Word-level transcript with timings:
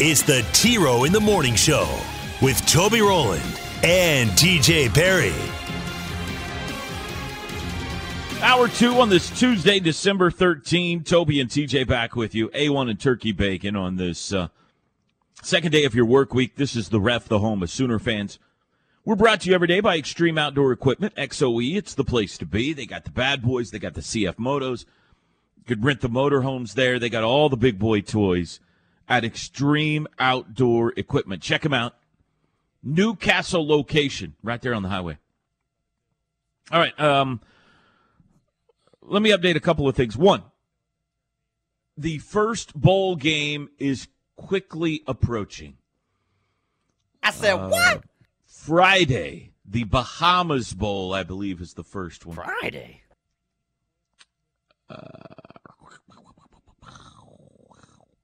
it's 0.00 0.22
the 0.22 0.44
T 0.52 0.76
Row 0.76 1.04
in 1.04 1.12
the 1.12 1.20
Morning 1.20 1.54
Show 1.54 1.88
with 2.42 2.64
Toby 2.66 3.00
Rowland 3.00 3.44
and 3.84 4.28
TJ 4.30 4.92
Perry. 4.92 5.32
Hour 8.42 8.66
two 8.66 9.00
on 9.00 9.08
this 9.08 9.30
Tuesday, 9.38 9.78
December 9.78 10.32
13. 10.32 11.04
Toby 11.04 11.40
and 11.40 11.48
TJ 11.48 11.86
back 11.86 12.16
with 12.16 12.34
you. 12.34 12.48
A1 12.48 12.90
and 12.90 12.98
Turkey 12.98 13.30
Bacon 13.30 13.76
on 13.76 13.94
this 13.94 14.32
uh, 14.32 14.48
second 15.42 15.70
day 15.70 15.84
of 15.84 15.94
your 15.94 16.06
work 16.06 16.34
week. 16.34 16.56
This 16.56 16.74
is 16.74 16.88
the 16.88 17.00
ref, 17.00 17.28
the 17.28 17.38
home 17.38 17.62
of 17.62 17.70
Sooner 17.70 18.00
fans. 18.00 18.40
We're 19.04 19.14
brought 19.14 19.42
to 19.42 19.48
you 19.48 19.54
every 19.54 19.68
day 19.68 19.78
by 19.78 19.96
Extreme 19.96 20.38
Outdoor 20.38 20.72
Equipment, 20.72 21.14
XOE. 21.14 21.76
It's 21.76 21.94
the 21.94 22.04
place 22.04 22.36
to 22.38 22.46
be. 22.46 22.72
They 22.72 22.86
got 22.86 23.04
the 23.04 23.12
bad 23.12 23.42
boys, 23.42 23.70
they 23.70 23.78
got 23.78 23.94
the 23.94 24.00
CF 24.00 24.36
Motos. 24.36 24.86
You 25.56 25.62
could 25.68 25.84
rent 25.84 26.00
the 26.00 26.08
motorhomes 26.08 26.74
there. 26.74 26.98
They 26.98 27.08
got 27.08 27.22
all 27.22 27.48
the 27.48 27.56
big 27.56 27.78
boy 27.78 28.00
toys 28.00 28.58
at 29.08 29.24
Extreme 29.24 30.06
Outdoor 30.18 30.92
Equipment. 30.96 31.42
Check 31.42 31.62
them 31.62 31.74
out. 31.74 31.94
Newcastle 32.82 33.66
location, 33.66 34.34
right 34.42 34.60
there 34.60 34.74
on 34.74 34.82
the 34.82 34.88
highway. 34.88 35.18
All 36.70 36.78
right. 36.78 36.98
Um, 37.00 37.40
let 39.02 39.22
me 39.22 39.30
update 39.30 39.56
a 39.56 39.60
couple 39.60 39.88
of 39.88 39.96
things. 39.96 40.16
One, 40.16 40.42
the 41.96 42.18
first 42.18 42.74
bowl 42.74 43.16
game 43.16 43.70
is 43.78 44.08
quickly 44.36 45.02
approaching. 45.06 45.76
I 47.22 47.30
said, 47.30 47.54
Uh, 47.54 47.68
what? 47.68 48.04
Friday, 48.46 49.52
the 49.64 49.84
Bahamas 49.84 50.72
Bowl, 50.72 51.12
I 51.12 51.22
believe, 51.22 51.60
is 51.60 51.74
the 51.74 51.84
first 51.84 52.26
one. 52.26 52.36
Friday. 52.36 53.02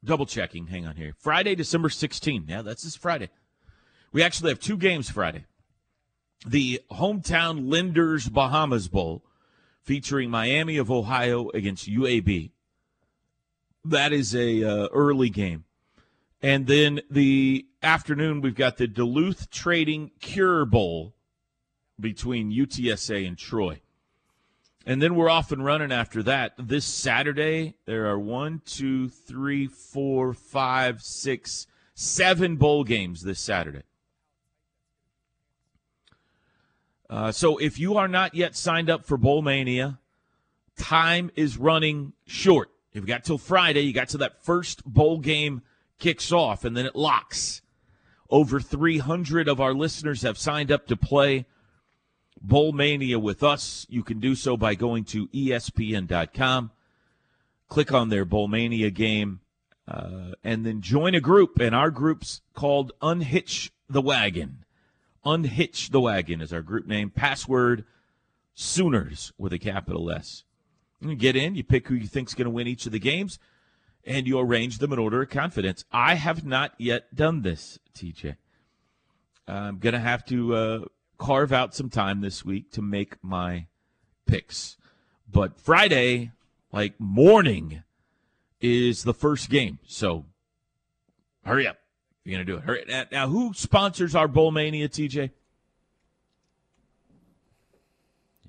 Double 0.04 0.26
checking. 0.26 0.68
Hang 0.68 0.86
on 0.86 0.96
here. 0.96 1.14
Friday, 1.18 1.54
December 1.54 1.88
16th. 1.88 2.48
Yeah, 2.48 2.62
that's 2.62 2.82
this 2.82 2.96
Friday. 2.96 3.28
We 4.12 4.22
actually 4.22 4.50
have 4.50 4.60
two 4.60 4.76
games 4.76 5.10
Friday. 5.10 5.44
The 6.46 6.80
hometown 6.90 7.70
Lenders 7.70 8.28
Bahamas 8.28 8.88
Bowl 8.88 9.22
featuring 9.82 10.30
Miami 10.30 10.78
of 10.78 10.90
Ohio 10.90 11.50
against 11.50 11.88
UAB. 11.88 12.50
That 13.84 14.12
is 14.12 14.34
a 14.34 14.64
uh, 14.64 14.88
early 14.92 15.30
game. 15.30 15.64
And 16.42 16.66
then 16.66 17.02
the 17.10 17.66
afternoon 17.82 18.40
we've 18.40 18.54
got 18.54 18.78
the 18.78 18.86
Duluth 18.86 19.50
Trading 19.50 20.10
Cure 20.20 20.64
Bowl 20.64 21.14
between 21.98 22.50
UTSA 22.50 23.26
and 23.26 23.36
Troy. 23.36 23.82
And 24.86 25.02
then 25.02 25.14
we're 25.14 25.28
off 25.28 25.52
and 25.52 25.64
running 25.64 25.92
after 25.92 26.22
that. 26.22 26.54
This 26.58 26.86
Saturday, 26.86 27.74
there 27.84 28.06
are 28.06 28.18
one, 28.18 28.62
two, 28.64 29.08
three, 29.08 29.66
four, 29.66 30.32
five, 30.32 31.02
six, 31.02 31.66
seven 31.94 32.56
bowl 32.56 32.84
games 32.84 33.22
this 33.22 33.40
Saturday. 33.40 33.82
Uh, 37.10 37.32
so 37.32 37.58
if 37.58 37.78
you 37.78 37.96
are 37.96 38.08
not 38.08 38.34
yet 38.34 38.56
signed 38.56 38.88
up 38.88 39.04
for 39.04 39.16
Bowl 39.16 39.42
Mania, 39.42 39.98
time 40.78 41.30
is 41.34 41.58
running 41.58 42.12
short. 42.26 42.70
You've 42.92 43.06
got 43.06 43.24
till 43.24 43.38
Friday. 43.38 43.80
You 43.80 43.92
got 43.92 44.08
till 44.08 44.20
that 44.20 44.42
first 44.44 44.84
bowl 44.84 45.18
game 45.18 45.62
kicks 45.98 46.32
off, 46.32 46.64
and 46.64 46.76
then 46.76 46.86
it 46.86 46.96
locks. 46.96 47.62
Over 48.30 48.60
300 48.60 49.48
of 49.48 49.60
our 49.60 49.74
listeners 49.74 50.22
have 50.22 50.38
signed 50.38 50.72
up 50.72 50.86
to 50.86 50.96
play 50.96 51.46
Bowl 52.40 52.72
Mania 52.72 53.18
with 53.18 53.42
us. 53.42 53.86
You 53.88 54.02
can 54.02 54.20
do 54.20 54.34
so 54.34 54.56
by 54.56 54.74
going 54.74 55.04
to 55.04 55.28
ESPN.com, 55.28 56.70
click 57.68 57.92
on 57.92 58.08
their 58.08 58.24
Bowl 58.24 58.48
Mania 58.48 58.90
game, 58.90 59.40
uh, 59.86 60.32
and 60.42 60.64
then 60.64 60.80
join 60.80 61.14
a 61.14 61.20
group. 61.20 61.58
And 61.58 61.74
our 61.74 61.90
group's 61.90 62.40
called 62.54 62.92
Unhitch 63.02 63.70
the 63.88 64.00
Wagon. 64.00 64.64
Unhitch 65.24 65.90
the 65.90 66.00
Wagon 66.00 66.40
is 66.40 66.52
our 66.52 66.62
group 66.62 66.86
name. 66.86 67.10
Password 67.10 67.84
Sooners 68.54 69.32
with 69.38 69.52
a 69.52 69.58
capital 69.58 70.10
S. 70.10 70.44
You 71.00 71.14
get 71.14 71.36
in, 71.36 71.54
you 71.54 71.64
pick 71.64 71.88
who 71.88 71.94
you 71.94 72.06
think's 72.06 72.34
going 72.34 72.44
to 72.44 72.50
win 72.50 72.66
each 72.66 72.84
of 72.84 72.92
the 72.92 72.98
games, 72.98 73.38
and 74.04 74.26
you 74.26 74.38
arrange 74.38 74.78
them 74.78 74.92
in 74.92 74.98
order 74.98 75.22
of 75.22 75.30
confidence. 75.30 75.84
I 75.90 76.14
have 76.14 76.44
not 76.44 76.74
yet 76.76 77.14
done 77.14 77.42
this, 77.42 77.78
TJ. 77.94 78.36
I'm 79.48 79.78
going 79.78 79.94
to 79.94 80.00
have 80.00 80.24
to 80.26 80.54
uh, 80.54 80.84
carve 81.20 81.52
out 81.52 81.74
some 81.74 81.90
time 81.90 82.22
this 82.22 82.44
week 82.44 82.72
to 82.72 82.82
make 82.82 83.22
my 83.22 83.66
picks. 84.26 84.78
But 85.30 85.60
Friday, 85.60 86.32
like 86.72 86.98
morning, 86.98 87.84
is 88.60 89.04
the 89.04 89.14
first 89.14 89.50
game. 89.50 89.78
So 89.86 90.24
hurry 91.44 91.68
up. 91.68 91.76
You're 92.24 92.36
going 92.36 92.46
to 92.46 92.52
do 92.52 92.58
it. 92.58 92.64
Hurry. 92.64 93.06
Now, 93.12 93.28
who 93.28 93.52
sponsors 93.54 94.14
our 94.14 94.28
Bowl 94.28 94.50
Mania, 94.50 94.88
TJ? 94.88 95.30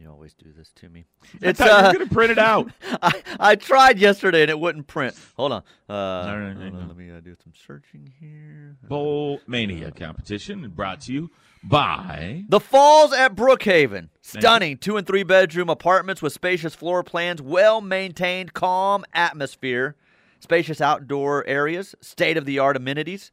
You 0.02 0.10
always 0.10 0.34
do 0.34 0.52
this 0.52 0.72
to 0.78 0.90
me. 0.90 1.06
I 1.24 1.50
It's 1.50 1.60
you 1.60 1.68
uh, 1.68 1.94
going 1.94 2.08
to 2.08 2.12
print 2.12 2.32
it 2.32 2.40
out. 2.40 2.72
I, 3.04 3.22
I 3.40 3.56
tried 3.56 4.00
yesterday 4.00 4.42
and 4.42 4.50
it 4.50 4.60
wouldn't 4.60 4.88
print. 4.88 5.16
Hold 5.38 5.52
on. 5.52 5.64
Uh, 5.88 5.94
right, 5.94 6.56
hold 6.58 6.74
on, 6.74 6.76
on. 6.76 6.88
Let 6.88 6.98
me 6.98 7.12
uh, 7.12 7.20
do 7.20 7.36
some 7.44 7.54
searching 7.68 8.12
here. 8.20 8.78
Bowl 8.82 9.42
Mania 9.46 9.92
competition 9.92 10.68
brought 10.76 11.02
to 11.02 11.14
you 11.14 11.30
by. 11.64 12.46
The 12.50 12.60
Falls 12.60 13.14
at 13.14 13.36
Brookhaven. 13.36 14.10
Stunning 14.24 14.78
two 14.78 14.98
and 14.98 15.06
three 15.06 15.22
bedroom 15.22 15.70
apartments 15.70 16.20
with 16.20 16.34
spacious 16.34 16.74
floor 16.74 17.04
plans, 17.04 17.40
well 17.40 17.80
maintained, 17.80 18.54
calm 18.54 19.06
atmosphere, 19.14 19.96
spacious 20.40 20.82
outdoor 20.82 21.46
areas, 21.46 21.94
state 22.02 22.38
of 22.38 22.46
the 22.46 22.58
art 22.58 22.76
amenities. 22.76 23.32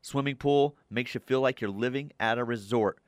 Swimming 0.00 0.36
pool 0.36 0.76
makes 0.88 1.12
you 1.14 1.20
feel 1.20 1.42
like 1.42 1.60
you're 1.60 1.68
living 1.68 2.12
at 2.18 2.38
a 2.38 2.44
resort. 2.44 3.00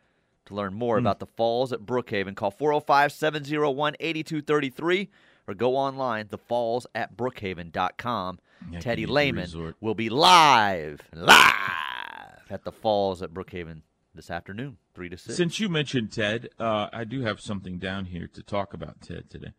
To 0.49 0.55
learn 0.55 0.73
more 0.73 0.97
about 0.97 1.19
the 1.19 1.27
Falls 1.27 1.75
at 1.75 1.81
Brookhaven, 1.81 2.35
call 2.35 2.51
405 2.51 3.13
701 3.13 3.97
8233 4.01 5.11
or 5.47 5.53
go 5.53 5.77
online, 5.77 6.27
thefalls 6.29 6.87
at 6.95 7.15
brookhaven.com. 7.15 8.39
Yeah, 8.71 8.81
Teddy 8.81 9.05
Lehman 9.05 9.43
resort. 9.43 9.77
will 9.83 9.95
be 9.95 10.09
live, 10.09 11.03
live 11.13 12.45
at 12.49 12.65
the 12.65 12.73
Falls 12.73 13.21
at 13.21 13.35
Brookhaven 13.35 13.83
this 14.15 14.31
afternoon, 14.31 14.79
3 14.95 15.11
to 15.11 15.19
6. 15.19 15.37
Since 15.37 15.61
you 15.61 15.69
mentioned 15.69 16.13
Ted, 16.13 16.49
uh, 16.59 16.89
I 16.95 17.05
do 17.05 17.21
have 17.21 17.43
something 17.43 17.79
down 17.79 18.07
here 18.07 18.27
to 18.27 18.43
talk 18.43 18.73
about 18.73 19.03
Ted 19.03 19.29
today. 19.29 19.53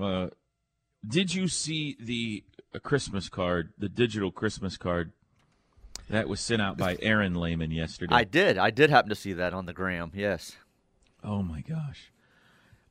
Uh, 0.00 0.28
did 1.06 1.34
you 1.34 1.46
see 1.46 1.94
the 2.00 2.42
uh, 2.74 2.78
Christmas 2.78 3.28
card, 3.28 3.74
the 3.76 3.90
digital 3.90 4.32
Christmas 4.32 4.78
card 4.78 5.12
that 6.10 6.28
was 6.28 6.40
sent 6.40 6.60
out 6.62 6.76
by 6.78 6.96
Aaron 7.00 7.34
Lehman 7.34 7.70
yesterday? 7.70 8.14
I 8.14 8.24
did. 8.24 8.58
I 8.58 8.70
did 8.70 8.90
happen 8.90 9.08
to 9.10 9.14
see 9.14 9.32
that 9.34 9.52
on 9.54 9.66
the 9.66 9.72
gram. 9.72 10.10
Yes. 10.14 10.56
Oh 11.22 11.42
my 11.42 11.60
gosh. 11.60 12.12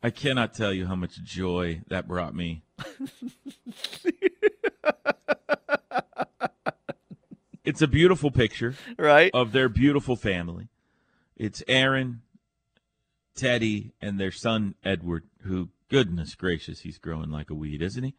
I 0.04 0.10
cannot 0.12 0.54
tell 0.54 0.72
you 0.72 0.86
how 0.86 0.96
much 0.96 1.22
joy 1.24 1.82
that 1.88 2.08
brought 2.08 2.36
me. 2.36 2.62
it's 7.66 7.82
a 7.82 7.88
beautiful 7.88 8.32
picture 8.32 8.76
Right? 8.98 9.32
of 9.34 9.52
their 9.52 9.70
beautiful 9.70 10.16
family. 10.16 10.70
It's 11.36 11.64
Aaron, 11.68 12.22
Teddy, 13.36 13.94
and 14.02 14.20
their 14.20 14.32
son 14.32 14.76
Edward, 14.84 15.24
who, 15.44 15.70
goodness 15.90 16.36
gracious, 16.36 16.82
he's 16.82 16.98
growing 16.98 17.30
like 17.30 17.50
a 17.50 17.54
weed, 17.56 17.82
isn't 17.82 18.04
he? 18.04 18.14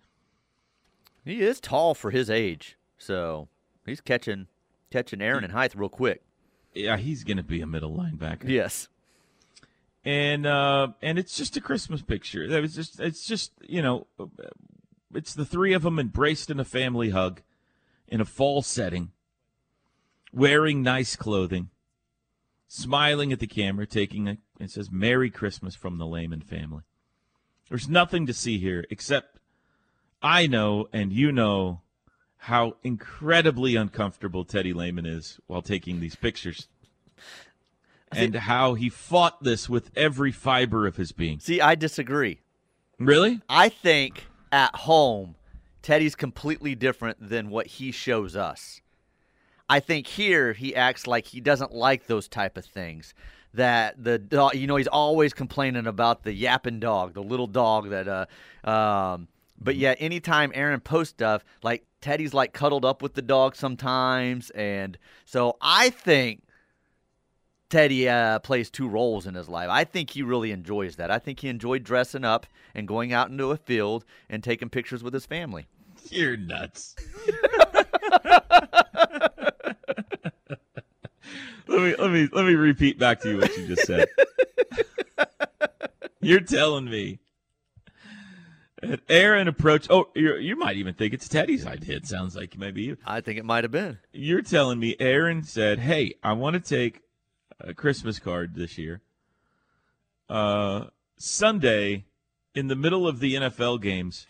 He 1.24 1.40
is 1.42 1.60
tall 1.60 1.94
for 1.94 2.10
his 2.10 2.30
age, 2.30 2.76
so 2.96 3.48
he's 3.84 4.00
catching 4.00 4.46
catching 4.90 5.20
Aaron 5.20 5.44
and 5.44 5.52
height 5.52 5.74
real 5.74 5.88
quick. 5.88 6.22
Yeah, 6.74 6.96
he's 6.96 7.24
going 7.24 7.36
to 7.38 7.42
be 7.42 7.60
a 7.60 7.66
middle 7.66 7.96
linebacker. 7.96 8.48
Yes. 8.48 8.88
and 10.04 10.46
uh, 10.46 10.88
and 11.02 11.18
it's 11.18 11.36
just 11.36 11.56
a 11.56 11.60
Christmas 11.60 12.02
picture. 12.02 12.48
That 12.48 12.62
was 12.62 12.74
just 12.74 13.00
it's 13.00 13.26
just 13.26 13.52
you 13.66 13.82
know, 13.82 14.06
it's 15.14 15.34
the 15.34 15.44
three 15.44 15.72
of 15.72 15.82
them 15.82 15.98
embraced 15.98 16.50
in 16.50 16.60
a 16.60 16.64
family 16.64 17.10
hug, 17.10 17.42
in 18.06 18.20
a 18.20 18.24
fall 18.24 18.62
setting, 18.62 19.10
wearing 20.32 20.82
nice 20.82 21.16
clothing, 21.16 21.70
smiling 22.68 23.32
at 23.32 23.40
the 23.40 23.46
camera, 23.46 23.86
taking 23.86 24.28
a 24.28 24.38
it 24.60 24.70
says 24.70 24.90
"Merry 24.90 25.30
Christmas" 25.30 25.74
from 25.74 25.98
the 25.98 26.06
Lehman 26.06 26.42
family. 26.42 26.82
There's 27.68 27.88
nothing 27.88 28.26
to 28.26 28.32
see 28.32 28.58
here 28.58 28.84
except 28.90 29.38
I 30.22 30.46
know 30.46 30.88
and 30.92 31.12
you 31.12 31.32
know 31.32 31.82
how 32.38 32.76
incredibly 32.82 33.76
uncomfortable 33.76 34.44
Teddy 34.44 34.72
Lehman 34.72 35.06
is 35.06 35.38
while 35.46 35.62
taking 35.62 36.00
these 36.00 36.14
pictures. 36.14 36.68
And 38.10 38.34
how 38.34 38.72
he 38.72 38.88
fought 38.88 39.42
this 39.42 39.68
with 39.68 39.90
every 39.94 40.32
fiber 40.32 40.86
of 40.86 40.96
his 40.96 41.12
being. 41.12 41.40
See, 41.40 41.60
I 41.60 41.74
disagree. 41.74 42.38
Really? 42.98 43.42
I 43.50 43.68
think 43.68 44.26
at 44.50 44.74
home, 44.74 45.34
Teddy's 45.82 46.14
completely 46.14 46.74
different 46.74 47.28
than 47.28 47.50
what 47.50 47.66
he 47.66 47.92
shows 47.92 48.34
us. 48.34 48.80
I 49.68 49.80
think 49.80 50.06
here 50.06 50.54
he 50.54 50.74
acts 50.74 51.06
like 51.06 51.26
he 51.26 51.40
doesn't 51.40 51.74
like 51.74 52.06
those 52.06 52.28
type 52.28 52.56
of 52.56 52.64
things. 52.64 53.12
That 53.52 54.02
the 54.02 54.18
dog, 54.18 54.54
you 54.54 54.66
know, 54.66 54.76
he's 54.76 54.86
always 54.86 55.34
complaining 55.34 55.86
about 55.86 56.22
the 56.22 56.32
yapping 56.32 56.80
dog, 56.80 57.12
the 57.12 57.22
little 57.22 57.46
dog 57.46 57.90
that. 57.90 58.08
Uh, 58.08 58.68
um, 58.68 59.28
but 59.60 59.76
yet, 59.76 59.96
anytime 60.00 60.52
Aaron 60.54 60.80
posts 60.80 61.14
stuff, 61.14 61.44
like 61.62 61.84
Teddy's 62.00 62.34
like 62.34 62.52
cuddled 62.52 62.84
up 62.84 63.02
with 63.02 63.14
the 63.14 63.22
dog 63.22 63.56
sometimes, 63.56 64.50
and 64.50 64.98
so 65.24 65.56
I 65.60 65.90
think 65.90 66.42
Teddy 67.68 68.08
uh, 68.08 68.38
plays 68.38 68.70
two 68.70 68.88
roles 68.88 69.26
in 69.26 69.34
his 69.34 69.48
life. 69.48 69.68
I 69.70 69.84
think 69.84 70.10
he 70.10 70.22
really 70.22 70.52
enjoys 70.52 70.96
that. 70.96 71.10
I 71.10 71.18
think 71.18 71.40
he 71.40 71.48
enjoyed 71.48 71.84
dressing 71.84 72.24
up 72.24 72.46
and 72.74 72.88
going 72.88 73.12
out 73.12 73.30
into 73.30 73.50
a 73.50 73.56
field 73.56 74.04
and 74.28 74.42
taking 74.42 74.70
pictures 74.70 75.02
with 75.02 75.12
his 75.12 75.26
family. 75.26 75.66
You're 76.10 76.36
nuts. 76.36 76.96
let 81.66 81.68
me 81.68 81.94
let 81.96 82.10
me 82.10 82.28
let 82.32 82.46
me 82.46 82.54
repeat 82.54 82.98
back 82.98 83.20
to 83.20 83.30
you 83.30 83.38
what 83.38 83.56
you 83.56 83.66
just 83.66 83.86
said. 83.86 84.08
You're 86.20 86.40
telling 86.40 86.86
me 86.86 87.18
Aaron 89.08 89.48
approached. 89.48 89.88
Oh, 89.90 90.08
you 90.14 90.36
you 90.36 90.56
might 90.56 90.76
even 90.76 90.94
think 90.94 91.12
it's 91.14 91.28
Teddy's 91.28 91.66
idea. 91.66 91.96
It 91.96 92.06
sounds 92.06 92.36
like 92.36 92.56
maybe 92.56 92.82
you. 92.82 92.96
I 93.04 93.20
think 93.20 93.38
it 93.38 93.44
might 93.44 93.64
have 93.64 93.70
been. 93.70 93.98
You're 94.12 94.42
telling 94.42 94.78
me 94.78 94.96
Aaron 95.00 95.42
said, 95.42 95.80
"Hey, 95.80 96.14
I 96.22 96.32
want 96.32 96.54
to 96.54 96.60
take 96.60 97.02
a 97.60 97.74
Christmas 97.74 98.18
card 98.18 98.54
this 98.54 98.78
year. 98.78 99.00
Uh, 100.28 100.86
Sunday, 101.16 102.04
in 102.54 102.68
the 102.68 102.76
middle 102.76 103.08
of 103.08 103.20
the 103.20 103.34
NFL 103.34 103.80
games, 103.80 104.26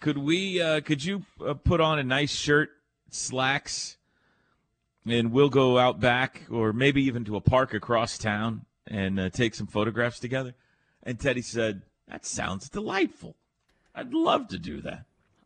could 0.00 0.18
we? 0.18 0.60
Uh, 0.60 0.80
could 0.80 1.04
you 1.04 1.24
uh, 1.44 1.54
put 1.54 1.80
on 1.80 1.98
a 1.98 2.04
nice 2.04 2.32
shirt, 2.32 2.70
slacks, 3.10 3.96
and 5.06 5.32
we'll 5.32 5.48
go 5.48 5.78
out 5.78 6.00
back, 6.00 6.42
or 6.50 6.72
maybe 6.72 7.02
even 7.04 7.24
to 7.24 7.36
a 7.36 7.40
park 7.40 7.72
across 7.72 8.18
town 8.18 8.66
and 8.86 9.18
uh, 9.18 9.30
take 9.30 9.54
some 9.54 9.66
photographs 9.66 10.18
together?" 10.18 10.54
And 11.02 11.18
Teddy 11.18 11.42
said, 11.42 11.82
"That 12.08 12.26
sounds 12.26 12.68
delightful. 12.68 13.36
I'd 13.94 14.12
love 14.12 14.48
to 14.48 14.58
do 14.58 14.80
that." 14.82 15.04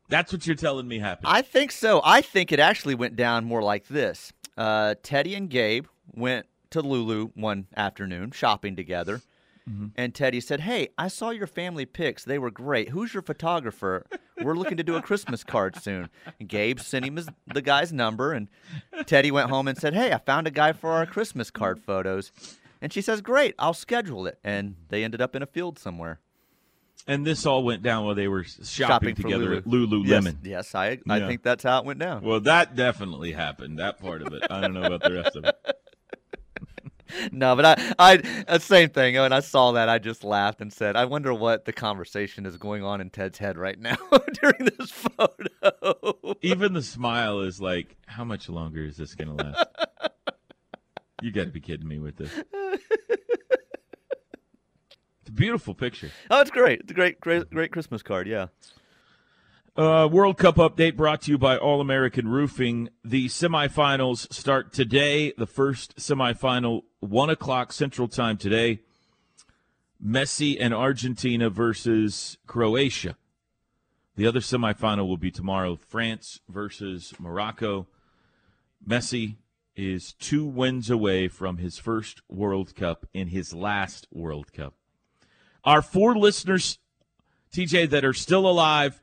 That's 0.09 0.33
what 0.33 0.47
you're 0.47 0.57
telling 0.57 0.87
me 0.87 1.01
happened. 1.01 1.27
I 1.29 1.43
think 1.43 1.73
so. 1.73 2.01
I 2.05 2.21
think 2.23 2.53
it 2.53 2.61
actually 2.61 2.95
went 2.95 3.17
down 3.17 3.45
more 3.45 3.63
like 3.63 3.89
this. 3.89 4.33
Uh, 4.57 4.95
Teddy 5.03 5.35
and 5.35 5.51
Gabe 5.51 5.87
went 6.15 6.47
to 6.71 6.81
Lulu 6.81 7.31
one 7.35 7.67
afternoon 7.77 8.31
shopping 8.31 8.77
together. 8.77 9.21
And 9.97 10.15
Teddy 10.15 10.41
said, 10.41 10.61
Hey, 10.61 10.91
I 10.97 11.09
saw 11.09 11.31
your 11.31 11.49
family 11.49 11.87
pics. 11.87 12.23
They 12.23 12.39
were 12.39 12.53
great. 12.53 12.91
Who's 12.91 13.13
your 13.13 13.23
photographer? 13.25 14.07
We're 14.41 14.55
looking 14.55 14.77
to 14.77 14.85
do 14.85 14.95
a 14.95 15.03
Christmas 15.03 15.43
card 15.43 15.75
soon. 15.75 16.09
And 16.39 16.49
Gabe 16.49 16.79
sent 16.79 17.05
him 17.05 17.17
his, 17.17 17.29
the 17.53 17.63
guy's 17.63 17.93
number. 17.93 18.33
And 18.33 18.47
Teddy 19.07 19.33
went 19.33 19.51
home 19.51 19.67
and 19.67 19.77
said, 19.77 19.93
Hey, 19.93 20.13
I 20.13 20.19
found 20.19 20.47
a 20.47 20.53
guy 20.53 20.73
for 20.73 20.93
our 20.93 21.05
Christmas 21.05 21.51
card 21.51 21.81
photos. 21.81 22.31
And 22.81 22.93
she 22.93 23.01
says, 23.01 23.21
Great, 23.21 23.57
I'll 23.59 23.75
schedule 23.75 24.29
it. 24.29 24.39
And 24.45 24.77
they 24.89 25.03
ended 25.03 25.21
up 25.21 25.35
in 25.35 25.43
a 25.43 25.47
field 25.47 25.81
somewhere. 25.81 26.21
And 27.09 27.25
this 27.27 27.47
all 27.47 27.63
went 27.63 27.83
down 27.83 28.05
while 28.05 28.15
they 28.17 28.27
were 28.29 28.43
shopping, 28.45 28.65
Shopping 28.67 29.15
together 29.15 29.45
Lulu. 29.45 29.57
at 29.59 29.65
Lululemon. 29.65 30.39
Yes, 30.43 30.73
yes 30.73 30.75
I, 30.75 30.99
I 31.09 31.19
Yeah. 31.19 31.29
think 31.29 31.43
that's 31.43 31.63
how 31.63 31.79
it 31.79 31.85
went 31.85 32.01
down. 32.01 32.23
Well, 32.25 32.41
that 32.41 32.75
definitely 32.75 33.31
happened. 33.33 33.79
That 33.79 33.99
part 34.01 34.23
of 34.23 34.33
it. 34.33 34.43
I 34.51 34.61
don't 34.61 34.75
know 34.75 34.83
about 34.87 35.03
the 35.05 35.13
rest 35.13 35.37
of 35.37 35.45
it. 35.45 35.55
No, 37.31 37.55
but 37.55 37.65
I, 37.65 37.95
I, 38.01 38.45
uh, 38.49 38.59
same 38.59 38.89
thing. 38.89 39.15
When 39.15 39.33
I 39.33 39.39
saw 39.39 39.71
that, 39.73 39.89
I 39.89 40.01
just 40.01 40.25
laughed 40.25 40.61
and 40.61 40.73
said, 40.73 40.97
"I 40.97 41.05
wonder 41.05 41.33
what 41.33 41.65
the 41.65 41.73
conversation 41.73 42.45
is 42.47 42.57
going 42.57 42.83
on 42.83 43.01
in 43.01 43.11
Ted's 43.11 43.39
head 43.39 43.57
right 43.57 43.79
now 43.79 43.97
during 44.43 44.69
this 44.77 44.91
photo." 44.91 46.35
Even 46.43 46.73
the 46.73 46.83
smile 46.83 47.43
is 47.43 47.61
like, 47.61 47.97
how 48.07 48.25
much 48.25 48.49
longer 48.49 48.85
is 48.85 48.97
this 48.97 49.15
going 49.15 49.29
to 49.37 49.45
last? 49.45 49.67
You 51.23 51.31
got 51.33 51.45
to 51.45 51.51
be 51.51 51.61
kidding 51.61 51.87
me 51.89 51.99
with 52.01 52.17
this. 52.17 52.31
It's 55.27 55.33
a 55.33 55.35
beautiful 55.35 55.75
picture. 55.75 56.13
oh, 56.31 56.41
it's 56.41 56.53
great. 56.53 56.83
It's 56.83 56.93
a 56.93 56.95
great, 56.95 57.21
great, 57.21 57.51
great 57.51 57.73
Christmas 57.73 58.01
card. 58.01 58.29
Yeah. 58.29 58.47
Uh, 59.77 60.09
World 60.09 60.39
Cup 60.39 60.55
update 60.55 60.95
brought 60.95 61.23
to 61.23 61.33
you 61.33 61.37
by 61.37 61.57
All 61.57 61.81
American 61.81 62.29
Roofing. 62.29 62.91
The 63.05 63.27
semifinals 63.27 64.33
start 64.33 64.73
today. 64.73 65.33
The 65.37 65.49
first 65.49 65.97
semifinal, 65.97 66.83
1 67.01 67.31
o'clock 67.31 67.73
Central 67.73 68.07
Time 68.07 68.37
today. 68.37 68.83
Messi 70.01 70.57
and 70.61 70.73
Argentina 70.73 71.51
versus 71.51 72.39
Croatia. 72.47 73.17
The 74.15 74.29
other 74.29 74.39
semifinal 74.39 75.09
will 75.09 75.17
be 75.17 75.33
tomorrow 75.33 75.75
France 75.75 76.39
versus 76.49 77.15
Morocco. 77.19 77.89
Messi 78.89 79.39
is 79.75 80.13
two 80.13 80.45
wins 80.45 80.89
away 80.89 81.27
from 81.27 81.57
his 81.57 81.79
first 81.79 82.23
World 82.29 82.77
Cup 82.77 83.07
in 83.13 83.27
his 83.27 83.53
last 83.53 84.07
World 84.13 84.53
Cup. 84.53 84.75
Our 85.67 85.83
four 85.83 86.17
listeners, 86.17 86.79
TJ, 87.53 87.91
that 87.91 88.05
are 88.05 88.15
still 88.15 88.49
alive 88.49 89.03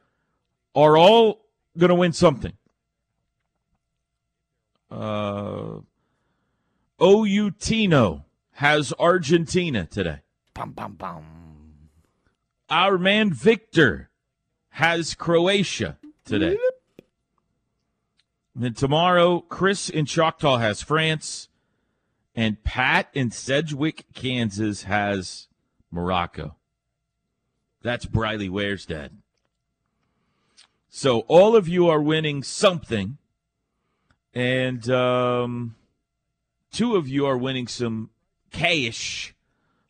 are 0.74 0.98
all 0.98 1.46
going 1.78 1.90
to 1.90 1.96
win 1.96 2.14
something. 2.14 2.54
Uh, 4.90 5.80
OU 7.02 7.52
Tino 7.60 8.26
has 8.54 8.94
Argentina 8.98 9.86
today. 9.86 10.20
Bum 10.54 10.72
bum 10.72 10.94
bum. 10.94 11.26
Our 12.70 12.98
man 12.98 13.34
Victor 13.34 14.10
has 14.70 15.16
Croatia 15.16 15.98
today. 16.24 16.58
And 18.56 18.64
then 18.64 18.74
tomorrow, 18.74 19.42
Chris 19.42 19.90
in 19.90 20.06
Choctaw 20.06 20.58
has 20.58 20.82
France, 20.82 21.50
and 22.36 22.64
Pat 22.64 23.10
in 23.14 23.32
Sedgwick, 23.32 24.06
Kansas 24.14 24.84
has 24.84 25.48
Morocco. 25.94 26.56
That's 27.84 28.06
Briley 28.06 28.50
Ware's 28.50 28.86
dad. 28.86 29.12
So 30.90 31.20
all 31.22 31.56
of 31.56 31.68
you 31.68 31.88
are 31.90 32.02
winning 32.02 32.44
something, 32.44 33.18
and 34.34 34.90
um, 34.90 35.76
two 36.72 36.96
of 36.96 37.08
you 37.08 37.26
are 37.26 37.38
winning 37.38 37.68
some 37.68 38.10
cash 38.52 39.34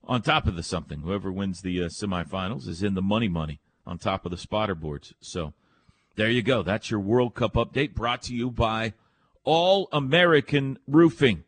on 0.03 0.21
top 0.21 0.47
of 0.47 0.55
the 0.55 0.63
something. 0.63 1.01
Whoever 1.01 1.31
wins 1.31 1.61
the 1.61 1.83
uh, 1.83 1.87
semifinals 1.87 2.67
is 2.67 2.83
in 2.83 2.93
the 2.93 3.01
money 3.01 3.27
money 3.27 3.59
on 3.85 3.97
top 3.97 4.25
of 4.25 4.31
the 4.31 4.37
spotter 4.37 4.75
boards. 4.75 5.13
So 5.19 5.53
there 6.15 6.29
you 6.29 6.41
go. 6.41 6.63
That's 6.63 6.89
your 6.89 6.99
World 6.99 7.35
Cup 7.35 7.53
update 7.53 7.93
brought 7.93 8.21
to 8.23 8.35
you 8.35 8.49
by 8.49 8.93
All 9.43 9.89
American 9.91 10.79
Roofing. 10.87 11.43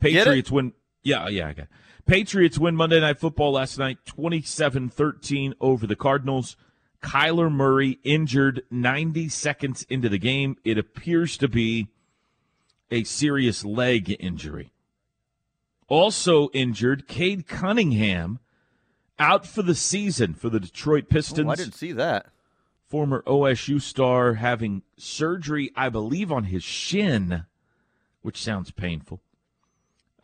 Patriots 0.00 0.50
win. 0.50 0.72
Yeah, 1.02 1.28
yeah, 1.28 1.48
I 1.48 1.52
got 1.52 1.62
it. 1.64 1.68
Patriots 2.06 2.58
win 2.58 2.76
Monday 2.76 3.00
Night 3.00 3.18
Football 3.18 3.52
last 3.52 3.78
night 3.78 3.98
27 4.06 4.88
13 4.88 5.54
over 5.60 5.86
the 5.86 5.96
Cardinals. 5.96 6.56
Kyler 7.02 7.50
Murray 7.50 7.98
injured 8.04 8.62
90 8.70 9.28
seconds 9.28 9.84
into 9.88 10.08
the 10.08 10.18
game. 10.18 10.56
It 10.64 10.78
appears 10.78 11.36
to 11.38 11.48
be 11.48 11.88
a 12.90 13.04
serious 13.04 13.64
leg 13.64 14.16
injury. 14.20 14.72
Also 15.88 16.48
injured, 16.50 17.08
Cade 17.08 17.46
Cunningham 17.46 18.38
out 19.18 19.46
for 19.46 19.62
the 19.62 19.74
season 19.74 20.34
for 20.34 20.48
the 20.48 20.60
Detroit 20.60 21.08
Pistons. 21.08 21.48
Oh, 21.48 21.50
I 21.50 21.56
didn't 21.56 21.74
see 21.74 21.92
that. 21.92 22.26
Former 22.88 23.22
OSU 23.26 23.80
star 23.80 24.34
having 24.34 24.82
surgery, 24.96 25.70
I 25.74 25.88
believe, 25.88 26.30
on 26.30 26.44
his 26.44 26.62
shin, 26.62 27.46
which 28.20 28.42
sounds 28.42 28.70
painful. 28.70 29.20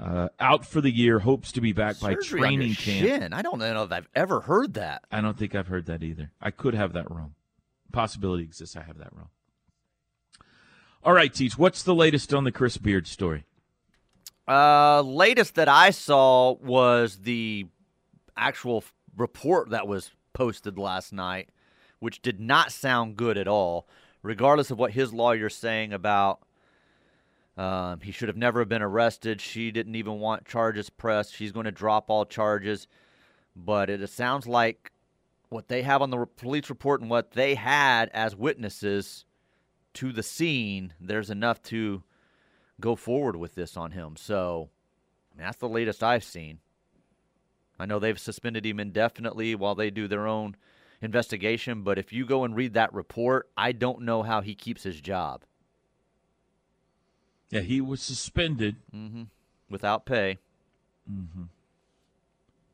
Uh, 0.00 0.28
out 0.38 0.64
for 0.64 0.80
the 0.80 0.90
year, 0.90 1.18
hopes 1.18 1.50
to 1.52 1.60
be 1.60 1.72
back 1.72 1.98
by 1.98 2.14
Surgery 2.14 2.40
your 2.40 2.48
training 2.48 2.74
camp. 2.74 3.06
Shin. 3.06 3.32
I 3.32 3.42
don't 3.42 3.58
know 3.58 3.82
if 3.82 3.90
I've 3.90 4.08
ever 4.14 4.40
heard 4.40 4.74
that. 4.74 5.02
I 5.10 5.20
don't 5.20 5.36
think 5.36 5.56
I've 5.56 5.66
heard 5.66 5.86
that 5.86 6.04
either. 6.04 6.30
I 6.40 6.52
could 6.52 6.74
have 6.74 6.92
that 6.92 7.10
wrong. 7.10 7.34
Possibility 7.92 8.44
exists. 8.44 8.76
I 8.76 8.82
have 8.82 8.98
that 8.98 9.12
wrong. 9.12 9.30
All 11.02 11.12
right, 11.12 11.32
Teach. 11.32 11.58
What's 11.58 11.82
the 11.82 11.94
latest 11.94 12.32
on 12.32 12.44
the 12.44 12.52
Chris 12.52 12.76
Beard 12.76 13.06
story? 13.08 13.44
Uh, 14.46 15.02
latest 15.02 15.56
that 15.56 15.68
I 15.68 15.90
saw 15.90 16.54
was 16.54 17.18
the 17.18 17.66
actual 18.36 18.78
f- 18.78 18.94
report 19.16 19.70
that 19.70 19.88
was 19.88 20.12
posted 20.32 20.78
last 20.78 21.12
night, 21.12 21.50
which 21.98 22.22
did 22.22 22.38
not 22.40 22.70
sound 22.72 23.16
good 23.16 23.36
at 23.36 23.48
all. 23.48 23.88
Regardless 24.22 24.70
of 24.70 24.78
what 24.78 24.92
his 24.92 25.12
lawyer's 25.12 25.54
saying 25.54 25.92
about 25.92 26.40
um, 27.58 28.00
he 28.00 28.12
should 28.12 28.28
have 28.28 28.36
never 28.36 28.64
been 28.64 28.82
arrested. 28.82 29.40
She 29.40 29.72
didn't 29.72 29.96
even 29.96 30.20
want 30.20 30.46
charges 30.46 30.88
pressed. 30.88 31.34
She's 31.34 31.50
going 31.50 31.64
to 31.64 31.72
drop 31.72 32.08
all 32.08 32.24
charges. 32.24 32.86
But 33.56 33.90
it 33.90 34.08
sounds 34.08 34.46
like 34.46 34.92
what 35.48 35.66
they 35.66 35.82
have 35.82 36.00
on 36.00 36.10
the 36.10 36.24
police 36.24 36.70
report 36.70 37.00
and 37.00 37.10
what 37.10 37.32
they 37.32 37.56
had 37.56 38.10
as 38.14 38.36
witnesses 38.36 39.24
to 39.94 40.12
the 40.12 40.22
scene, 40.22 40.94
there's 41.00 41.30
enough 41.30 41.60
to 41.64 42.04
go 42.80 42.94
forward 42.94 43.34
with 43.34 43.56
this 43.56 43.76
on 43.76 43.90
him. 43.90 44.14
So 44.14 44.70
I 45.32 45.38
mean, 45.38 45.46
that's 45.46 45.58
the 45.58 45.68
latest 45.68 46.04
I've 46.04 46.22
seen. 46.22 46.60
I 47.76 47.86
know 47.86 47.98
they've 47.98 48.18
suspended 48.18 48.64
him 48.64 48.78
indefinitely 48.78 49.56
while 49.56 49.74
they 49.74 49.90
do 49.90 50.06
their 50.06 50.28
own 50.28 50.56
investigation, 51.00 51.82
but 51.82 51.98
if 51.98 52.12
you 52.12 52.24
go 52.24 52.44
and 52.44 52.54
read 52.54 52.74
that 52.74 52.94
report, 52.94 53.48
I 53.56 53.72
don't 53.72 54.02
know 54.02 54.22
how 54.22 54.42
he 54.42 54.54
keeps 54.54 54.84
his 54.84 55.00
job. 55.00 55.44
Yeah, 57.50 57.60
he 57.60 57.80
was 57.80 58.02
suspended 58.02 58.76
mm-hmm. 58.94 59.24
without 59.70 60.04
pay. 60.04 60.38
Mm-hmm. 61.10 61.44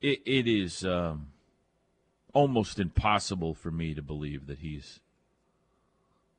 It, 0.01 0.21
it 0.27 0.49
is 0.49 0.85
um, 0.85 1.29
almost 2.33 2.79
impossible 2.79 3.55
for 3.55 3.71
me 3.71 3.95
to 3.95 4.03
believe 4.03 4.47
that 4.49 4.59
he's 4.59 5.01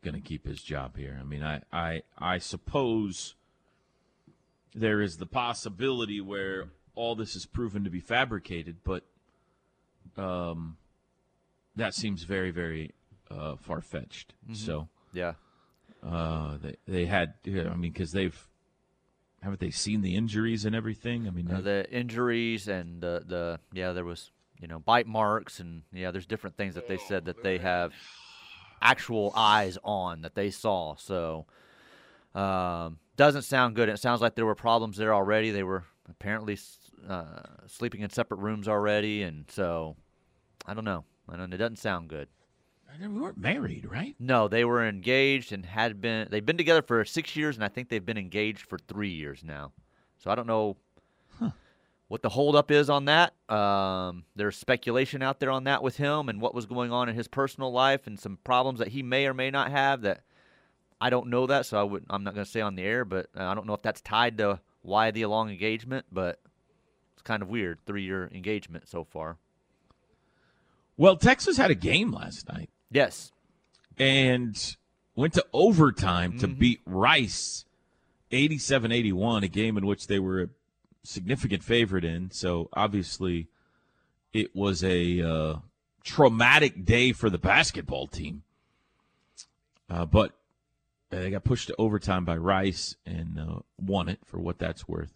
going 0.03 0.15
to 0.15 0.21
keep 0.21 0.45
his 0.45 0.61
job 0.61 0.97
here. 0.97 1.17
I 1.19 1.23
mean, 1.23 1.43
I, 1.43 1.61
I, 1.71 2.01
I 2.17 2.37
suppose 2.37 3.35
there 4.75 5.01
is 5.01 5.17
the 5.17 5.25
possibility 5.25 6.19
where 6.19 6.65
all 6.93 7.15
this 7.15 7.35
is 7.35 7.45
proven 7.45 7.83
to 7.85 7.89
be 7.89 8.01
fabricated, 8.01 8.77
but 8.83 9.03
um, 10.17 10.77
that 11.75 11.93
seems 11.93 12.23
very, 12.23 12.51
very 12.51 12.91
uh, 13.31 13.55
far 13.55 13.81
fetched. 13.81 14.33
Mm-hmm. 14.43 14.55
So 14.55 14.89
yeah, 15.13 15.33
uh, 16.07 16.57
they 16.62 16.75
they 16.88 17.05
had. 17.05 17.33
I 17.45 17.75
mean, 17.75 17.91
because 17.91 18.12
they've 18.12 18.47
haven't 19.41 19.59
they 19.59 19.71
seen 19.71 20.01
the 20.01 20.15
injuries 20.15 20.65
and 20.65 20.75
everything? 20.75 21.27
I 21.27 21.31
mean, 21.31 21.51
uh, 21.51 21.62
the 21.62 21.89
injuries 21.91 22.67
and 22.67 23.01
the 23.01 23.24
the 23.25 23.59
yeah, 23.74 23.91
there 23.91 24.05
was 24.05 24.31
you 24.59 24.67
know 24.67 24.79
bite 24.79 25.07
marks 25.07 25.59
and 25.59 25.83
yeah, 25.93 26.12
there's 26.12 26.25
different 26.25 26.57
things 26.57 26.75
that 26.75 26.88
they 26.88 26.97
said 26.97 27.25
that 27.25 27.43
they 27.43 27.57
have 27.59 27.93
actual 28.81 29.31
eyes 29.35 29.77
on 29.83 30.21
that 30.21 30.35
they 30.35 30.50
saw. 30.50 30.95
So 30.95 31.45
um, 32.33 33.00
doesn't 33.17 33.43
sound 33.43 33.75
good. 33.75 33.89
It 33.89 34.00
sounds 34.00 34.21
like 34.21 34.35
there 34.35 34.45
were 34.45 34.55
problems 34.55 34.97
there 34.97 35.13
already. 35.13 35.51
They 35.51 35.63
were 35.63 35.83
apparently 36.09 36.57
uh, 37.07 37.41
sleeping 37.67 38.01
in 38.01 38.09
separate 38.09 38.38
rooms 38.38 38.67
already, 38.67 39.24
and 39.24 39.45
so 39.50 39.95
I 40.65 40.74
don't 40.74 40.85
know. 40.85 41.05
I 41.29 41.38
don't. 41.38 41.53
It 41.53 41.57
doesn't 41.57 41.77
sound 41.77 42.09
good. 42.09 42.27
We 43.01 43.07
weren't 43.07 43.37
married, 43.37 43.85
right? 43.89 44.15
No, 44.19 44.47
they 44.47 44.65
were 44.65 44.87
engaged 44.87 45.51
and 45.51 45.65
had 45.65 46.01
been. 46.01 46.27
They've 46.29 46.45
been 46.45 46.57
together 46.57 46.81
for 46.81 47.03
six 47.05 47.35
years, 47.35 47.55
and 47.55 47.63
I 47.63 47.67
think 47.67 47.89
they've 47.89 48.05
been 48.05 48.17
engaged 48.17 48.67
for 48.67 48.77
three 48.77 49.09
years 49.09 49.43
now. 49.43 49.71
So 50.19 50.31
I 50.31 50.35
don't 50.35 50.47
know 50.47 50.77
huh. 51.39 51.51
what 52.07 52.21
the 52.21 52.29
holdup 52.29 52.71
is 52.71 52.89
on 52.89 53.05
that. 53.05 53.33
Um, 53.49 54.23
there's 54.35 54.57
speculation 54.57 55.21
out 55.21 55.39
there 55.39 55.51
on 55.51 55.65
that 55.65 55.83
with 55.83 55.97
him 55.97 56.29
and 56.29 56.41
what 56.41 56.55
was 56.55 56.65
going 56.65 56.91
on 56.91 57.09
in 57.09 57.15
his 57.15 57.27
personal 57.27 57.71
life 57.71 58.07
and 58.07 58.19
some 58.19 58.37
problems 58.43 58.79
that 58.79 58.89
he 58.89 59.03
may 59.03 59.27
or 59.27 59.33
may 59.33 59.51
not 59.51 59.71
have 59.71 60.01
that 60.01 60.23
I 60.99 61.09
don't 61.09 61.27
know 61.27 61.45
that, 61.47 61.65
so 61.65 61.79
I 61.79 61.83
would 61.83 62.05
I'm 62.09 62.23
not 62.23 62.33
going 62.33 62.45
to 62.45 62.51
say 62.51 62.61
on 62.61 62.75
the 62.75 62.83
air, 62.83 63.05
but 63.05 63.27
uh, 63.37 63.43
I 63.43 63.53
don't 63.53 63.67
know 63.67 63.73
if 63.73 63.81
that's 63.81 64.01
tied 64.01 64.37
to 64.39 64.59
why 64.81 65.11
the 65.11 65.25
long 65.25 65.49
engagement, 65.49 66.05
but 66.11 66.39
it's 67.13 67.21
kind 67.21 67.41
of 67.41 67.49
weird 67.49 67.79
three 67.85 68.03
year 68.03 68.29
engagement 68.33 68.87
so 68.87 69.03
far. 69.03 69.37
Well, 70.97 71.17
Texas 71.17 71.57
had 71.57 71.71
a 71.71 71.75
game 71.75 72.11
last 72.11 72.47
night. 72.47 72.69
Yes. 72.91 73.31
And 73.97 74.75
went 75.15 75.33
to 75.33 75.45
overtime 75.53 76.31
mm-hmm. 76.31 76.39
to 76.39 76.47
beat 76.47 76.81
Rice 76.85 77.65
87 78.31 78.91
81, 78.91 79.43
a 79.43 79.47
game 79.47 79.77
in 79.77 79.85
which 79.85 80.07
they 80.07 80.19
were 80.19 80.43
a 80.43 80.49
significant 81.03 81.63
favorite 81.63 82.03
in. 82.03 82.31
So 82.31 82.69
obviously, 82.73 83.47
it 84.33 84.55
was 84.55 84.83
a 84.83 85.21
uh, 85.21 85.55
traumatic 86.03 86.85
day 86.85 87.13
for 87.13 87.29
the 87.29 87.37
basketball 87.37 88.07
team. 88.07 88.43
Uh, 89.89 90.05
but 90.05 90.33
they 91.09 91.29
got 91.29 91.43
pushed 91.43 91.67
to 91.67 91.75
overtime 91.77 92.25
by 92.25 92.35
Rice 92.37 92.95
and 93.05 93.39
uh, 93.39 93.59
won 93.79 94.09
it 94.09 94.19
for 94.25 94.39
what 94.39 94.59
that's 94.59 94.87
worth. 94.87 95.13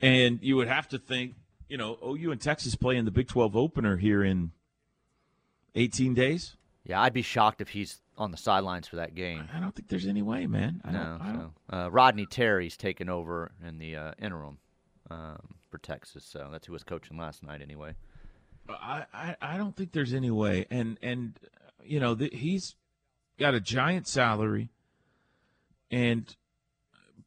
And 0.00 0.38
you 0.42 0.56
would 0.56 0.68
have 0.68 0.88
to 0.88 0.98
think, 0.98 1.34
you 1.68 1.78
know, 1.78 1.98
OU 2.04 2.32
and 2.32 2.40
Texas 2.40 2.74
play 2.74 2.96
in 2.96 3.06
the 3.06 3.10
Big 3.10 3.28
12 3.28 3.56
opener 3.56 3.96
here 3.96 4.22
in 4.22 4.52
18 5.74 6.14
days. 6.14 6.56
Yeah, 6.86 7.00
I'd 7.00 7.12
be 7.12 7.22
shocked 7.22 7.60
if 7.60 7.68
he's 7.68 8.00
on 8.16 8.30
the 8.30 8.36
sidelines 8.36 8.86
for 8.86 8.96
that 8.96 9.14
game. 9.14 9.48
I 9.52 9.60
don't 9.60 9.74
think 9.74 9.88
there's 9.88 10.06
any 10.06 10.22
way, 10.22 10.46
man. 10.46 10.80
I 10.84 10.92
no, 10.92 10.98
don't, 10.98 11.20
I 11.20 11.32
don't. 11.32 11.52
So, 11.70 11.76
uh, 11.76 11.88
Rodney 11.90 12.26
Terry's 12.26 12.76
taken 12.76 13.08
over 13.08 13.50
in 13.66 13.78
the 13.78 13.96
uh, 13.96 14.12
interim 14.20 14.58
um, 15.10 15.56
for 15.68 15.78
Texas, 15.78 16.24
so 16.24 16.48
that's 16.50 16.66
who 16.66 16.72
was 16.72 16.84
coaching 16.84 17.18
last 17.18 17.42
night, 17.42 17.60
anyway. 17.60 17.94
I, 18.68 19.04
I, 19.12 19.36
I 19.42 19.56
don't 19.56 19.76
think 19.76 19.92
there's 19.92 20.14
any 20.14 20.30
way, 20.30 20.66
and 20.70 20.98
and 21.02 21.38
you 21.84 22.00
know 22.00 22.14
the, 22.14 22.30
he's 22.32 22.74
got 23.38 23.54
a 23.54 23.60
giant 23.60 24.08
salary 24.08 24.70
and 25.90 26.36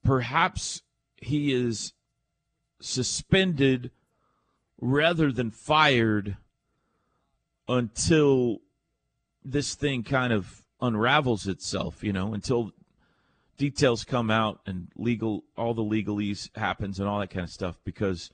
perhaps 0.03 0.81
he 1.17 1.53
is 1.53 1.93
suspended 2.81 3.91
rather 4.79 5.31
than 5.31 5.51
fired 5.51 6.37
until 7.67 8.59
this 9.43 9.75
thing 9.75 10.03
kind 10.03 10.33
of 10.33 10.63
unravels 10.81 11.47
itself, 11.47 12.03
you 12.03 12.13
know, 12.13 12.33
until 12.33 12.71
details 13.57 14.03
come 14.03 14.31
out 14.31 14.61
and 14.65 14.87
legal 14.95 15.43
all 15.57 15.73
the 15.73 15.83
legalese 15.83 16.55
happens 16.55 16.99
and 16.99 17.07
all 17.07 17.19
that 17.19 17.29
kind 17.29 17.43
of 17.43 17.49
stuff 17.49 17.77
because 17.83 18.31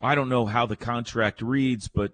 I 0.00 0.14
don't 0.14 0.28
know 0.28 0.46
how 0.46 0.66
the 0.66 0.76
contract 0.76 1.42
reads, 1.42 1.88
but 1.88 2.12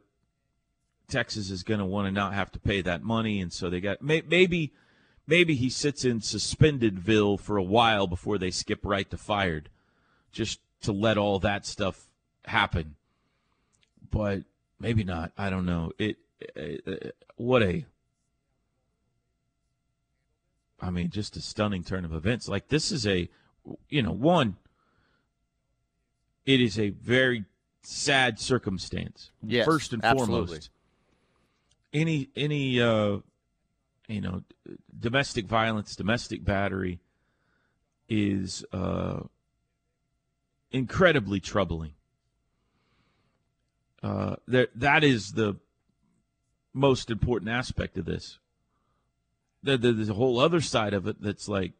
Texas 1.08 1.50
is 1.50 1.62
going 1.62 1.80
to 1.80 1.86
want 1.86 2.06
to 2.06 2.12
not 2.12 2.34
have 2.34 2.50
to 2.52 2.58
pay 2.58 2.80
that 2.82 3.02
money, 3.02 3.40
and 3.40 3.52
so 3.52 3.68
they 3.68 3.80
got 3.80 4.00
maybe 4.00 4.72
maybe 5.26 5.54
he 5.54 5.68
sits 5.68 6.04
in 6.04 6.20
suspendedville 6.20 7.38
for 7.38 7.56
a 7.56 7.62
while 7.62 8.06
before 8.06 8.38
they 8.38 8.50
skip 8.50 8.80
right 8.82 9.10
to 9.10 9.16
fired, 9.16 9.68
just 10.30 10.60
to 10.82 10.92
let 10.92 11.18
all 11.18 11.38
that 11.40 11.66
stuff 11.66 12.06
happen. 12.46 12.96
But 14.10 14.44
maybe 14.78 15.04
not. 15.04 15.32
I 15.36 15.50
don't 15.50 15.66
know. 15.66 15.92
It 15.98 16.16
what 17.36 17.62
a 17.62 17.84
I 20.82 20.90
mean, 20.90 21.10
just 21.10 21.36
a 21.36 21.40
stunning 21.40 21.84
turn 21.84 22.04
of 22.04 22.12
events. 22.12 22.48
Like 22.48 22.68
this 22.68 22.90
is 22.90 23.06
a, 23.06 23.28
you 23.88 24.02
know, 24.02 24.10
one. 24.10 24.56
It 26.44 26.60
is 26.60 26.76
a 26.76 26.90
very 26.90 27.44
sad 27.82 28.40
circumstance. 28.40 29.30
Yes, 29.42 29.64
first 29.64 29.92
and 29.92 30.04
absolutely. 30.04 30.46
foremost. 30.46 30.70
Any 31.92 32.30
any 32.34 32.80
uh, 32.80 33.18
you 34.08 34.20
know, 34.20 34.42
domestic 34.98 35.46
violence, 35.46 35.94
domestic 35.94 36.44
battery 36.44 36.98
is 38.08 38.64
uh, 38.72 39.20
incredibly 40.72 41.38
troubling. 41.38 41.92
Uh, 44.02 44.34
that 44.48 44.70
that 44.74 45.04
is 45.04 45.34
the 45.34 45.54
most 46.74 47.10
important 47.10 47.50
aspect 47.50 47.98
of 47.98 48.04
this. 48.04 48.38
there's 49.62 50.08
a 50.08 50.14
whole 50.14 50.40
other 50.40 50.60
side 50.60 50.94
of 50.94 51.06
it 51.06 51.20
that's 51.20 51.48
like, 51.48 51.72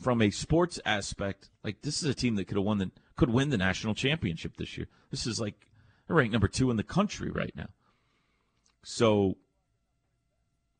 from 0.00 0.20
a 0.22 0.30
sports 0.30 0.80
aspect, 0.84 1.50
like 1.62 1.82
this 1.82 2.02
is 2.02 2.08
a 2.08 2.14
team 2.14 2.34
that 2.36 2.46
could 2.46 2.56
have 2.56 2.64
won 2.64 2.78
the 2.78 2.90
could 3.16 3.30
win 3.30 3.50
the 3.50 3.58
national 3.58 3.94
championship 3.94 4.56
this 4.56 4.76
year. 4.76 4.88
This 5.10 5.26
is 5.26 5.38
like 5.40 5.68
ranked 6.08 6.32
number 6.32 6.48
two 6.48 6.70
in 6.70 6.76
the 6.76 6.82
country 6.82 7.30
right 7.30 7.52
now. 7.54 7.68
So 8.82 9.36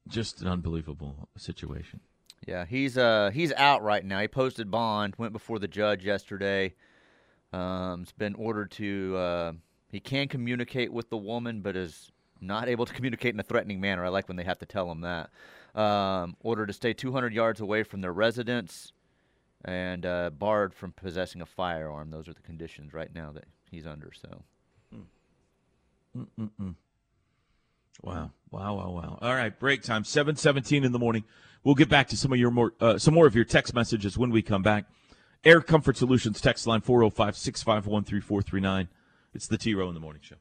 just 0.08 0.40
an 0.40 0.48
unbelievable 0.48 1.28
situation. 1.36 2.00
Yeah, 2.46 2.64
he's 2.64 2.98
uh 2.98 3.30
he's 3.32 3.52
out 3.52 3.82
right 3.82 4.04
now. 4.04 4.20
He 4.20 4.28
posted 4.28 4.70
bond, 4.70 5.14
went 5.18 5.32
before 5.32 5.58
the 5.58 5.68
judge 5.68 6.04
yesterday. 6.04 6.74
Um, 7.52 8.02
it's 8.02 8.12
been 8.12 8.34
ordered 8.34 8.70
to. 8.72 9.16
Uh, 9.16 9.52
he 9.90 10.00
can 10.00 10.26
communicate 10.26 10.92
with 10.92 11.10
the 11.10 11.18
woman, 11.18 11.60
but 11.60 11.76
is 11.76 12.10
not 12.42 12.68
able 12.68 12.86
to 12.86 12.92
communicate 12.92 13.34
in 13.34 13.40
a 13.40 13.44
threatening 13.44 13.80
manner. 13.80 14.04
I 14.04 14.08
like 14.08 14.28
when 14.28 14.36
they 14.36 14.44
have 14.44 14.58
to 14.58 14.66
tell 14.66 14.90
him 14.90 15.02
that. 15.02 15.30
Um, 15.74 16.36
ordered 16.40 16.66
to 16.66 16.72
stay 16.72 16.92
200 16.92 17.32
yards 17.32 17.60
away 17.60 17.82
from 17.82 18.02
their 18.02 18.12
residence, 18.12 18.92
and 19.64 20.04
uh, 20.04 20.30
barred 20.30 20.74
from 20.74 20.92
possessing 20.92 21.40
a 21.40 21.46
firearm. 21.46 22.10
Those 22.10 22.28
are 22.28 22.34
the 22.34 22.42
conditions 22.42 22.92
right 22.92 23.12
now 23.14 23.32
that 23.32 23.44
he's 23.70 23.86
under. 23.86 24.12
So. 24.12 24.42
Mm-mm-mm. 26.16 26.74
Wow. 28.02 28.30
Wow, 28.50 28.74
wow, 28.74 28.90
wow. 28.90 29.18
All 29.22 29.34
right, 29.34 29.58
break 29.58 29.82
time. 29.82 30.04
717 30.04 30.84
in 30.84 30.92
the 30.92 30.98
morning. 30.98 31.24
We'll 31.64 31.74
get 31.74 31.88
back 31.88 32.08
to 32.08 32.16
some 32.16 32.32
of 32.32 32.38
your 32.38 32.50
more 32.50 32.72
uh, 32.80 32.98
some 32.98 33.14
more 33.14 33.26
of 33.26 33.34
your 33.34 33.44
text 33.44 33.74
messages 33.74 34.18
when 34.18 34.30
we 34.30 34.42
come 34.42 34.62
back. 34.62 34.84
Air 35.44 35.60
Comfort 35.60 35.96
Solutions 35.96 36.40
text 36.40 36.66
line 36.66 36.80
405-651-3439. 36.82 38.88
It's 39.34 39.48
the 39.48 39.58
T 39.58 39.74
Row 39.74 39.88
in 39.88 39.94
the 39.94 40.00
Morning 40.00 40.22
Show. 40.22 40.36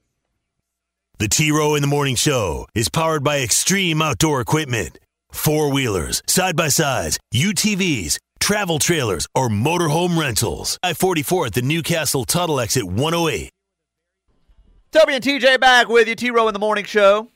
The 1.21 1.27
T 1.27 1.51
Row 1.51 1.75
in 1.75 1.83
the 1.83 1.87
Morning 1.87 2.15
Show 2.15 2.65
is 2.73 2.89
powered 2.89 3.23
by 3.23 3.41
Extreme 3.41 4.01
Outdoor 4.01 4.41
Equipment. 4.41 4.97
Four 5.31 5.71
wheelers, 5.71 6.23
side 6.25 6.55
by 6.55 6.67
sides, 6.69 7.19
UTVs, 7.31 8.17
travel 8.39 8.79
trailers, 8.79 9.27
or 9.35 9.47
motorhome 9.47 10.17
rentals. 10.17 10.79
I 10.81 10.95
44 10.95 11.45
at 11.45 11.53
the 11.53 11.61
Newcastle 11.61 12.25
Tuttle 12.25 12.59
exit 12.59 12.85
108. 12.85 13.51
Toby 14.91 15.13
and 15.13 15.23
TJ 15.23 15.59
back 15.59 15.89
with 15.89 16.07
you. 16.07 16.15
T 16.15 16.31
Row 16.31 16.47
in 16.47 16.55
the 16.55 16.59
Morning 16.59 16.85
Show. 16.85 17.27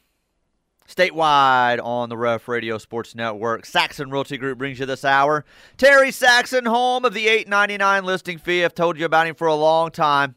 statewide 0.90 1.80
on 1.80 2.10
the 2.10 2.18
Ref 2.18 2.48
Radio 2.48 2.80
Sports 2.80 3.14
Network. 3.14 3.68
Saxon 3.68 4.10
Realty 4.10 4.38
Group 4.38 4.58
brings 4.58 4.80
you 4.80 4.88
this 4.88 5.06
hour. 5.06 5.46
Terry 5.78 6.10
Saxon, 6.10 6.66
home 6.66 7.06
of 7.06 7.14
the 7.14 7.28
eight 7.28 7.48
ninety 7.48 7.78
nine 7.78 8.04
listing 8.04 8.40
fee. 8.40 8.66
I've 8.66 8.74
told 8.74 8.98
you 8.98 9.06
about 9.06 9.28
him 9.28 9.36
for 9.36 9.46
a 9.46 9.54
long 9.54 9.92
time. 9.92 10.34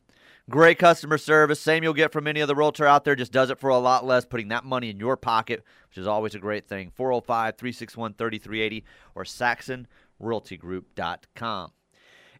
Great 0.50 0.78
customer 0.78 1.18
service. 1.18 1.60
Same 1.60 1.82
you'll 1.82 1.92
get 1.92 2.10
from 2.10 2.26
any 2.26 2.40
other 2.40 2.54
realtor 2.54 2.86
out 2.86 3.04
there, 3.04 3.14
just 3.14 3.32
does 3.32 3.50
it 3.50 3.58
for 3.58 3.68
a 3.68 3.76
lot 3.78 4.06
less, 4.06 4.24
putting 4.24 4.48
that 4.48 4.64
money 4.64 4.88
in 4.88 4.98
your 4.98 5.14
pocket, 5.16 5.62
which 5.88 5.98
is 5.98 6.06
always 6.06 6.34
a 6.34 6.38
great 6.38 6.66
thing. 6.66 6.90
405 6.94 7.58
361 7.58 8.14
3380 8.14 8.84
or 9.14 9.24
saxonrealtygroup.com. 9.24 11.72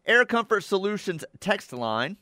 Air 0.05 0.25
Comfort 0.25 0.61
Solutions 0.61 1.23
text 1.39 1.71
line. 1.71 2.17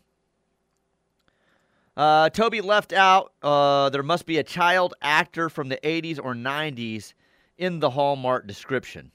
Uh, 1.96 2.30
Toby 2.30 2.60
left 2.62 2.94
out 2.94 3.34
uh, 3.42 3.90
there 3.90 4.04
must 4.04 4.26
be 4.26 4.38
a 4.38 4.44
child 4.44 4.94
actor 5.02 5.50
from 5.50 5.70
the 5.70 5.78
80s 5.78 6.20
or 6.22 6.36
90s 6.36 7.14
in 7.58 7.80
the 7.80 7.90
Hallmark 7.90 8.46
description. 8.46 9.12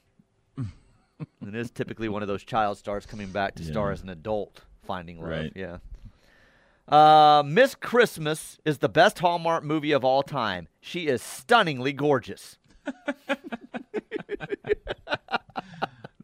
And 0.57 0.67
it 1.47 1.55
is 1.55 1.71
typically 1.71 2.09
one 2.09 2.23
of 2.23 2.27
those 2.27 2.43
child 2.43 2.77
stars 2.77 3.05
coming 3.05 3.29
back 3.29 3.55
to 3.55 3.63
star 3.63 3.91
as 3.91 4.01
an 4.01 4.09
adult 4.09 4.61
finding 4.85 5.21
love. 5.21 5.29
Right. 5.29 5.53
Yeah. 5.55 5.77
Uh, 6.87 7.43
Miss 7.45 7.75
Christmas 7.75 8.59
is 8.65 8.79
the 8.79 8.89
best 8.89 9.19
Hallmark 9.19 9.63
movie 9.63 9.91
of 9.93 10.03
all 10.03 10.21
time. 10.23 10.67
She 10.81 11.07
is 11.07 11.21
stunningly 11.21 11.93
gorgeous. 11.93 12.57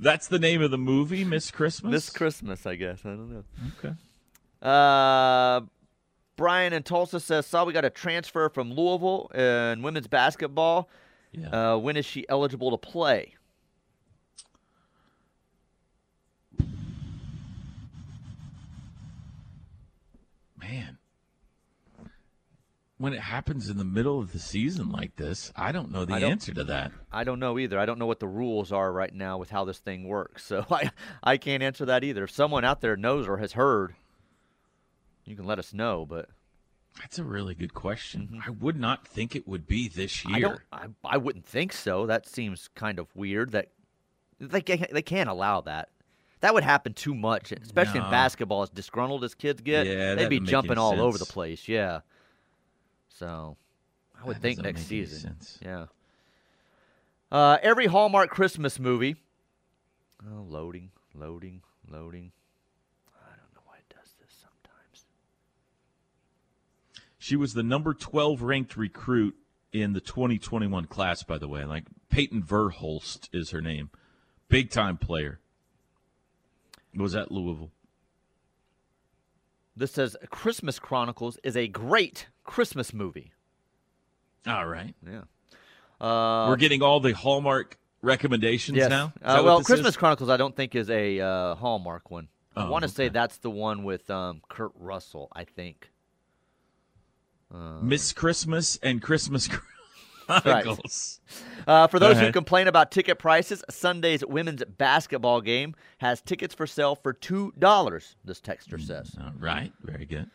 That's 0.01 0.27
the 0.27 0.39
name 0.39 0.61
of 0.61 0.71
the 0.71 0.77
movie, 0.77 1.23
Miss 1.25 1.51
Christmas. 1.51 1.91
Miss 1.91 2.09
Christmas, 2.09 2.65
I 2.65 2.75
guess. 2.75 2.99
I 3.03 3.09
don't 3.09 3.31
know. 3.31 3.43
Okay. 3.77 3.93
Uh, 4.61 5.61
Brian 6.35 6.71
in 6.73 6.83
Tulsa 6.83 7.19
says, 7.19 7.45
"Saw 7.45 7.65
we 7.65 7.73
got 7.73 7.83
a 7.85 7.89
transfer 7.89 8.47
from 8.49 8.71
Louisville 8.73 9.29
in 9.33 9.81
women's 9.81 10.07
basketball. 10.07 10.89
Yeah. 11.31 11.73
Uh, 11.73 11.77
when 11.77 11.97
is 11.97 12.05
she 12.05 12.27
eligible 12.29 12.71
to 12.71 12.77
play?" 12.77 13.35
Man. 20.57 20.97
When 22.99 23.13
it 23.13 23.21
happens 23.21 23.69
in 23.69 23.77
the 23.77 23.85
middle 23.85 24.19
of 24.19 24.33
the 24.33 24.39
season 24.39 24.91
like 24.91 25.15
this, 25.15 25.53
I 25.55 25.71
don't 25.71 25.89
know 25.89 26.03
the 26.03 26.19
don't- 26.19 26.31
answer 26.31 26.53
to 26.53 26.65
that. 26.65 26.91
I 27.11 27.23
don't 27.23 27.39
know 27.39 27.57
either. 27.57 27.79
I 27.79 27.85
don't 27.85 27.97
know 27.97 28.05
what 28.05 28.19
the 28.19 28.27
rules 28.27 28.71
are 28.73 28.91
right 28.91 29.13
now 29.13 29.37
with 29.37 29.49
how 29.49 29.63
this 29.65 29.79
thing 29.79 30.03
works, 30.03 30.45
so 30.51 30.65
I 30.69 30.91
I 31.23 31.37
can't 31.37 31.63
answer 31.63 31.85
that 31.85 32.03
either. 32.03 32.25
If 32.25 32.31
someone 32.31 32.65
out 32.65 32.81
there 32.81 32.97
knows 32.97 33.27
or 33.27 33.37
has 33.37 33.53
heard, 33.53 33.95
you 35.25 35.35
can 35.35 35.45
let 35.45 35.59
us 35.59 35.73
know. 35.73 36.05
But 36.05 36.29
That's 36.99 37.17
a 37.17 37.23
really 37.23 37.55
good 37.55 37.73
question. 37.73 38.41
I 38.45 38.49
would 38.49 38.77
not 38.77 39.07
think 39.07 39.33
it 39.35 39.47
would 39.47 39.65
be 39.65 39.87
this 39.87 40.25
year. 40.25 40.35
Mm-hmm. 40.35 40.45
I 40.73 40.87
don't. 40.87 40.95
I, 41.05 41.15
I 41.15 41.17
wouldn't 41.17 41.45
think 41.45 41.71
so. 41.71 42.05
That 42.05 42.27
seems 42.27 42.67
kind 42.75 42.99
of 42.99 43.15
weird. 43.15 43.53
That 43.53 43.69
they 44.39 44.61
can't, 44.61 44.91
they 44.93 45.01
can't 45.01 45.29
allow 45.29 45.61
that. 45.61 45.87
That 46.41 46.53
would 46.53 46.63
happen 46.63 46.93
too 46.93 47.15
much, 47.15 47.51
especially 47.51 47.99
in 47.99 48.09
basketball. 48.09 48.63
As 48.63 48.69
disgruntled 48.69 49.23
as 49.23 49.35
kids 49.35 49.61
get, 49.61 49.87
Yeah, 49.87 50.15
they'd 50.15 50.29
be 50.29 50.39
jumping 50.39 50.77
all 50.77 50.99
over 50.99 51.17
the 51.17 51.25
place. 51.25 51.67
Yeah. 51.67 51.99
So, 53.19 53.57
I 54.17 54.25
would 54.25 54.37
That 54.37 54.41
think 54.41 54.61
next 54.61 54.87
season. 54.87 55.35
Yeah. 55.61 55.87
Uh, 57.29 57.57
every 57.61 57.87
Hallmark 57.87 58.29
Christmas 58.29 58.79
movie. 58.79 59.17
Oh, 60.25 60.45
loading, 60.47 60.91
loading, 61.13 61.61
loading. 61.89 62.31
I 63.13 63.35
don't 63.35 63.53
know 63.53 63.61
why 63.65 63.75
it 63.75 63.93
does 63.93 64.13
this 64.21 64.33
sometimes. 64.41 65.05
She 67.17 67.35
was 67.35 67.53
the 67.53 67.63
number 67.63 67.93
12 67.93 68.41
ranked 68.41 68.77
recruit 68.77 69.35
in 69.73 69.91
the 69.91 70.01
2021 70.01 70.85
class, 70.85 71.21
by 71.21 71.37
the 71.37 71.49
way. 71.49 71.65
Like 71.65 71.83
Payton 72.09 72.43
Verhulst 72.43 73.27
is 73.33 73.49
her 73.49 73.61
name. 73.61 73.89
Big 74.47 74.71
time 74.71 74.95
player. 74.95 75.39
Was 76.95 77.15
at 77.15 77.33
Louisville. 77.33 77.71
This 79.75 79.91
says 79.91 80.17
Christmas 80.29 80.79
Chronicles 80.79 81.37
is 81.43 81.55
a 81.55 81.67
great 81.67 82.27
Christmas 82.43 82.93
movie. 82.93 83.31
All 84.47 84.67
right. 84.67 84.93
Yeah. 85.05 85.21
Uh, 86.01 86.47
We're 86.49 86.57
getting 86.57 86.81
all 86.81 86.99
the 86.99 87.13
Hallmark 87.13 87.77
recommendations 88.01 88.77
yes. 88.77 88.89
now. 88.89 89.13
Uh, 89.21 89.41
well, 89.43 89.61
Christmas 89.61 89.91
is? 89.91 89.97
Chronicles 89.97 90.29
I 90.29 90.37
don't 90.37 90.55
think 90.55 90.75
is 90.75 90.89
a 90.89 91.19
uh, 91.19 91.55
Hallmark 91.55 92.09
one. 92.11 92.27
I 92.55 92.65
Oh, 92.65 92.71
want 92.71 92.83
to 92.83 92.89
say 92.89 93.09
that's 93.09 93.37
the 93.37 93.49
one 93.49 93.83
with 93.83 94.09
um, 94.09 94.41
Kurt 94.49 94.71
Russell. 94.75 95.29
I 95.33 95.43
think. 95.45 95.91
Miss 97.81 98.13
Christmas 98.13 98.77
and 98.83 99.01
Christmas 99.01 99.47
Chronicles. 100.29 101.19
Uh, 101.67 101.87
for 101.87 101.99
those 101.99 102.19
who 102.19 102.31
complain 102.31 102.67
about 102.67 102.91
ticket 102.91 103.19
prices, 103.19 103.63
Sunday's 103.69 104.25
women's 104.25 104.63
basketball 104.63 105.41
game 105.41 105.75
has 105.99 106.21
tickets 106.21 106.55
for 106.55 106.67
sale 106.67 106.95
for 106.95 107.13
two 107.13 107.53
dollars. 107.57 108.15
This 108.23 108.39
texter 108.39 108.79
says. 108.81 109.15
All 109.19 109.33
right. 109.39 109.71
Very 109.83 110.05
good. 110.05 110.29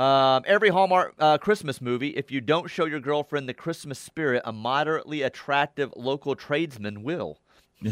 Um, 0.00 0.42
every 0.46 0.68
Hallmark 0.68 1.14
uh, 1.18 1.38
Christmas 1.38 1.80
movie, 1.80 2.10
if 2.10 2.30
you 2.30 2.40
don't 2.42 2.68
show 2.68 2.84
your 2.84 3.00
girlfriend 3.00 3.48
the 3.48 3.54
Christmas 3.54 3.98
spirit, 3.98 4.42
a 4.44 4.52
moderately 4.52 5.22
attractive 5.22 5.90
local 5.96 6.34
tradesman 6.36 7.02
will. 7.02 7.38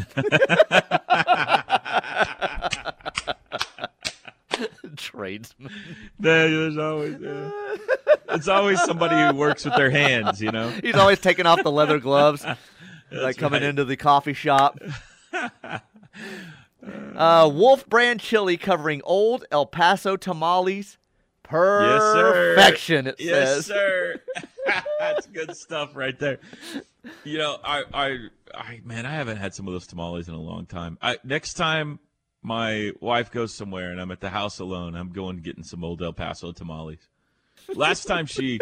tradesman. 4.95 5.71
There's 6.19 6.77
always 6.77 7.15
it's 8.29 8.47
always 8.47 8.81
somebody 8.83 9.15
who 9.15 9.39
works 9.39 9.65
with 9.65 9.75
their 9.75 9.89
hands, 9.89 10.41
you 10.41 10.51
know. 10.51 10.69
He's 10.69 10.95
always 10.95 11.19
taking 11.19 11.45
off 11.45 11.63
the 11.63 11.71
leather 11.71 11.99
gloves, 11.99 12.45
like 13.11 13.37
coming 13.37 13.61
right. 13.61 13.69
into 13.69 13.85
the 13.85 13.97
coffee 13.97 14.33
shop. 14.33 14.79
uh, 17.15 17.49
Wolf 17.51 17.87
Brand 17.87 18.19
Chili 18.19 18.57
covering 18.57 19.01
old 19.03 19.45
El 19.51 19.65
Paso 19.65 20.15
tamales. 20.17 20.97
sir. 21.49 22.55
Perfection, 22.55 23.07
it 23.07 23.15
Yes, 23.19 23.49
says. 23.49 23.65
sir. 23.67 24.21
That's 24.99 25.27
good 25.27 25.55
stuff 25.55 25.95
right 25.95 26.17
there. 26.19 26.39
You 27.23 27.37
know, 27.37 27.57
I, 27.63 27.83
I, 27.93 28.17
I, 28.53 28.81
man, 28.83 29.05
I 29.05 29.11
haven't 29.11 29.37
had 29.37 29.53
some 29.53 29.67
of 29.67 29.73
those 29.73 29.85
tamales 29.87 30.27
in 30.27 30.33
a 30.33 30.41
long 30.41 30.65
time. 30.65 30.97
I, 31.01 31.17
next 31.23 31.53
time 31.53 31.99
my 32.41 32.91
wife 32.99 33.31
goes 33.31 33.53
somewhere 33.53 33.91
and 33.91 34.01
I'm 34.01 34.11
at 34.11 34.21
the 34.21 34.29
house 34.29 34.59
alone, 34.59 34.95
I'm 34.95 35.11
going 35.11 35.37
getting 35.37 35.63
some 35.63 35.83
old 35.83 36.01
El 36.01 36.13
Paso 36.13 36.51
tamales. 36.51 36.97
Last 37.73 38.05
time 38.05 38.25
she, 38.25 38.59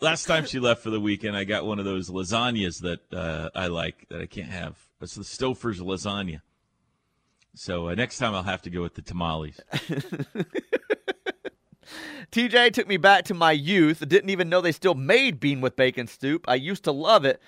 last 0.00 0.26
time 0.26 0.46
she 0.46 0.58
left 0.58 0.82
for 0.82 0.90
the 0.90 1.00
weekend, 1.00 1.36
I 1.36 1.44
got 1.44 1.64
one 1.64 1.78
of 1.78 1.84
those 1.84 2.10
lasagnas 2.10 2.80
that 2.80 3.12
uh, 3.12 3.50
I 3.54 3.68
like 3.68 4.06
that 4.10 4.20
I 4.20 4.26
can't 4.26 4.50
have. 4.50 4.76
It's 5.00 5.14
the 5.14 5.22
Stouffer's 5.22 5.80
lasagna. 5.80 6.40
So 7.54 7.88
uh, 7.88 7.94
next 7.94 8.18
time 8.18 8.34
I'll 8.34 8.42
have 8.42 8.62
to 8.62 8.70
go 8.70 8.82
with 8.82 8.94
the 8.94 9.02
tamales. 9.02 9.60
TJ 12.32 12.72
took 12.72 12.86
me 12.86 12.96
back 12.96 13.24
to 13.24 13.34
my 13.34 13.52
youth. 13.52 14.06
Didn't 14.06 14.30
even 14.30 14.48
know 14.48 14.60
they 14.60 14.72
still 14.72 14.94
made 14.94 15.40
bean 15.40 15.60
with 15.60 15.74
bacon 15.76 16.06
soup. 16.06 16.44
I 16.46 16.54
used 16.54 16.84
to 16.84 16.92
love 16.92 17.24
it, 17.24 17.40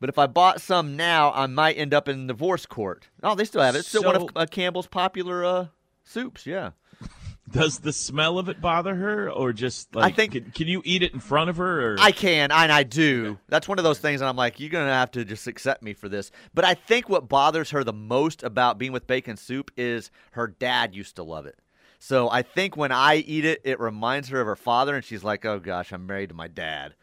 but 0.00 0.08
if 0.08 0.18
I 0.18 0.26
bought 0.26 0.60
some 0.60 0.96
now, 0.96 1.32
I 1.32 1.46
might 1.46 1.76
end 1.76 1.92
up 1.92 2.08
in 2.08 2.26
divorce 2.26 2.64
court. 2.64 3.08
Oh, 3.22 3.34
they 3.34 3.44
still 3.44 3.60
have 3.62 3.74
it. 3.74 3.80
It's 3.80 3.88
still 3.88 4.04
one 4.04 4.16
of 4.16 4.30
uh, 4.34 4.46
Campbell's 4.46 4.86
popular 4.86 5.44
uh, 5.44 5.66
soups. 6.04 6.46
Yeah. 6.46 6.70
Does 7.52 7.78
the 7.78 7.92
smell 7.92 8.38
of 8.38 8.48
it 8.48 8.60
bother 8.60 8.94
her, 8.94 9.30
or 9.30 9.52
just 9.52 9.94
like 9.94 10.12
I 10.12 10.14
think- 10.14 10.32
can, 10.32 10.50
can 10.50 10.68
you 10.68 10.82
eat 10.84 11.02
it 11.02 11.12
in 11.12 11.20
front 11.20 11.50
of 11.50 11.58
her? 11.58 11.92
Or 11.92 11.96
I 12.00 12.12
can, 12.12 12.50
and 12.50 12.72
I 12.72 12.82
do. 12.82 13.38
That's 13.48 13.68
one 13.68 13.78
of 13.78 13.84
those 13.84 13.98
things, 13.98 14.20
and 14.20 14.28
I'm 14.28 14.36
like, 14.36 14.58
you're 14.58 14.70
gonna 14.70 14.92
have 14.92 15.10
to 15.12 15.24
just 15.24 15.46
accept 15.46 15.82
me 15.82 15.92
for 15.94 16.08
this. 16.08 16.30
But 16.54 16.64
I 16.64 16.74
think 16.74 17.08
what 17.08 17.28
bothers 17.28 17.70
her 17.70 17.84
the 17.84 17.92
most 17.92 18.42
about 18.42 18.78
being 18.78 18.92
with 18.92 19.06
bacon 19.06 19.36
soup 19.36 19.70
is 19.76 20.10
her 20.32 20.46
dad 20.46 20.94
used 20.94 21.16
to 21.16 21.22
love 21.22 21.46
it. 21.46 21.58
So 21.98 22.28
I 22.30 22.42
think 22.42 22.76
when 22.76 22.90
I 22.90 23.16
eat 23.16 23.44
it, 23.44 23.60
it 23.64 23.78
reminds 23.78 24.28
her 24.30 24.40
of 24.40 24.46
her 24.46 24.56
father, 24.56 24.96
and 24.96 25.04
she's 25.04 25.22
like, 25.22 25.44
"Oh 25.44 25.60
gosh, 25.60 25.92
I'm 25.92 26.06
married 26.06 26.30
to 26.30 26.34
my 26.34 26.48
dad." 26.48 26.94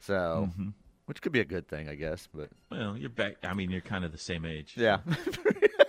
So, 0.00 0.48
mm-hmm. 0.50 0.70
which 1.06 1.22
could 1.22 1.32
be 1.32 1.40
a 1.40 1.44
good 1.44 1.68
thing, 1.68 1.88
I 1.88 1.94
guess. 1.94 2.28
But 2.34 2.48
well, 2.70 2.96
you're 2.96 3.08
back. 3.08 3.36
I 3.44 3.54
mean, 3.54 3.70
you're 3.70 3.80
kind 3.80 4.04
of 4.04 4.12
the 4.12 4.18
same 4.18 4.44
age. 4.44 4.74
yeah. 4.76 4.98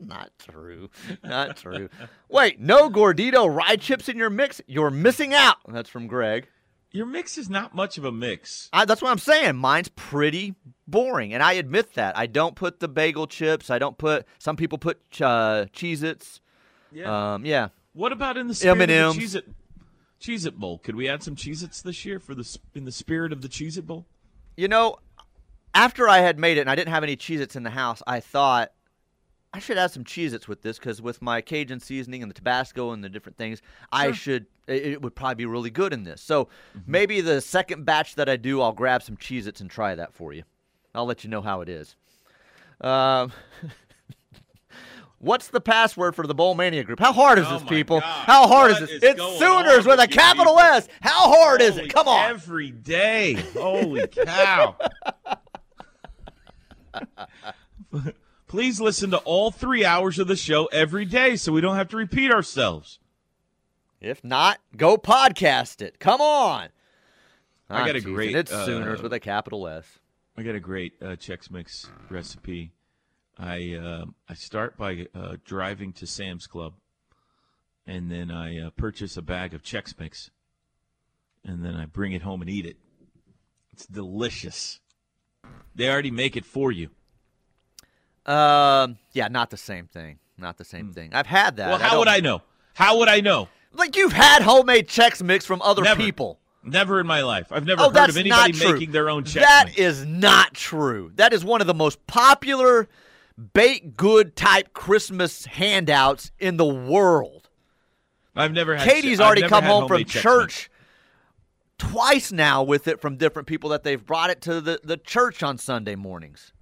Not 0.00 0.30
true. 0.38 0.90
Not 1.22 1.56
true. 1.56 1.88
Wait, 2.28 2.60
no 2.60 2.90
Gardetto 2.90 3.54
rye 3.54 3.76
chips 3.76 4.08
in 4.08 4.16
your 4.16 4.30
mix? 4.30 4.60
You're 4.66 4.90
missing 4.90 5.34
out. 5.34 5.56
That's 5.66 5.88
from 5.90 6.06
Greg. 6.06 6.48
Your 6.90 7.06
mix 7.06 7.36
is 7.36 7.50
not 7.50 7.74
much 7.74 7.98
of 7.98 8.04
a 8.04 8.12
mix. 8.12 8.70
I, 8.72 8.86
that's 8.86 9.02
what 9.02 9.10
I'm 9.10 9.18
saying. 9.18 9.56
Mine's 9.56 9.88
pretty 9.88 10.54
boring, 10.86 11.34
and 11.34 11.42
I 11.42 11.52
admit 11.54 11.94
that. 11.94 12.16
I 12.16 12.26
don't 12.26 12.54
put 12.54 12.80
the 12.80 12.88
bagel 12.88 13.26
chips. 13.26 13.68
I 13.68 13.78
don't 13.78 13.98
put. 13.98 14.26
Some 14.38 14.56
people 14.56 14.78
put 14.78 14.98
uh, 15.20 15.66
Cheez-Its. 15.74 16.40
Yeah. 16.90 17.34
Um, 17.34 17.44
yeah. 17.44 17.68
what 17.92 18.12
about 18.12 18.38
in 18.38 18.48
the 18.48 18.54
spirit 18.54 18.88
M&Ms. 18.88 19.34
of 19.34 19.44
the 19.44 19.48
Cheez-It, 19.48 19.54
Cheez-It 20.20 20.58
Bowl? 20.58 20.78
Could 20.78 20.96
we 20.96 21.08
add 21.08 21.22
some 21.22 21.36
Cheez-Its 21.36 21.82
this 21.82 22.06
year 22.06 22.18
for 22.18 22.34
the 22.34 22.58
in 22.74 22.86
the 22.86 22.92
spirit 22.92 23.32
of 23.32 23.42
the 23.42 23.48
Cheez-It 23.48 23.86
Bowl? 23.86 24.06
You 24.56 24.68
know, 24.68 24.96
after 25.74 26.08
I 26.08 26.18
had 26.18 26.38
made 26.38 26.56
it 26.56 26.62
and 26.62 26.70
I 26.70 26.74
didn't 26.74 26.92
have 26.92 27.02
any 27.02 27.16
Cheez-Its 27.16 27.54
in 27.54 27.64
the 27.64 27.70
house, 27.70 28.02
I 28.06 28.20
thought 28.20 28.72
I 29.52 29.60
should 29.60 29.78
add 29.78 29.90
some 29.90 30.04
Cheez-Its 30.04 30.46
with 30.46 30.60
this 30.62 30.78
because 30.78 31.00
with 31.00 31.22
my 31.22 31.40
Cajun 31.40 31.80
seasoning 31.80 32.22
and 32.22 32.30
the 32.30 32.34
Tabasco 32.34 32.92
and 32.92 33.02
the 33.02 33.08
different 33.08 33.38
things, 33.38 33.62
I 33.90 34.12
should 34.12 34.46
It, 34.66 34.84
it 34.86 35.02
would 35.02 35.14
probably 35.14 35.36
be 35.36 35.46
really 35.46 35.70
good 35.70 35.92
in 35.94 36.04
this. 36.04 36.20
So 36.20 36.44
Mm-hmm. 36.76 36.80
maybe 36.92 37.20
the 37.22 37.40
second 37.40 37.84
batch 37.86 38.14
that 38.16 38.28
I 38.28 38.36
do, 38.36 38.60
I'll 38.60 38.72
grab 38.72 39.02
some 39.02 39.16
Cheez 39.16 39.46
Its 39.46 39.60
and 39.62 39.70
try 39.70 39.94
that 39.94 40.12
for 40.12 40.32
you. 40.34 40.42
I'll 40.94 41.06
let 41.06 41.24
you 41.24 41.30
know 41.30 41.40
how 41.40 41.60
it 41.62 41.68
is. 41.70 41.96
Um, 42.82 43.32
what's 45.18 45.48
the 45.48 45.60
password 45.60 46.14
for 46.14 46.26
the 46.26 46.34
Bowl 46.34 46.54
Mania 46.54 46.84
group? 46.84 47.00
How 47.00 47.12
hard 47.14 47.38
is 47.38 47.46
Oh 47.48 47.58
this, 47.58 47.68
people? 47.68 48.00
God. 48.00 48.24
How 48.26 48.46
hard 48.46 48.72
What 48.72 48.82
is 48.82 48.90
is 48.90 49.00
this? 49.00 49.10
It's 49.12 49.20
going 49.20 49.38
Sooners 49.38 49.86
on 49.86 49.90
with 49.92 50.00
a 50.00 50.08
capital 50.08 50.54
people? 50.56 50.68
S. 50.68 50.88
How 51.00 51.32
hard 51.34 51.62
is 51.62 51.76
it? 51.78 51.88
Come 51.92 52.06
on. 52.06 52.30
Every 52.30 52.70
day. 52.70 53.32
Holy 53.54 54.06
cow. 54.08 54.76
Please 58.48 58.80
listen 58.80 59.10
to 59.10 59.18
all 59.18 59.50
three 59.50 59.84
hours 59.84 60.18
of 60.18 60.26
the 60.26 60.36
show 60.36 60.66
every 60.66 61.04
day 61.04 61.36
so 61.36 61.52
we 61.52 61.60
don't 61.60 61.76
have 61.76 61.88
to 61.88 61.96
repeat 61.96 62.32
ourselves. 62.32 62.98
If 64.00 64.24
not, 64.24 64.58
go 64.76 64.96
podcast 64.96 65.82
it. 65.82 65.98
Come 65.98 66.20
on. 66.20 66.68
I 67.68 67.80
got 67.80 67.88
a 67.88 67.88
I'm 67.90 67.94
teasing. 67.96 68.14
great, 68.14 68.34
It's 68.36 68.50
uh, 68.50 68.64
Sooners 68.64 69.02
with 69.02 69.12
a 69.12 69.20
capital 69.20 69.68
S. 69.68 69.98
I 70.36 70.42
got 70.42 70.54
a 70.54 70.60
great 70.60 70.94
uh, 71.02 71.16
Chex 71.16 71.50
Mix 71.50 71.90
recipe. 72.08 72.72
I 73.36 73.74
uh, 73.74 74.06
I 74.28 74.34
start 74.34 74.76
by 74.78 75.06
uh, 75.14 75.36
driving 75.44 75.92
to 75.94 76.06
Sam's 76.06 76.46
Club, 76.46 76.74
and 77.86 78.10
then 78.10 78.30
I 78.30 78.58
uh, 78.60 78.70
purchase 78.70 79.16
a 79.16 79.22
bag 79.22 79.52
of 79.52 79.62
Chex 79.62 79.98
Mix, 79.98 80.30
and 81.44 81.64
then 81.64 81.74
I 81.74 81.84
bring 81.84 82.12
it 82.12 82.22
home 82.22 82.40
and 82.40 82.48
eat 82.48 82.66
it. 82.66 82.76
It's 83.72 83.86
delicious. 83.86 84.80
They 85.74 85.88
already 85.88 86.10
make 86.10 86.36
it 86.36 86.44
for 86.44 86.72
you. 86.72 86.90
Um, 88.28 88.98
yeah, 89.12 89.28
not 89.28 89.50
the 89.50 89.56
same 89.56 89.86
thing. 89.86 90.18
Not 90.36 90.56
the 90.58 90.64
same 90.64 90.92
thing. 90.92 91.14
I've 91.14 91.26
had 91.26 91.56
that. 91.56 91.68
Well, 91.68 91.78
how 91.78 91.90
don't- 91.90 91.98
would 92.00 92.08
I 92.08 92.20
know? 92.20 92.42
How 92.74 92.98
would 92.98 93.08
I 93.08 93.20
know? 93.20 93.48
Like 93.72 93.96
you've 93.96 94.12
had 94.12 94.42
homemade 94.42 94.88
Chex 94.88 95.22
Mix 95.22 95.44
from 95.44 95.60
other 95.62 95.82
Never. 95.82 96.00
people. 96.00 96.38
Never 96.62 97.00
in 97.00 97.06
my 97.06 97.22
life. 97.22 97.46
I've 97.50 97.64
never 97.66 97.82
Oh, 97.82 97.90
heard 97.90 98.10
of 98.10 98.16
anybody 98.16 98.52
making 98.52 98.92
their 98.92 99.08
own 99.10 99.24
Chex 99.24 99.34
That 99.40 99.64
Mix. 99.66 99.78
is 99.78 100.04
not 100.04 100.54
true. 100.54 101.10
That 101.16 101.32
is 101.32 101.44
one 101.44 101.60
of 101.60 101.66
the 101.66 101.74
most 101.74 102.06
popular 102.06 102.88
baked 103.54 103.96
good 103.96 104.36
type 104.36 104.72
Christmas 104.72 105.46
handouts 105.46 106.30
in 106.38 106.56
the 106.56 106.64
world. 106.66 107.48
I've 108.36 108.52
never 108.52 108.76
had. 108.76 108.88
Katie's 108.88 109.20
I've 109.20 109.26
already 109.26 109.42
come 109.48 109.64
home 109.64 109.88
from 109.88 109.98
Mix. 109.98 110.12
church 110.12 110.70
twice 111.78 112.32
now 112.32 112.62
with 112.62 112.88
it 112.88 113.00
from 113.00 113.16
different 113.16 113.46
people 113.48 113.70
that 113.70 113.82
they've 113.84 114.04
brought 114.04 114.30
it 114.30 114.40
to 114.42 114.60
the, 114.60 114.80
the 114.82 114.96
church 114.96 115.42
on 115.42 115.58
Sunday 115.58 115.94
mornings. 115.94 116.52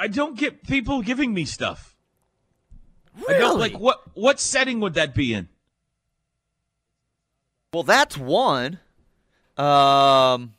I 0.00 0.08
don't 0.08 0.34
get 0.36 0.66
people 0.66 1.02
giving 1.02 1.34
me 1.34 1.44
stuff. 1.44 1.94
Really? 3.28 3.58
Like 3.58 3.78
what 3.78 4.00
what 4.14 4.40
setting 4.40 4.80
would 4.80 4.94
that 4.94 5.14
be 5.14 5.34
in? 5.34 5.48
Well, 7.74 7.82
that's 7.82 8.16
one. 8.16 8.78
Um, 9.58 10.54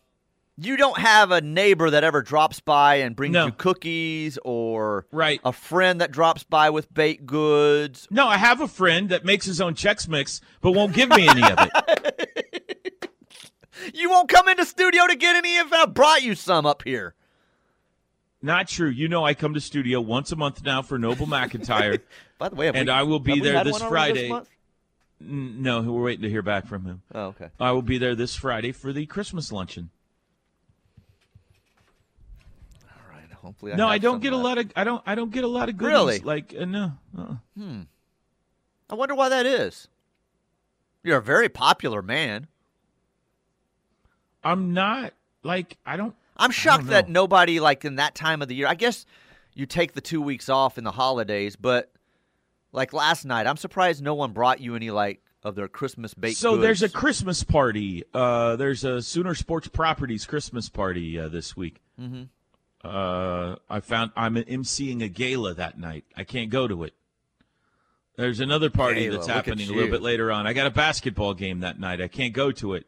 you 0.57 0.77
don't 0.77 0.99
have 0.99 1.31
a 1.31 1.41
neighbor 1.41 1.89
that 1.89 2.03
ever 2.03 2.21
drops 2.21 2.59
by 2.59 2.95
and 2.97 3.15
brings 3.15 3.33
No. 3.33 3.47
you 3.47 3.51
cookies, 3.51 4.37
or 4.45 5.07
Right. 5.11 5.41
a 5.43 5.51
friend 5.51 5.99
that 6.01 6.11
drops 6.11 6.43
by 6.43 6.69
with 6.69 6.93
baked 6.93 7.25
goods. 7.25 8.07
No, 8.11 8.27
I 8.27 8.37
have 8.37 8.61
a 8.61 8.67
friend 8.67 9.09
that 9.09 9.25
makes 9.25 9.45
his 9.45 9.59
own 9.59 9.73
Chex 9.73 10.07
Mix, 10.07 10.39
but 10.61 10.73
won't 10.73 10.93
give 10.93 11.09
me 11.09 11.27
any 11.27 11.41
of 11.43 11.57
it. 11.57 13.07
You 13.95 14.11
won't 14.11 14.29
come 14.29 14.47
into 14.47 14.63
studio 14.63 15.07
to 15.07 15.15
get 15.15 15.35
any 15.35 15.55
if 15.57 15.73
I 15.73 15.87
brought 15.87 16.21
you 16.21 16.35
some 16.35 16.67
up 16.67 16.83
here. 16.83 17.15
Not 18.41 18.67
true. 18.67 18.89
You 18.89 19.07
know, 19.07 19.23
I 19.23 19.33
come 19.35 19.53
to 19.53 19.61
studio 19.61 20.01
once 20.01 20.31
a 20.31 20.35
month 20.35 20.63
now 20.63 20.81
for 20.81 20.97
Noble 20.97 21.27
McIntyre. 21.27 21.99
By 22.39 22.49
the 22.49 22.55
way, 22.55 22.67
And 22.69 22.87
we- 22.87 22.89
I 22.91 23.03
will 23.03 23.19
be 23.19 23.39
there 23.39 23.63
this 23.63 23.77
Friday. 23.81 24.29
month? 24.29 24.49
No, 25.19 25.81
we're 25.83 26.01
waiting 26.01 26.23
to 26.23 26.29
hear 26.29 26.41
back 26.41 26.65
from 26.65 26.83
him. 26.83 27.03
Oh, 27.13 27.25
okay. 27.25 27.49
I 27.59 27.71
will 27.73 27.83
be 27.83 27.99
there 27.99 28.15
this 28.15 28.35
Friday 28.35 28.71
for 28.71 28.91
the 28.91 29.05
Christmas 29.05 29.51
luncheon. 29.51 29.91
All 32.83 33.15
right. 33.15 33.31
Hopefully, 33.31 33.73
I 33.73 33.75
no, 33.75 33.87
I 33.87 33.99
don't 33.99 34.19
get 34.21 34.33
a 34.33 34.37
lot 34.37 34.57
of. 34.57 34.71
I 34.75 34.83
don't. 34.83 35.03
I 35.05 35.13
don't 35.13 35.31
get 35.31 35.43
a 35.43 35.47
lot 35.47 35.69
of 35.69 35.77
goodies. 35.77 35.93
Really? 35.93 36.19
Like 36.19 36.55
uh, 36.59 36.65
no. 36.65 36.93
Uh-uh. 37.15 37.35
I 38.89 38.95
wonder 38.95 39.13
why 39.13 39.29
that 39.29 39.45
is. 39.45 39.87
You're 41.03 41.17
a 41.19 41.21
very 41.21 41.49
popular 41.49 42.01
man. 42.01 42.47
I'm 44.43 44.73
not 44.73 45.13
like 45.43 45.77
I 45.85 45.97
don't. 45.97 46.15
I'm 46.41 46.51
shocked 46.51 46.87
that 46.87 47.07
nobody 47.07 47.59
like 47.59 47.85
in 47.85 47.95
that 47.95 48.15
time 48.15 48.41
of 48.41 48.47
the 48.47 48.55
year. 48.55 48.67
I 48.67 48.75
guess 48.75 49.05
you 49.53 49.65
take 49.65 49.93
the 49.93 50.01
two 50.01 50.21
weeks 50.21 50.49
off 50.49 50.77
in 50.77 50.83
the 50.83 50.91
holidays, 50.91 51.55
but 51.55 51.91
like 52.71 52.93
last 52.93 53.25
night, 53.25 53.47
I'm 53.47 53.57
surprised 53.57 54.03
no 54.03 54.15
one 54.15 54.31
brought 54.31 54.59
you 54.59 54.75
any 54.75 54.91
like 54.91 55.21
of 55.43 55.55
their 55.55 55.67
Christmas 55.67 56.13
baked 56.13 56.37
So 56.37 56.51
goods. 56.51 56.63
there's 56.63 56.83
a 56.83 56.89
Christmas 56.89 57.43
party. 57.43 58.03
Uh, 58.13 58.55
there's 58.55 58.83
a 58.83 59.01
Sooner 59.01 59.35
Sports 59.35 59.67
Properties 59.67 60.25
Christmas 60.25 60.69
party 60.69 61.19
uh, 61.19 61.29
this 61.29 61.55
week. 61.55 61.81
Mm-hmm. 61.99 62.23
Uh, 62.83 63.55
I 63.69 63.79
found 63.79 64.11
I'm 64.15 64.35
emceeing 64.35 65.03
a 65.03 65.07
gala 65.07 65.53
that 65.55 65.77
night. 65.79 66.05
I 66.15 66.23
can't 66.23 66.49
go 66.49 66.67
to 66.67 66.83
it. 66.83 66.93
There's 68.17 68.39
another 68.39 68.69
party 68.69 69.05
Gala, 69.05 69.17
that's 69.17 69.27
happening 69.27 69.69
a 69.69 69.73
little 69.73 69.89
bit 69.89 70.01
later 70.01 70.31
on. 70.31 70.45
I 70.45 70.53
got 70.53 70.67
a 70.67 70.71
basketball 70.71 71.33
game 71.33 71.61
that 71.61 71.79
night. 71.79 72.01
I 72.01 72.07
can't 72.07 72.33
go 72.33 72.51
to 72.53 72.73
it. 72.73 72.85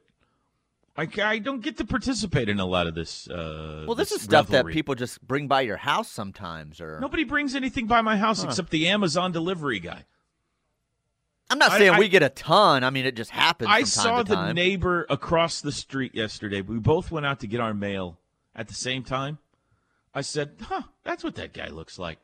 I, 0.96 1.08
I 1.24 1.40
don't 1.40 1.62
get 1.62 1.78
to 1.78 1.86
participate 1.86 2.50
in 2.50 2.60
a 2.60 2.66
lot 2.66 2.86
of 2.86 2.94
this. 2.94 3.28
Uh, 3.28 3.86
well, 3.88 3.96
this 3.96 4.12
is 4.12 4.22
stuff 4.22 4.52
revelry. 4.52 4.72
that 4.72 4.76
people 4.76 4.94
just 4.94 5.26
bring 5.26 5.48
by 5.48 5.62
your 5.62 5.78
house 5.78 6.10
sometimes, 6.10 6.80
or 6.80 7.00
Nobody 7.00 7.24
brings 7.24 7.56
anything 7.56 7.88
by 7.88 8.02
my 8.02 8.18
house 8.18 8.44
except 8.44 8.70
the 8.70 8.88
Amazon 8.88 9.32
delivery 9.32 9.80
guy. 9.80 10.06
I'm 11.50 11.58
not 11.58 11.72
saying 11.74 11.94
I- 11.94 12.00
we 12.00 12.10
get 12.10 12.24
a 12.24 12.30
ton. 12.30 12.84
I 12.84 12.90
mean, 12.90 13.06
it 13.06 13.16
just 13.16 13.32
happens. 13.32 13.70
I 13.72 13.84
saw 13.84 14.24
the 14.24 14.54
neighbor 14.54 15.06
across 15.10 15.62
the 15.62 15.72
street 15.72 16.14
yesterday. 16.16 16.62
We 16.62 16.78
both 16.78 17.12
went 17.12 17.26
out 17.26 17.40
to 17.42 17.48
get 17.48 17.60
our 17.60 17.74
mail 17.74 18.18
at 18.56 18.68
the 18.68 18.74
same 18.76 19.04
time. 19.04 19.40
I 20.16 20.22
said, 20.22 20.52
"Huh, 20.62 20.84
that's 21.04 21.24
what 21.24 21.36
that 21.36 21.54
guy 21.54 21.68
looks 21.70 21.98
like." 21.98 22.20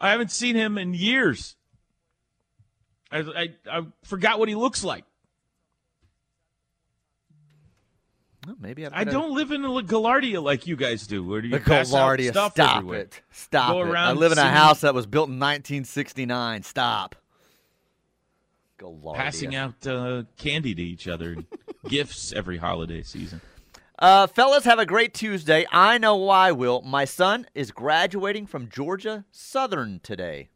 I 0.00 0.10
haven't 0.10 0.32
seen 0.32 0.56
him 0.56 0.76
in 0.76 0.92
years. 0.92 1.54
I 3.12 3.18
I, 3.20 3.78
I 3.78 3.86
forgot 4.02 4.38
what 4.40 4.48
he 4.48 4.54
looks 4.56 4.82
like. 4.82 5.04
Well, 8.48 8.56
maybe 8.60 8.86
I've 8.86 8.94
I 8.94 9.04
gotta- 9.04 9.10
don't 9.10 9.34
live 9.34 9.52
in 9.52 9.62
a 9.62 9.68
Gaillardia 9.68 10.42
like 10.42 10.66
you 10.66 10.74
guys 10.74 11.06
do, 11.06 11.22
where 11.22 11.42
do 11.42 11.48
you 11.48 11.60
pass 11.60 11.92
out 11.92 12.18
stuff 12.18 12.52
stop 12.52 12.76
everywhere. 12.78 13.00
it. 13.00 13.20
Stop 13.30 13.72
Go 13.72 13.92
it. 13.92 13.94
I 13.94 14.12
live 14.12 14.32
in 14.32 14.38
a 14.38 14.48
house 14.48 14.80
that 14.80 14.94
was 14.94 15.04
built 15.04 15.28
in 15.28 15.34
1969. 15.34 16.62
Stop. 16.62 17.14
Gaillardia. 18.78 19.16
Passing 19.16 19.54
out 19.54 19.86
uh, 19.86 20.22
candy 20.38 20.74
to 20.74 20.82
each 20.82 21.06
other, 21.06 21.36
gifts 21.88 22.32
every 22.32 22.56
holiday 22.56 23.02
season. 23.02 23.42
Uh, 23.98 24.26
fellas, 24.26 24.64
have 24.64 24.78
a 24.78 24.86
great 24.86 25.12
Tuesday. 25.12 25.66
I 25.70 25.98
know 25.98 26.16
why, 26.16 26.50
Will. 26.50 26.80
My 26.80 27.04
son 27.04 27.46
is 27.54 27.70
graduating 27.70 28.46
from 28.46 28.70
Georgia 28.70 29.26
Southern 29.30 30.00
today. 30.02 30.48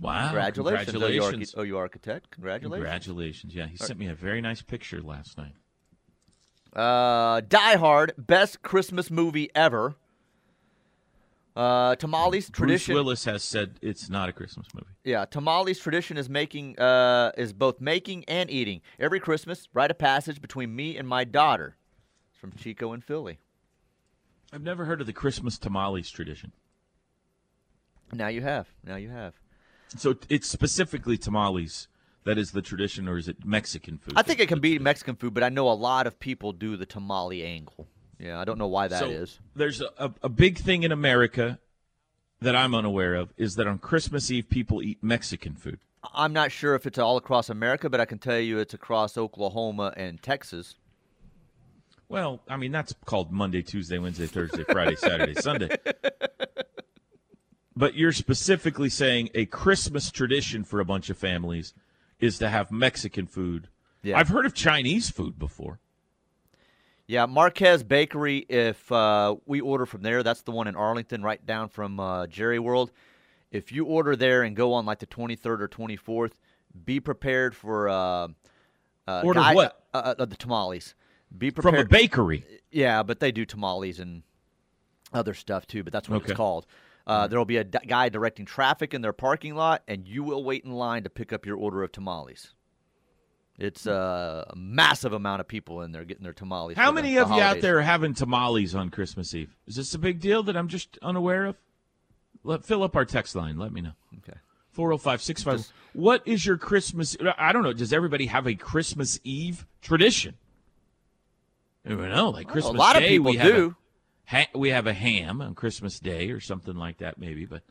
Wow! 0.00 0.24
Congratulations, 0.24 0.90
Congratulations! 0.90 1.54
OU 1.56 1.76
architect. 1.76 2.32
Congratulations. 2.32 2.82
Congratulations! 2.82 3.54
Yeah, 3.54 3.66
he 3.68 3.76
sent 3.76 3.96
me 3.96 4.08
a 4.08 4.14
very 4.16 4.40
nice 4.40 4.60
picture 4.60 5.00
last 5.00 5.38
night. 5.38 5.52
Uh, 6.74 7.40
Die 7.40 7.76
Hard, 7.76 8.12
best 8.18 8.62
Christmas 8.62 9.10
movie 9.10 9.50
ever. 9.54 9.96
Uh, 11.56 11.96
Tamales 11.96 12.50
tradition. 12.50 12.94
Bruce 12.94 12.94
Willis 12.94 13.24
has 13.24 13.42
said 13.42 13.80
it's 13.82 14.08
not 14.08 14.28
a 14.28 14.32
Christmas 14.32 14.68
movie. 14.74 14.86
Yeah, 15.02 15.24
Tamales 15.24 15.80
tradition 15.80 16.16
is 16.16 16.28
making 16.28 16.78
uh, 16.78 17.32
is 17.36 17.52
both 17.52 17.80
making 17.80 18.24
and 18.26 18.48
eating. 18.48 18.80
Every 19.00 19.18
Christmas, 19.18 19.68
write 19.72 19.90
a 19.90 19.94
passage 19.94 20.40
between 20.40 20.76
me 20.76 20.96
and 20.96 21.08
my 21.08 21.24
daughter. 21.24 21.76
It's 22.30 22.38
from 22.38 22.52
Chico 22.52 22.92
and 22.92 23.02
Philly. 23.02 23.40
I've 24.52 24.62
never 24.62 24.84
heard 24.84 25.00
of 25.00 25.08
the 25.08 25.12
Christmas 25.12 25.58
tamales 25.58 26.10
tradition. 26.10 26.52
Now 28.12 28.28
you 28.28 28.42
have. 28.42 28.68
Now 28.84 28.96
you 28.96 29.10
have. 29.10 29.34
So 29.96 30.14
it's 30.28 30.48
specifically 30.48 31.18
tamales 31.18 31.88
that 32.28 32.36
is 32.36 32.50
the 32.50 32.60
tradition, 32.60 33.08
or 33.08 33.16
is 33.16 33.26
it 33.26 33.42
Mexican 33.42 33.96
food? 33.96 34.12
I 34.14 34.20
think 34.20 34.38
it 34.38 34.48
can 34.48 34.60
be 34.60 34.78
Mexican 34.78 35.16
food, 35.16 35.32
but 35.32 35.42
I 35.42 35.48
know 35.48 35.66
a 35.70 35.72
lot 35.72 36.06
of 36.06 36.20
people 36.20 36.52
do 36.52 36.76
the 36.76 36.84
tamale 36.84 37.42
angle. 37.42 37.86
Yeah, 38.18 38.38
I 38.38 38.44
don't 38.44 38.58
know 38.58 38.66
why 38.66 38.86
that 38.86 39.00
so 39.00 39.06
is. 39.06 39.40
There's 39.56 39.80
a, 39.80 39.88
a, 39.96 40.12
a 40.24 40.28
big 40.28 40.58
thing 40.58 40.82
in 40.82 40.92
America 40.92 41.58
that 42.42 42.54
I'm 42.54 42.74
unaware 42.74 43.14
of 43.14 43.32
is 43.38 43.54
that 43.54 43.66
on 43.66 43.78
Christmas 43.78 44.30
Eve 44.30 44.50
people 44.50 44.82
eat 44.82 44.98
Mexican 45.02 45.54
food. 45.54 45.78
I'm 46.12 46.34
not 46.34 46.52
sure 46.52 46.74
if 46.74 46.86
it's 46.86 46.98
all 46.98 47.16
across 47.16 47.48
America, 47.48 47.88
but 47.88 47.98
I 47.98 48.04
can 48.04 48.18
tell 48.18 48.38
you 48.38 48.58
it's 48.58 48.74
across 48.74 49.16
Oklahoma 49.16 49.94
and 49.96 50.22
Texas. 50.22 50.74
Well, 52.10 52.42
I 52.46 52.58
mean 52.58 52.72
that's 52.72 52.94
called 53.06 53.32
Monday, 53.32 53.62
Tuesday, 53.62 53.96
Wednesday, 53.96 54.26
Thursday, 54.26 54.64
Friday, 54.64 54.96
Saturday, 54.98 55.34
Sunday. 55.34 55.70
But 57.74 57.94
you're 57.94 58.12
specifically 58.12 58.90
saying 58.90 59.30
a 59.34 59.46
Christmas 59.46 60.10
tradition 60.10 60.62
for 60.62 60.80
a 60.80 60.84
bunch 60.84 61.08
of 61.08 61.16
families 61.16 61.72
is 62.20 62.38
to 62.38 62.48
have 62.48 62.70
Mexican 62.70 63.26
food. 63.26 63.68
Yeah. 64.02 64.18
I've 64.18 64.28
heard 64.28 64.46
of 64.46 64.54
Chinese 64.54 65.10
food 65.10 65.38
before. 65.38 65.80
Yeah, 67.06 67.26
Marquez 67.26 67.82
Bakery. 67.82 68.38
If 68.48 68.90
uh, 68.92 69.36
we 69.46 69.60
order 69.60 69.86
from 69.86 70.02
there, 70.02 70.22
that's 70.22 70.42
the 70.42 70.50
one 70.52 70.68
in 70.68 70.76
Arlington, 70.76 71.22
right 71.22 71.44
down 71.44 71.68
from 71.68 71.98
uh, 71.98 72.26
Jerry 72.26 72.58
World. 72.58 72.90
If 73.50 73.72
you 73.72 73.86
order 73.86 74.14
there 74.14 74.42
and 74.42 74.54
go 74.54 74.74
on 74.74 74.84
like 74.84 74.98
the 74.98 75.06
23rd 75.06 75.60
or 75.62 75.68
24th, 75.68 76.32
be 76.84 77.00
prepared 77.00 77.56
for 77.56 77.88
uh, 77.88 78.28
Uh, 79.06 79.22
Order 79.24 79.40
guy- 79.40 79.54
what? 79.54 79.84
Uh, 79.94 80.14
uh, 80.18 80.24
the 80.26 80.36
tamales. 80.36 80.94
Be 81.36 81.50
prepared 81.50 81.74
From 81.74 81.80
a 81.86 81.88
bakery. 81.88 82.44
Yeah, 82.70 83.02
but 83.02 83.20
they 83.20 83.32
do 83.32 83.46
tamales 83.46 83.98
and 84.00 84.22
other 85.14 85.32
stuff 85.32 85.66
too. 85.66 85.82
But 85.82 85.92
that's 85.94 86.08
what 86.10 86.16
Okay. 86.16 86.32
it's 86.32 86.36
called. 86.36 86.66
Uh, 87.08 87.26
there 87.26 87.38
will 87.38 87.46
be 87.46 87.56
a 87.56 87.64
d- 87.64 87.78
guy 87.86 88.08
directing 88.10 88.44
traffic 88.44 88.92
in 88.92 89.00
their 89.00 89.12
parking 89.14 89.54
lot, 89.54 89.82
and 89.88 90.06
you 90.06 90.22
will 90.22 90.44
wait 90.44 90.64
in 90.64 90.72
line 90.72 91.04
to 91.04 91.10
pick 91.10 91.32
up 91.32 91.46
your 91.46 91.56
order 91.56 91.82
of 91.82 91.90
tamales. 91.90 92.52
It's 93.58 93.86
uh, 93.88 94.44
a 94.50 94.54
massive 94.54 95.12
amount 95.12 95.40
of 95.40 95.48
people 95.48 95.82
in 95.82 95.90
there 95.90 96.04
getting 96.04 96.22
their 96.22 96.32
tamales. 96.32 96.76
How 96.76 96.90
the- 96.90 96.94
many 96.96 97.14
the 97.14 97.22
of 97.22 97.30
you 97.32 97.40
out 97.40 97.60
there 97.60 97.78
are 97.78 97.82
having 97.82 98.14
tamales 98.14 98.74
on 98.74 98.90
Christmas 98.90 99.34
Eve? 99.34 99.56
Is 99.66 99.74
this 99.76 99.94
a 99.94 99.98
big 99.98 100.20
deal 100.20 100.42
that 100.44 100.56
I'm 100.56 100.68
just 100.68 100.98
unaware 101.02 101.46
of? 101.46 101.56
Let, 102.44 102.64
fill 102.64 102.82
up 102.84 102.94
our 102.94 103.04
text 103.04 103.34
line. 103.34 103.58
Let 103.58 103.72
me 103.72 103.80
know. 103.80 103.92
Okay. 104.18 104.38
405 104.72 105.22
650. 105.22 105.62
Just- 105.62 105.72
What 105.94 106.22
is 106.28 106.46
your 106.46 106.56
Christmas? 106.56 107.16
I 107.36 107.52
don't 107.52 107.64
know. 107.64 107.72
Does 107.72 107.92
everybody 107.92 108.26
have 108.26 108.46
a 108.46 108.54
Christmas 108.54 109.18
Eve 109.24 109.66
tradition? 109.82 110.34
I 111.84 111.88
don't 111.90 112.08
know. 112.10 112.30
Like 112.30 112.48
Christmas 112.48 112.74
a 112.74 112.78
lot 112.78 112.96
of 112.96 113.02
people 113.02 113.32
do. 113.32 113.74
A, 113.76 113.87
ha- 114.28 114.50
we 114.54 114.70
have 114.70 114.86
a 114.86 114.92
ham 114.92 115.40
on 115.40 115.54
Christmas 115.54 115.98
Day 115.98 116.30
or 116.30 116.40
something 116.40 116.76
like 116.76 116.98
that, 116.98 117.18
maybe. 117.18 117.46
But 117.46 117.62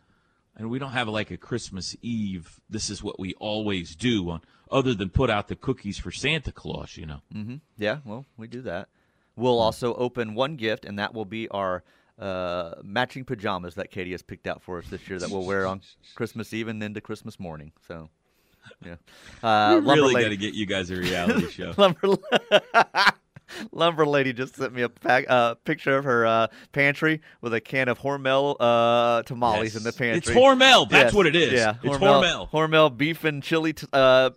and 0.55 0.69
we 0.69 0.79
don't 0.79 0.91
have 0.91 1.07
like 1.07 1.31
a 1.31 1.37
Christmas 1.37 1.95
Eve. 2.01 2.59
This 2.69 2.89
is 2.89 3.03
what 3.03 3.19
we 3.19 3.33
always 3.35 3.95
do 3.95 4.29
on, 4.29 4.41
other 4.71 4.93
than 4.93 5.09
put 5.09 5.29
out 5.29 5.47
the 5.47 5.55
cookies 5.55 5.97
for 5.97 6.11
Santa 6.11 6.51
Claus. 6.51 6.97
You 6.97 7.05
know. 7.05 7.21
Mm-hmm. 7.33 7.55
Yeah, 7.77 7.99
well, 8.05 8.25
we 8.37 8.47
do 8.47 8.61
that. 8.63 8.89
We'll 9.35 9.59
also 9.59 9.93
open 9.93 10.33
one 10.33 10.55
gift, 10.55 10.83
and 10.83 10.97
that 10.97 11.13
will 11.13 11.25
be 11.25 11.47
our 11.49 11.83
uh, 12.19 12.73
matching 12.83 13.23
pajamas 13.23 13.75
that 13.75 13.91
Katie 13.91 14.11
has 14.11 14.23
picked 14.23 14.47
out 14.47 14.63
for 14.63 14.79
us 14.79 14.87
this 14.87 15.07
year 15.07 15.19
that 15.19 15.29
we'll 15.29 15.45
wear 15.45 15.67
on 15.67 15.81
Christmas 16.15 16.53
Eve 16.53 16.67
and 16.67 16.81
into 16.81 17.01
Christmas 17.01 17.39
morning. 17.39 17.71
So, 17.87 18.09
yeah. 18.83 18.95
Uh, 19.43 19.79
we 19.85 19.93
really 19.93 20.21
got 20.21 20.29
to 20.29 20.37
get 20.37 20.55
you 20.55 20.65
guys 20.65 20.89
a 20.89 20.95
reality 20.95 21.47
show. 21.51 21.71
Lumber, 21.77 22.17
Lumber 23.71 24.05
Lady 24.05 24.33
just 24.33 24.55
sent 24.55 24.73
me 24.73 24.81
a 24.81 24.89
pack, 24.89 25.25
uh, 25.27 25.55
picture 25.55 25.97
of 25.97 26.03
her 26.05 26.25
uh, 26.25 26.47
pantry 26.71 27.21
with 27.41 27.53
a 27.53 27.61
can 27.61 27.87
of 27.89 27.99
Hormel 27.99 28.55
uh, 28.59 29.23
tamales 29.23 29.75
in 29.75 29.83
the 29.83 29.93
pantry. 29.93 30.17
It's 30.17 30.29
Hormel. 30.29 30.89
That's 30.89 31.07
Yes, 31.07 31.13
what 31.13 31.27
it 31.27 31.35
is. 31.35 31.53
Yeah, 31.53 31.75
It's 31.83 31.97
Hormel. 31.97 32.49
Hormel. 32.49 32.95
Beef 32.95 33.23
and 33.23 33.41
chili, 33.43 33.73
t- 33.73 33.87
uh, 33.93 34.31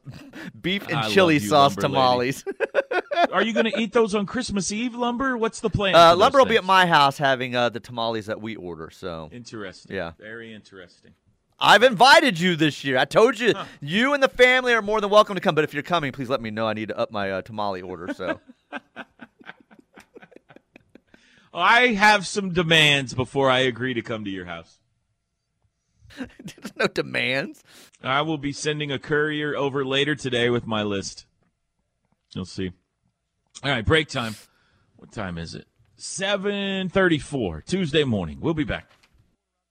beef 0.60 0.86
and 0.88 0.98
I 0.98 1.08
chili 1.08 1.34
you, 1.34 1.40
sauce 1.40 1.72
Lumber 1.72 1.82
tamales. 1.82 2.44
Are 3.32 3.42
you 3.42 3.52
going 3.52 3.70
to 3.70 3.78
eat 3.80 3.92
those 3.92 4.14
on 4.14 4.26
Christmas 4.26 4.72
Eve, 4.72 4.94
Lumber? 4.94 5.36
What's 5.36 5.60
the 5.60 5.70
plan? 5.70 5.94
Uh, 5.94 6.16
Lumber 6.16 6.38
will 6.38 6.46
be 6.46 6.56
at 6.56 6.64
my 6.64 6.86
house 6.86 7.18
having 7.18 7.54
uh, 7.54 7.68
the 7.68 7.80
tamales 7.80 8.26
that 8.26 8.40
we 8.40 8.56
order. 8.56 8.90
So 8.90 9.28
Interesting. 9.32 9.94
Yeah. 9.94 10.12
Very 10.18 10.52
interesting. 10.52 11.12
I've 11.60 11.82
invited 11.82 12.40
you 12.40 12.56
this 12.56 12.84
year. 12.84 12.96
I 12.96 13.04
told 13.04 13.38
you, 13.38 13.52
you 13.80 14.14
and 14.14 14.22
the 14.22 14.28
family 14.28 14.72
are 14.72 14.80
more 14.80 15.00
than 15.00 15.10
welcome 15.10 15.34
to 15.34 15.40
come. 15.40 15.54
But 15.54 15.64
if 15.64 15.74
you're 15.74 15.82
coming, 15.82 16.10
please 16.12 16.30
let 16.30 16.40
me 16.40 16.50
know. 16.50 16.66
I 16.66 16.72
need 16.72 16.88
to 16.88 16.98
up 16.98 17.10
my 17.10 17.30
uh, 17.30 17.42
tamale 17.42 17.82
order. 17.82 18.14
So 18.14 18.40
I 21.52 21.88
have 21.88 22.26
some 22.26 22.52
demands 22.52 23.12
before 23.12 23.50
I 23.50 23.60
agree 23.60 23.92
to 23.94 24.02
come 24.02 24.24
to 24.24 24.30
your 24.30 24.46
house. 24.46 24.78
there's 26.16 26.76
no 26.76 26.86
demands. 26.86 27.62
I 28.02 28.22
will 28.22 28.38
be 28.38 28.52
sending 28.52 28.90
a 28.90 28.98
courier 28.98 29.54
over 29.56 29.84
later 29.84 30.14
today 30.14 30.48
with 30.48 30.66
my 30.66 30.82
list. 30.82 31.26
You'll 32.34 32.46
see. 32.46 32.72
All 33.62 33.70
right, 33.70 33.84
break 33.84 34.08
time. 34.08 34.34
What 34.96 35.12
time 35.12 35.36
is 35.36 35.54
it? 35.54 35.66
7:34 35.98 37.64
Tuesday 37.66 38.04
morning. 38.04 38.38
We'll 38.40 38.54
be 38.54 38.64
back. 38.64 38.90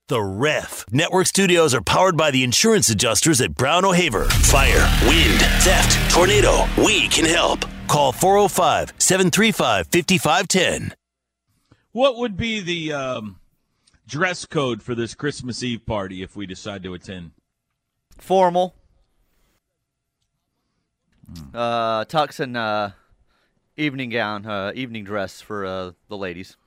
The 0.10 0.20
Ref. 0.24 0.86
Network 0.92 1.28
studios 1.28 1.76
are 1.76 1.84
powered 1.84 2.18
by 2.18 2.32
the 2.32 2.44
insurance 2.44 2.90
adjusters 2.90 3.42
at 3.42 3.54
Brown 3.54 3.86
O'Haver. 3.86 4.26
Fire, 4.26 4.90
wind, 5.08 5.40
theft, 5.62 6.12
tornado. 6.12 6.66
We 6.84 7.08
can 7.10 7.26
help. 7.26 7.64
Call 7.88 8.12
405 8.12 8.94
735 8.98 9.86
5510. 9.92 10.96
What 11.92 12.18
would 12.18 12.36
be 12.36 12.60
the 12.60 12.92
um, 12.92 13.40
dress 14.08 14.48
code 14.48 14.82
for 14.82 14.96
this 14.96 15.14
Christmas 15.14 15.62
Eve 15.62 15.86
party 15.86 16.24
if 16.24 16.36
we 16.36 16.48
decide 16.48 16.82
to 16.82 16.96
attend? 16.96 17.30
Formal. 18.18 18.74
Uh, 21.54 22.06
tux 22.06 22.40
and 22.40 22.58
uh, 22.58 22.90
evening 23.78 24.10
gown, 24.10 24.48
uh, 24.48 24.72
evening 24.74 25.04
dress 25.04 25.40
for 25.40 25.68
uh, 25.68 25.92
the 26.08 26.18
ladies. 26.18 26.58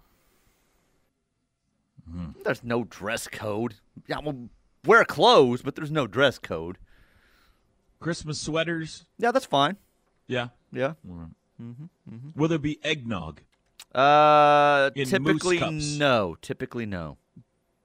There's 2.44 2.62
no 2.64 2.84
dress 2.84 3.26
code. 3.28 3.74
Yeah, 4.06 4.18
well, 4.22 4.48
wear 4.84 5.04
clothes, 5.04 5.62
but 5.62 5.76
there's 5.76 5.90
no 5.90 6.06
dress 6.06 6.38
code. 6.38 6.78
Christmas 8.00 8.40
sweaters? 8.40 9.04
Yeah, 9.18 9.30
that's 9.30 9.46
fine. 9.46 9.76
Yeah. 10.26 10.48
Yeah. 10.72 10.94
Will 12.34 12.48
there 12.48 12.58
be 12.58 12.78
eggnog? 12.84 13.40
Uh, 13.94 14.90
In 14.94 15.06
typically 15.06 15.60
no. 15.98 16.36
Typically 16.40 16.86
no. 16.86 17.18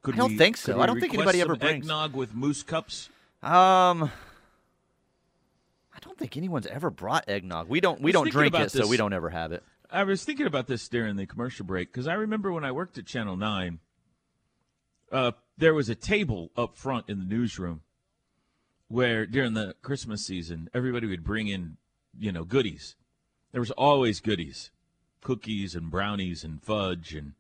Could 0.02 0.16
I 0.16 0.18
don't 0.18 0.32
we- 0.32 0.38
think 0.38 0.58
so. 0.58 0.80
I 0.80 0.86
don't 0.86 1.00
think 1.00 1.14
anybody 1.14 1.42
ever 1.42 1.56
brings- 1.56 1.86
eggnog 1.86 2.14
with 2.16 2.34
moose 2.34 2.64
cups. 2.64 3.10
Um, 3.44 4.04
I 5.94 6.00
don't 6.02 6.18
think 6.18 6.38
anyone's 6.38 6.68
ever 6.68 6.90
brought 6.90 7.26
eggnog. 7.28 7.68
We 7.68 7.80
don't. 7.82 8.02
We 8.02 8.12
don't 8.12 8.30
drink 8.32 8.56
it, 8.56 8.72
so 8.72 8.88
we 8.88 8.98
don't 8.98 9.14
ever 9.14 9.30
have 9.30 9.52
it. 9.52 9.64
I 9.92 10.04
was 10.04 10.24
thinking 10.24 10.46
about 10.48 10.68
this 10.68 10.88
during 10.90 11.16
the 11.16 11.26
commercial 11.26 11.66
break 11.66 11.92
because 11.92 12.08
I 12.08 12.14
remember 12.14 12.52
when 12.52 12.64
I 12.64 12.72
worked 12.72 12.98
at 12.98 13.06
Channel 13.06 13.38
9, 13.38 13.80
uh, 15.12 15.32
there 15.58 15.74
was 15.74 15.90
a 15.90 15.96
table 15.96 16.52
up 16.58 16.76
front 16.76 17.10
in 17.10 17.20
the 17.20 17.26
newsroom 17.26 17.82
where 18.88 19.26
during 19.26 19.54
the 19.54 19.76
Christmas 19.82 20.26
season, 20.26 20.70
everybody 20.74 21.08
would 21.08 21.24
bring 21.24 21.48
in, 21.48 21.78
you 22.18 22.32
know, 22.32 22.44
goodies. 22.44 22.96
There 23.52 23.62
was 23.62 23.72
always 23.72 24.20
goodies 24.20 24.72
cookies 25.22 25.76
and 25.76 25.92
brownies 25.92 26.44
and 26.44 26.64
fudge 26.64 27.14
and 27.14 27.34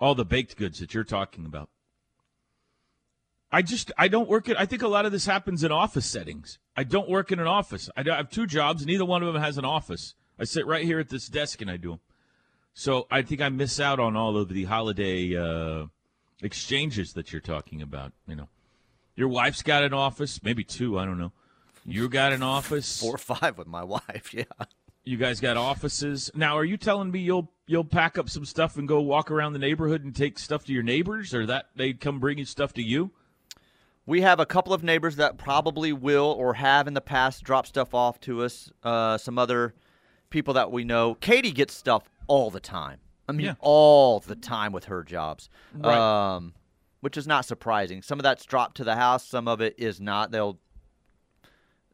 all 0.00 0.14
the 0.14 0.24
baked 0.24 0.56
goods 0.56 0.80
that 0.80 0.92
you're 0.94 1.04
talking 1.04 1.46
about. 1.46 1.68
I 3.52 3.62
just 3.62 3.92
I 3.96 4.08
don't 4.08 4.28
work 4.28 4.48
at 4.48 4.58
I 4.58 4.66
think 4.66 4.82
a 4.82 4.88
lot 4.88 5.06
of 5.06 5.12
this 5.12 5.26
happens 5.26 5.62
in 5.62 5.70
office 5.70 6.04
settings. 6.04 6.58
I 6.76 6.82
don't 6.82 7.08
work 7.08 7.30
in 7.30 7.38
an 7.38 7.46
office. 7.46 7.88
I, 7.96 8.00
I 8.00 8.16
have 8.16 8.28
two 8.28 8.46
jobs. 8.46 8.84
Neither 8.84 9.04
one 9.04 9.22
of 9.22 9.32
them 9.32 9.40
has 9.40 9.56
an 9.56 9.64
office. 9.64 10.14
I 10.38 10.44
sit 10.44 10.66
right 10.66 10.84
here 10.84 10.98
at 10.98 11.08
this 11.08 11.28
desk 11.28 11.60
and 11.62 11.70
I 11.70 11.76
do 11.76 11.90
them. 11.90 12.00
So 12.74 13.06
I 13.10 13.22
think 13.22 13.40
I 13.40 13.48
miss 13.48 13.80
out 13.80 13.98
on 14.00 14.16
all 14.16 14.36
of 14.36 14.48
the 14.48 14.64
holiday 14.64 15.36
uh, 15.36 15.86
exchanges 16.42 17.12
that 17.14 17.32
you're 17.32 17.40
talking 17.40 17.82
about. 17.82 18.12
You 18.26 18.36
know, 18.36 18.48
your 19.16 19.28
wife's 19.28 19.62
got 19.62 19.82
an 19.82 19.92
office, 19.92 20.42
maybe 20.42 20.64
two. 20.64 20.98
I 20.98 21.04
don't 21.04 21.18
know. 21.18 21.32
You 21.84 22.08
got 22.08 22.32
an 22.32 22.42
office. 22.42 23.00
Four 23.00 23.14
or 23.14 23.18
five 23.18 23.58
with 23.58 23.66
my 23.66 23.84
wife. 23.84 24.32
Yeah. 24.34 24.44
You 25.04 25.16
guys 25.16 25.40
got 25.40 25.56
offices. 25.56 26.30
Now, 26.34 26.58
are 26.58 26.64
you 26.66 26.76
telling 26.76 27.10
me 27.10 27.20
you'll 27.20 27.50
you'll 27.66 27.82
pack 27.82 28.18
up 28.18 28.28
some 28.28 28.44
stuff 28.44 28.76
and 28.76 28.86
go 28.86 29.00
walk 29.00 29.30
around 29.30 29.54
the 29.54 29.58
neighborhood 29.58 30.04
and 30.04 30.14
take 30.14 30.38
stuff 30.38 30.64
to 30.66 30.72
your 30.74 30.82
neighbors, 30.82 31.32
or 31.32 31.46
that 31.46 31.68
they 31.74 31.94
come 31.94 32.20
bringing 32.20 32.44
stuff 32.44 32.74
to 32.74 32.82
you? 32.82 33.10
We 34.04 34.20
have 34.20 34.38
a 34.38 34.44
couple 34.44 34.74
of 34.74 34.82
neighbors 34.82 35.16
that 35.16 35.38
probably 35.38 35.94
will 35.94 36.34
or 36.38 36.54
have 36.54 36.86
in 36.86 36.92
the 36.92 37.00
past 37.00 37.42
dropped 37.42 37.68
stuff 37.68 37.94
off 37.94 38.20
to 38.20 38.42
us. 38.42 38.70
Uh, 38.82 39.16
some 39.16 39.38
other 39.38 39.74
people 40.28 40.52
that 40.54 40.70
we 40.70 40.84
know. 40.84 41.14
Katie 41.14 41.52
gets 41.52 41.72
stuff 41.74 42.10
all 42.26 42.50
the 42.50 42.60
time. 42.60 42.98
I 43.28 43.32
mean, 43.32 43.46
Yeah. 43.46 43.54
all 43.60 44.20
the 44.20 44.36
time 44.36 44.72
with 44.72 44.86
her 44.86 45.02
jobs. 45.04 45.48
Right. 45.74 46.34
Um, 46.36 46.54
which 47.00 47.16
is 47.16 47.26
not 47.26 47.44
surprising. 47.44 48.02
Some 48.02 48.18
of 48.18 48.22
that's 48.24 48.44
dropped 48.44 48.76
to 48.78 48.84
the 48.84 48.96
house. 48.96 49.24
Some 49.26 49.46
of 49.46 49.60
it 49.60 49.74
is 49.78 50.00
not. 50.00 50.30
They'll 50.32 50.58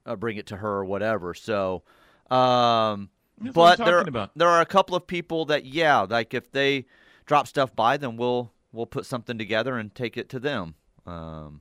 uh, 0.06 0.16
bring 0.16 0.36
it 0.36 0.46
to 0.46 0.56
her 0.56 0.70
or 0.76 0.84
whatever. 0.84 1.34
So, 1.34 1.82
um, 2.30 3.10
but 3.52 3.76
there 3.78 4.00
about. 4.00 4.30
there 4.36 4.48
are 4.48 4.60
a 4.62 4.66
couple 4.66 4.94
of 4.96 5.06
people 5.06 5.44
that 5.46 5.64
yeah, 5.66 6.00
like 6.08 6.32
if 6.34 6.50
they 6.52 6.86
drop 7.26 7.46
stuff 7.46 7.74
by, 7.76 7.96
then 7.98 8.16
we'll 8.16 8.52
we'll 8.72 8.86
put 8.86 9.04
something 9.06 9.36
together 9.36 9.76
and 9.76 9.94
take 9.94 10.16
it 10.16 10.28
to 10.30 10.38
them. 10.38 10.74
Um, 11.06 11.60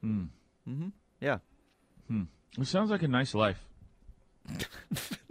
Hmm. 0.00 0.24
hmm 0.66 0.88
Yeah. 1.20 1.38
It 2.58 2.66
sounds 2.66 2.90
like 2.90 3.02
a 3.02 3.08
nice 3.08 3.34
life. 3.34 3.64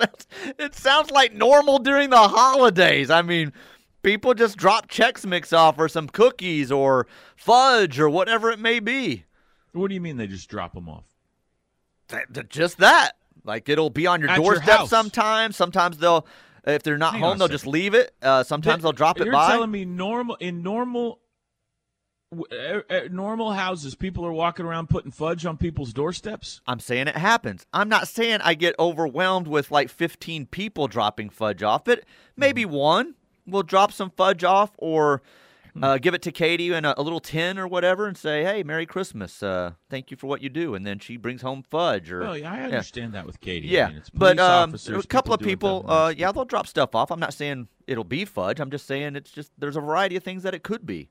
It 0.00 0.10
sounds, 0.10 0.26
it 0.58 0.74
sounds 0.74 1.10
like 1.10 1.32
normal 1.34 1.78
during 1.78 2.10
the 2.10 2.16
holidays. 2.28 3.10
I 3.10 3.22
mean, 3.22 3.52
people 4.02 4.34
just 4.34 4.56
drop 4.56 4.88
Chex 4.88 5.24
mix 5.26 5.52
off 5.52 5.78
or 5.78 5.88
some 5.88 6.08
cookies 6.08 6.70
or 6.72 7.06
fudge 7.36 7.98
or 7.98 8.08
whatever 8.08 8.50
it 8.50 8.58
may 8.58 8.80
be. 8.80 9.24
What 9.72 9.88
do 9.88 9.94
you 9.94 10.00
mean 10.00 10.16
they 10.16 10.26
just 10.26 10.48
drop 10.48 10.74
them 10.74 10.88
off? 10.88 11.04
Th- 12.08 12.24
th- 12.32 12.48
Just 12.48 12.78
that. 12.78 13.12
Like 13.44 13.68
it'll 13.68 13.90
be 13.90 14.06
on 14.06 14.20
your 14.20 14.30
At 14.30 14.36
doorstep 14.36 14.78
house. 14.78 14.90
sometimes. 14.90 15.56
Sometimes 15.56 15.98
they'll, 15.98 16.26
if 16.66 16.82
they're 16.82 16.98
not 16.98 17.12
Hang 17.14 17.22
home, 17.22 17.38
they'll 17.38 17.46
second. 17.48 17.54
just 17.54 17.66
leave 17.66 17.94
it. 17.94 18.14
Uh, 18.22 18.42
sometimes 18.42 18.82
they'll 18.82 18.92
drop 18.92 19.20
it 19.20 19.24
You're 19.24 19.32
by. 19.32 19.50
telling 19.52 19.70
me 19.70 19.84
normal 19.84 20.36
in 20.36 20.62
normal 20.62 21.20
uh, 22.32 22.80
uh, 22.90 23.00
normal 23.10 23.52
houses, 23.52 23.94
people 23.94 24.24
are 24.26 24.32
walking 24.32 24.66
around 24.66 24.88
putting 24.90 25.10
fudge 25.10 25.46
on 25.46 25.56
people's 25.56 25.92
doorsteps. 25.92 26.60
I'm 26.66 26.80
saying 26.80 27.08
it 27.08 27.16
happens. 27.16 27.66
I'm 27.72 27.88
not 27.88 28.06
saying 28.08 28.40
I 28.42 28.54
get 28.54 28.74
overwhelmed 28.78 29.48
with 29.48 29.70
like 29.70 29.88
15 29.88 30.46
people 30.46 30.88
dropping 30.88 31.30
fudge 31.30 31.62
off, 31.62 31.84
but 31.84 32.04
maybe 32.36 32.64
Mm-hmm. 32.64 32.72
one 32.74 33.14
will 33.46 33.62
drop 33.62 33.92
some 33.92 34.10
fudge 34.10 34.44
off 34.44 34.72
or 34.78 35.22
Uh, 35.80 35.96
give 35.96 36.12
it 36.12 36.22
to 36.22 36.32
Katie 36.32 36.72
in 36.72 36.84
a, 36.84 36.92
a 36.96 37.02
little 37.02 37.20
tin 37.20 37.56
or 37.56 37.68
whatever, 37.68 38.08
and 38.08 38.16
say, 38.16 38.42
"Hey, 38.42 38.64
Merry 38.64 38.84
Christmas! 38.84 39.44
Uh, 39.44 39.74
thank 39.88 40.10
you 40.10 40.16
for 40.16 40.26
what 40.26 40.42
you 40.42 40.48
do." 40.48 40.74
And 40.74 40.84
then 40.84 40.98
she 40.98 41.16
brings 41.16 41.40
home 41.40 41.62
fudge 41.62 42.10
or 42.10 42.18
Well, 42.20 42.36
yeah, 42.36 42.52
I 42.52 42.62
understand 42.62 43.12
that 43.12 43.24
with 43.26 43.40
Katie. 43.40 43.68
I 43.68 43.72
yeah, 43.72 43.88
mean, 43.88 43.96
it's 43.98 44.10
but 44.10 44.40
um, 44.40 44.74
a 44.74 45.02
couple 45.04 45.32
of 45.32 45.38
people, 45.40 45.84
uh, 45.86 46.12
yeah, 46.16 46.32
they'll 46.32 46.44
drop 46.46 46.66
stuff 46.66 46.96
off. 46.96 47.12
I'm 47.12 47.20
not 47.20 47.32
saying 47.32 47.68
it'll 47.86 48.02
be 48.02 48.24
fudge. 48.24 48.58
I'm 48.58 48.72
just 48.72 48.86
saying 48.88 49.14
it's 49.14 49.30
just 49.30 49.52
there's 49.56 49.76
a 49.76 49.80
variety 49.80 50.16
of 50.16 50.24
things 50.24 50.42
that 50.42 50.52
it 50.52 50.64
could 50.64 50.84
be. 50.84 51.10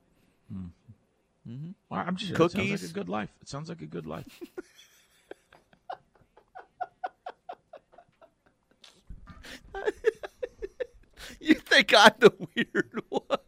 Mm-hmm. 1.47 1.71
Well, 1.89 2.03
I'm 2.05 2.15
just 2.15 2.31
It 2.31 2.37
sounds 2.37 2.55
like 2.55 2.81
a 2.81 2.93
good 2.93 3.09
life. 3.09 3.29
It 3.41 3.47
sounds 3.49 3.69
like 3.69 3.81
a 3.81 3.85
good 3.85 4.05
life. 4.05 4.25
You 11.39 11.53
think 11.53 11.93
I'm 11.95 12.11
the 12.19 12.33
weird 12.55 13.01
one? 13.09 13.39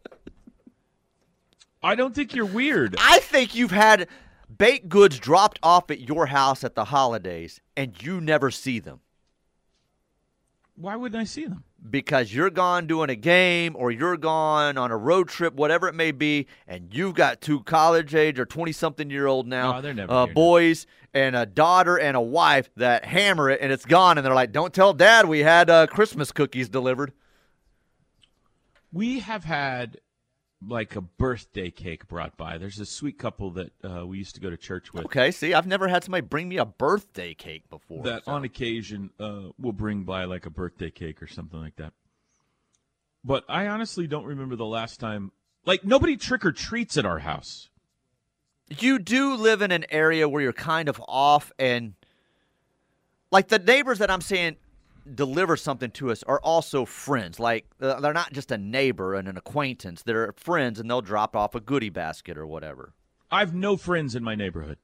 I 1.81 1.95
don't 1.95 2.13
think 2.13 2.33
you're 2.33 2.45
weird. 2.45 2.95
I 2.99 3.19
think 3.19 3.55
you've 3.55 3.71
had 3.71 4.07
baked 4.55 4.89
goods 4.89 5.19
dropped 5.19 5.59
off 5.63 5.89
at 5.91 5.99
your 6.01 6.27
house 6.27 6.63
at 6.63 6.75
the 6.75 6.85
holidays, 6.85 7.61
and 7.75 8.01
you 8.01 8.21
never 8.21 8.51
see 8.51 8.79
them. 8.79 8.99
Why 10.75 10.95
wouldn't 10.95 11.19
I 11.19 11.25
see 11.25 11.45
them? 11.45 11.63
Because 11.89 12.33
you're 12.33 12.49
gone 12.49 12.87
doing 12.87 13.09
a 13.09 13.15
game 13.15 13.75
or 13.75 13.91
you're 13.91 14.17
gone 14.17 14.77
on 14.77 14.91
a 14.91 14.97
road 14.97 15.29
trip, 15.29 15.53
whatever 15.53 15.87
it 15.87 15.95
may 15.95 16.11
be, 16.11 16.47
and 16.67 16.93
you've 16.93 17.15
got 17.15 17.41
two 17.41 17.61
college 17.63 18.15
age 18.15 18.39
or 18.39 18.45
20 18.45 18.71
something 18.71 19.09
year 19.09 19.27
old 19.27 19.47
now 19.47 19.81
they're 19.81 19.93
never 19.93 20.11
uh, 20.11 20.25
here 20.25 20.27
now. 20.27 20.33
boys 20.33 20.87
and 21.13 21.35
a 21.35 21.45
daughter 21.45 21.97
and 21.97 22.15
a 22.15 22.21
wife 22.21 22.69
that 22.75 23.05
hammer 23.05 23.49
it 23.49 23.59
and 23.61 23.71
it's 23.71 23.85
gone. 23.85 24.17
And 24.17 24.25
they're 24.25 24.33
like, 24.33 24.51
don't 24.51 24.73
tell 24.73 24.93
dad 24.93 25.27
we 25.27 25.39
had 25.39 25.69
uh, 25.69 25.87
Christmas 25.87 26.31
cookies 26.31 26.69
delivered. 26.69 27.13
We 28.91 29.19
have 29.19 29.43
had 29.43 29.97
like 30.65 30.95
a 30.95 31.01
birthday 31.01 31.71
cake 31.71 32.07
brought 32.07 32.37
by. 32.37 32.57
There's 32.57 32.79
a 32.79 32.85
sweet 32.85 33.17
couple 33.17 33.51
that 33.51 33.71
uh, 33.83 34.05
we 34.05 34.17
used 34.17 34.35
to 34.35 34.41
go 34.41 34.49
to 34.49 34.57
church 34.57 34.93
with. 34.93 35.05
Okay, 35.05 35.31
see, 35.31 35.53
I've 35.53 35.67
never 35.67 35.87
had 35.87 36.03
somebody 36.03 36.25
bring 36.25 36.49
me 36.49 36.57
a 36.57 36.65
birthday 36.65 37.33
cake 37.33 37.69
before. 37.69 38.03
that 38.03 38.25
so. 38.25 38.31
on 38.31 38.43
occasion 38.43 39.11
uh, 39.19 39.49
will 39.57 39.71
bring 39.71 40.03
by 40.03 40.25
like 40.25 40.45
a 40.45 40.49
birthday 40.49 40.91
cake 40.91 41.21
or 41.21 41.27
something 41.27 41.59
like 41.59 41.77
that. 41.77 41.93
But 43.23 43.45
I 43.47 43.67
honestly 43.67 44.07
don't 44.07 44.25
remember 44.25 44.55
the 44.55 44.65
last 44.65 44.99
time. 44.99 45.31
Like 45.65 45.83
nobody 45.83 46.17
trick 46.17 46.45
or 46.45 46.51
treats 46.51 46.97
at 46.97 47.05
our 47.05 47.19
house. 47.19 47.69
you 48.79 48.99
do 48.99 49.35
live 49.35 49.61
in 49.61 49.71
an 49.71 49.85
area 49.89 50.27
where 50.27 50.41
you're 50.41 50.53
kind 50.53 50.89
of 50.89 51.01
off 51.07 51.51
and 51.59 51.93
like 53.31 53.47
the 53.47 53.59
neighbors 53.59 53.99
that 53.99 54.09
I'm 54.09 54.21
saying 54.21 54.57
deliver 55.15 55.57
something 55.57 55.91
to 55.91 56.11
us 56.11 56.23
are 56.23 56.39
also 56.39 56.85
friends. 56.85 57.39
Like 57.39 57.65
uh, 57.81 57.99
they're 57.99 58.13
not 58.13 58.33
just 58.33 58.51
a 58.51 58.57
neighbor 58.57 59.15
and 59.15 59.27
an 59.27 59.37
acquaintance. 59.37 60.03
They're 60.03 60.33
friends 60.33 60.79
and 60.79 60.89
they'll 60.89 61.01
drop 61.01 61.35
off 61.35 61.55
a 61.55 61.59
goodie 61.59 61.89
basket 61.89 62.37
or 62.37 62.45
whatever. 62.45 62.93
I've 63.31 63.53
no 63.53 63.77
friends 63.77 64.15
in 64.15 64.23
my 64.23 64.35
neighborhood. 64.35 64.77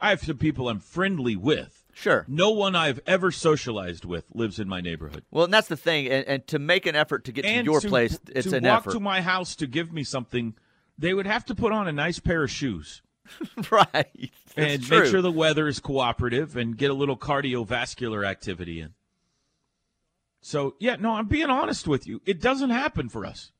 I 0.00 0.10
have 0.10 0.22
some 0.22 0.38
people 0.38 0.68
I'm 0.68 0.78
friendly 0.78 1.34
with. 1.34 1.84
Sure. 1.92 2.24
No 2.28 2.50
one 2.50 2.76
I've 2.76 3.00
ever 3.06 3.32
socialized 3.32 4.04
with 4.04 4.26
lives 4.32 4.60
in 4.60 4.68
my 4.68 4.80
neighborhood. 4.80 5.24
Well, 5.32 5.44
and 5.44 5.52
that's 5.52 5.66
the 5.66 5.76
thing. 5.76 6.06
And, 6.06 6.24
and 6.26 6.46
to 6.46 6.60
make 6.60 6.86
an 6.86 6.94
effort 6.94 7.24
to 7.24 7.32
get 7.32 7.44
and 7.44 7.64
to 7.64 7.72
your 7.72 7.80
to, 7.80 7.88
place, 7.88 8.20
it's 8.28 8.50
to 8.50 8.56
an 8.56 8.64
effort. 8.64 8.82
To 8.84 8.88
walk 8.90 8.94
to 8.94 9.00
my 9.00 9.20
house 9.20 9.56
to 9.56 9.66
give 9.66 9.92
me 9.92 10.04
something, 10.04 10.54
they 10.96 11.12
would 11.12 11.26
have 11.26 11.44
to 11.46 11.56
put 11.56 11.72
on 11.72 11.88
a 11.88 11.92
nice 11.92 12.20
pair 12.20 12.44
of 12.44 12.50
shoes 12.50 13.02
right. 13.70 14.30
And 14.56 14.82
true. 14.82 15.00
make 15.00 15.10
sure 15.10 15.22
the 15.22 15.30
weather 15.30 15.68
is 15.68 15.80
cooperative 15.80 16.56
and 16.56 16.76
get 16.76 16.90
a 16.90 16.94
little 16.94 17.16
cardiovascular 17.16 18.26
activity 18.26 18.80
in. 18.80 18.94
So 20.40 20.74
yeah, 20.78 20.96
no, 20.96 21.14
I'm 21.14 21.26
being 21.26 21.50
honest 21.50 21.88
with 21.88 22.06
you. 22.06 22.20
It 22.24 22.40
doesn't 22.40 22.70
happen 22.70 23.08
for 23.08 23.26
us, 23.26 23.50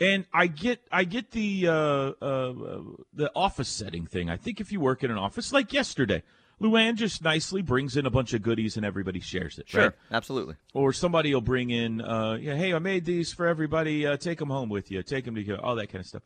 and 0.00 0.26
I 0.32 0.48
get 0.48 0.80
I 0.90 1.04
get 1.04 1.30
the 1.30 1.68
uh, 1.68 1.72
uh, 1.72 2.82
the 3.12 3.30
office 3.34 3.68
setting 3.68 4.06
thing. 4.06 4.28
I 4.28 4.36
think 4.36 4.60
if 4.60 4.72
you 4.72 4.80
work 4.80 5.04
in 5.04 5.10
an 5.10 5.16
office 5.16 5.52
like 5.52 5.72
yesterday, 5.72 6.22
Luann 6.60 6.94
just 6.96 7.22
nicely 7.22 7.62
brings 7.62 7.96
in 7.96 8.06
a 8.06 8.10
bunch 8.10 8.32
of 8.32 8.42
goodies 8.42 8.76
and 8.76 8.86
everybody 8.86 9.20
shares 9.20 9.58
it. 9.58 9.68
Sure. 9.68 9.82
right? 9.82 9.92
Absolutely. 10.10 10.56
Or 10.72 10.92
somebody 10.92 11.34
will 11.34 11.42
bring 11.42 11.70
in, 11.70 12.00
uh, 12.00 12.38
yeah, 12.40 12.54
hey, 12.54 12.72
I 12.72 12.78
made 12.78 13.04
these 13.04 13.32
for 13.32 13.46
everybody. 13.46 14.06
Uh, 14.06 14.16
take 14.16 14.38
them 14.38 14.48
home 14.48 14.68
with 14.68 14.90
you. 14.90 15.02
Take 15.02 15.26
them 15.26 15.34
to. 15.34 15.60
All 15.60 15.76
that 15.76 15.88
kind 15.88 16.00
of 16.00 16.06
stuff. 16.06 16.22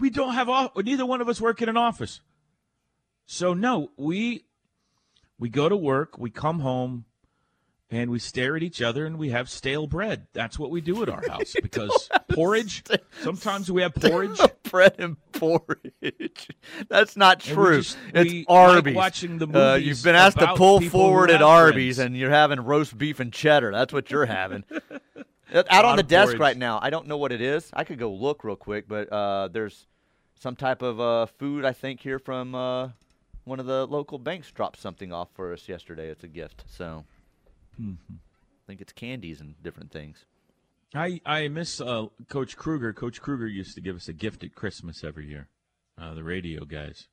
We 0.00 0.10
don't 0.10 0.34
have 0.34 0.48
off. 0.48 0.72
Neither 0.76 1.06
one 1.06 1.20
of 1.20 1.28
us 1.28 1.40
work 1.40 1.62
in 1.62 1.68
an 1.68 1.76
office, 1.76 2.20
so 3.24 3.54
no. 3.54 3.90
We 3.96 4.44
we 5.38 5.48
go 5.48 5.68
to 5.68 5.76
work. 5.76 6.18
We 6.18 6.30
come 6.30 6.60
home, 6.60 7.04
and 7.90 8.10
we 8.10 8.18
stare 8.18 8.56
at 8.56 8.62
each 8.64 8.82
other, 8.82 9.06
and 9.06 9.16
we 9.16 9.30
have 9.30 9.48
stale 9.48 9.86
bread. 9.86 10.26
That's 10.32 10.58
what 10.58 10.70
we 10.70 10.80
do 10.80 11.02
at 11.02 11.08
our 11.08 11.22
house 11.28 11.54
because 11.62 12.08
porridge. 12.34 12.82
Sometimes 13.22 13.70
we 13.70 13.82
have 13.82 13.94
porridge. 13.94 14.40
Bread 14.64 14.96
and 14.98 15.16
porridge. 15.32 16.48
That's 16.88 17.16
not 17.16 17.38
true. 17.38 17.76
just- 17.82 17.96
it's 18.12 18.32
we 18.32 18.38
like 18.40 18.46
Arby's. 18.48 18.96
watching 18.96 19.38
the 19.38 19.46
Uh, 19.46 19.74
you've 19.76 20.02
been 20.02 20.16
asked 20.16 20.38
to 20.40 20.54
pull 20.56 20.80
forward 20.80 21.30
at 21.30 21.42
Arby's, 21.42 21.96
friends. 21.96 22.06
and 22.06 22.16
you're 22.16 22.30
having 22.30 22.58
roast 22.60 22.98
beef 22.98 23.20
and 23.20 23.32
cheddar. 23.32 23.70
That's 23.70 23.92
what 23.92 24.10
you're 24.10 24.26
having. 24.26 24.64
Out 25.52 25.84
on 25.84 25.96
the 25.96 26.02
desk 26.02 26.38
right 26.38 26.56
now. 26.56 26.78
I 26.82 26.90
don't 26.90 27.06
know 27.06 27.16
what 27.16 27.32
it 27.32 27.40
is. 27.40 27.70
I 27.72 27.84
could 27.84 27.98
go 27.98 28.12
look 28.12 28.44
real 28.44 28.56
quick, 28.56 28.88
but 28.88 29.08
uh, 29.12 29.48
there's 29.48 29.86
some 30.38 30.56
type 30.56 30.82
of 30.82 31.00
uh, 31.00 31.26
food 31.26 31.64
I 31.64 31.72
think 31.72 32.00
here 32.00 32.18
from 32.18 32.54
uh, 32.54 32.88
one 33.44 33.60
of 33.60 33.66
the 33.66 33.86
local 33.86 34.18
banks 34.18 34.50
dropped 34.50 34.80
something 34.80 35.12
off 35.12 35.28
for 35.34 35.52
us 35.52 35.68
yesterday. 35.68 36.08
It's 36.08 36.24
a 36.24 36.28
gift, 36.28 36.64
so 36.68 37.04
Mm-hmm. 37.80 38.14
I 38.14 38.62
think 38.66 38.80
it's 38.80 38.92
candies 38.92 39.40
and 39.40 39.54
different 39.62 39.92
things. 39.92 40.24
I 40.94 41.20
I 41.26 41.48
miss 41.48 41.80
uh, 41.80 42.06
Coach 42.28 42.56
Kruger. 42.56 42.92
Coach 42.92 43.20
Kruger 43.20 43.46
used 43.46 43.74
to 43.74 43.80
give 43.80 43.96
us 43.96 44.08
a 44.08 44.12
gift 44.12 44.42
at 44.44 44.54
Christmas 44.54 45.04
every 45.04 45.28
year. 45.28 45.48
Uh, 46.00 46.14
the 46.14 46.24
radio 46.24 46.64
guys. 46.64 47.08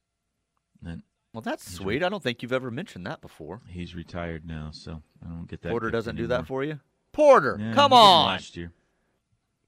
And 0.85 1.03
Well, 1.33 1.41
that's 1.41 1.69
sweet. 1.69 2.03
I 2.03 2.09
don't 2.09 2.23
think 2.23 2.41
you've 2.41 2.53
ever 2.53 2.71
mentioned 2.71 3.05
that 3.05 3.21
before. 3.21 3.61
he's 3.69 3.95
retired 3.95 4.45
now, 4.45 4.69
so 4.71 5.01
I 5.23 5.29
don't 5.29 5.47
get 5.47 5.61
that. 5.61 5.69
Porter 5.69 5.91
doesn't 5.91 6.15
do 6.15 6.27
that 6.27 6.47
for 6.47 6.63
you. 6.63 6.79
Porter, 7.13 7.57
Yeah, 7.59 7.73
come 7.73 7.93
on. 7.93 8.25
Last 8.27 8.57
year, 8.57 8.71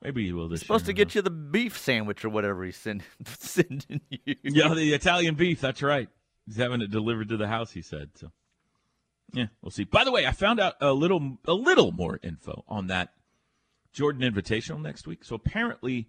maybe 0.02 0.26
he 0.26 0.34
will 0.34 0.50
this 0.50 0.60
He's 0.60 0.68
supposed 0.68 0.86
to 0.86 0.92
year. 0.92 1.06
get 1.06 1.16
you 1.16 1.22
the 1.22 1.30
beef 1.30 1.78
sandwich 1.78 2.26
or 2.26 2.30
whatever 2.30 2.64
he's 2.66 2.76
send, 2.76 3.04
sending 3.26 4.02
you. 4.10 4.36
Yeah, 4.44 4.74
the 4.74 4.94
Italian 4.94 5.36
beef. 5.36 5.62
That's 5.62 5.82
right. 5.82 6.10
He's 6.46 6.58
having 6.58 6.82
it 6.82 6.92
delivered 6.92 7.30
to 7.30 7.38
the 7.38 7.48
house. 7.48 7.72
He 7.72 7.82
said 7.82 8.10
so. 8.16 8.32
Yeah, 9.34 9.48
we'll 9.62 9.72
see. 9.72 9.84
By 9.86 10.04
the 10.04 10.12
way, 10.12 10.26
I 10.26 10.32
found 10.32 10.60
out 10.60 10.76
a 10.82 10.92
little 10.94 11.38
a 11.46 11.54
little 11.54 11.92
more 11.92 12.20
info 12.22 12.64
on 12.68 12.88
that 12.88 13.14
Jordan 13.94 14.22
Invitational 14.22 14.82
next 14.82 15.08
week. 15.08 15.24
So 15.24 15.36
apparently, 15.36 16.08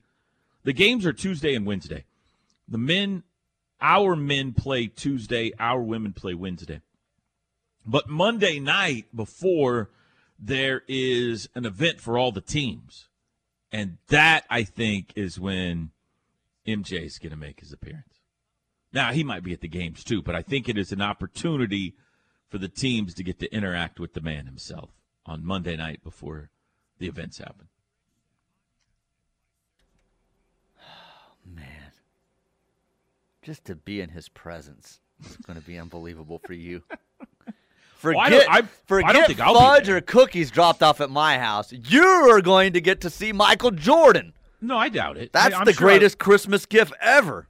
the 0.64 0.72
games 0.72 1.07
are 1.07 1.12
Tuesday 1.12 1.55
and 1.55 1.64
Wednesday. 1.66 2.05
The 2.68 2.79
men, 2.79 3.22
our 3.81 4.16
men 4.16 4.53
play 4.53 4.87
Tuesday. 4.88 5.53
Our 5.59 5.83
women 5.83 6.12
play 6.12 6.35
Wednesday. 6.35 6.81
But 7.87 8.09
Monday 8.09 8.59
night 8.61 9.07
before 9.14 9.90
there 10.38 10.83
is 10.88 11.49
an 11.55 11.64
event 11.64 12.01
for 12.01 12.18
all 12.18 12.33
the 12.33 12.40
teams, 12.40 13.09
and 13.72 13.99
that 14.09 14.44
I 14.51 14.64
think 14.64 15.12
is 15.16 15.40
when 15.40 15.90
MJ 16.66 17.05
is 17.05 17.18
going 17.18 17.31
to 17.31 17.37
make 17.37 17.61
his 17.61 17.72
appearance. 17.72 18.20
Now, 18.92 19.12
he 19.12 19.25
might 19.25 19.42
be 19.42 19.53
at 19.53 19.61
the 19.61 19.68
games 19.68 20.05
too, 20.05 20.22
but 20.22 20.35
I 20.35 20.42
think 20.42 20.68
it 20.68 20.79
is 20.79 20.92
an 20.92 21.03
opportunity 21.03 21.94
for 22.49 22.59
the 22.59 22.68
teams 22.68 23.14
to 23.14 23.22
get 23.22 23.38
to 23.40 23.53
interact 23.53 24.01
with 24.01 24.14
the 24.14 24.20
man 24.20 24.46
himself 24.46 24.90
on 25.25 25.44
Monday 25.44 25.77
night 25.77 26.03
before 26.03 26.51
the 26.99 27.07
events 27.07 27.38
happen. 27.38 27.68
Oh, 30.81 31.55
man, 31.55 31.92
just 33.42 33.64
to 33.66 33.75
be 33.75 34.01
in 34.01 34.11
his 34.11 34.29
presence 34.29 35.01
is 35.25 35.37
going 35.37 35.59
to 35.61 35.66
be 35.66 35.79
unbelievable 35.79 36.38
for 36.38 36.55
you. 36.55 36.83
Forget, 38.14 38.25
I 38.25 38.31
don't- 38.31 38.49
I- 38.51 38.57
I 38.57 38.61
don't 38.61 38.71
forget 38.87 39.27
think 39.27 39.38
fudge 39.38 39.88
or 39.88 40.01
cookies 40.01 40.51
dropped 40.51 40.83
off 40.83 41.01
at 41.01 41.11
my 41.11 41.38
house. 41.38 41.73
You're 41.73 42.40
going 42.42 42.73
to 42.75 42.81
get 42.81 43.01
to 43.03 43.11
see 43.11 43.33
Michael 43.33 43.71
Jordan. 43.71 44.33
No, 44.61 44.77
I 44.79 44.88
doubt 44.88 45.16
it. 45.16 45.33
That's 45.33 45.55
I- 45.55 45.64
the 45.64 45.73
sure 45.73 45.87
greatest 45.87 46.19
Christmas 46.19 46.67
gift 46.67 46.92
ever. 47.00 47.48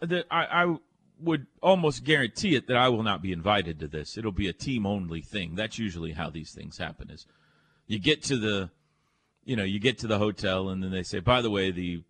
that 0.00 0.26
I, 0.30 0.64
I 0.64 0.76
would 1.20 1.46
almost 1.60 2.04
guarantee 2.04 2.54
it 2.54 2.68
that 2.68 2.76
I 2.76 2.88
will 2.88 3.02
not 3.02 3.20
be 3.22 3.32
invited 3.32 3.80
to 3.80 3.88
this. 3.88 4.16
It'll 4.16 4.30
be 4.32 4.48
a 4.48 4.52
team 4.52 4.86
only 4.86 5.20
thing. 5.22 5.54
That's 5.56 5.78
usually 5.78 6.12
how 6.12 6.30
these 6.30 6.52
things 6.52 6.78
happen. 6.78 7.10
Is 7.10 7.26
you 7.86 7.98
get 7.98 8.22
to 8.24 8.36
the, 8.36 8.70
you 9.44 9.56
know, 9.56 9.64
you 9.64 9.78
get 9.80 9.98
to 9.98 10.06
the 10.06 10.18
hotel 10.18 10.68
and 10.68 10.82
then 10.82 10.90
they 10.92 11.02
say, 11.02 11.18
by 11.20 11.42
the 11.42 11.50
way, 11.50 11.70
the 11.72 12.02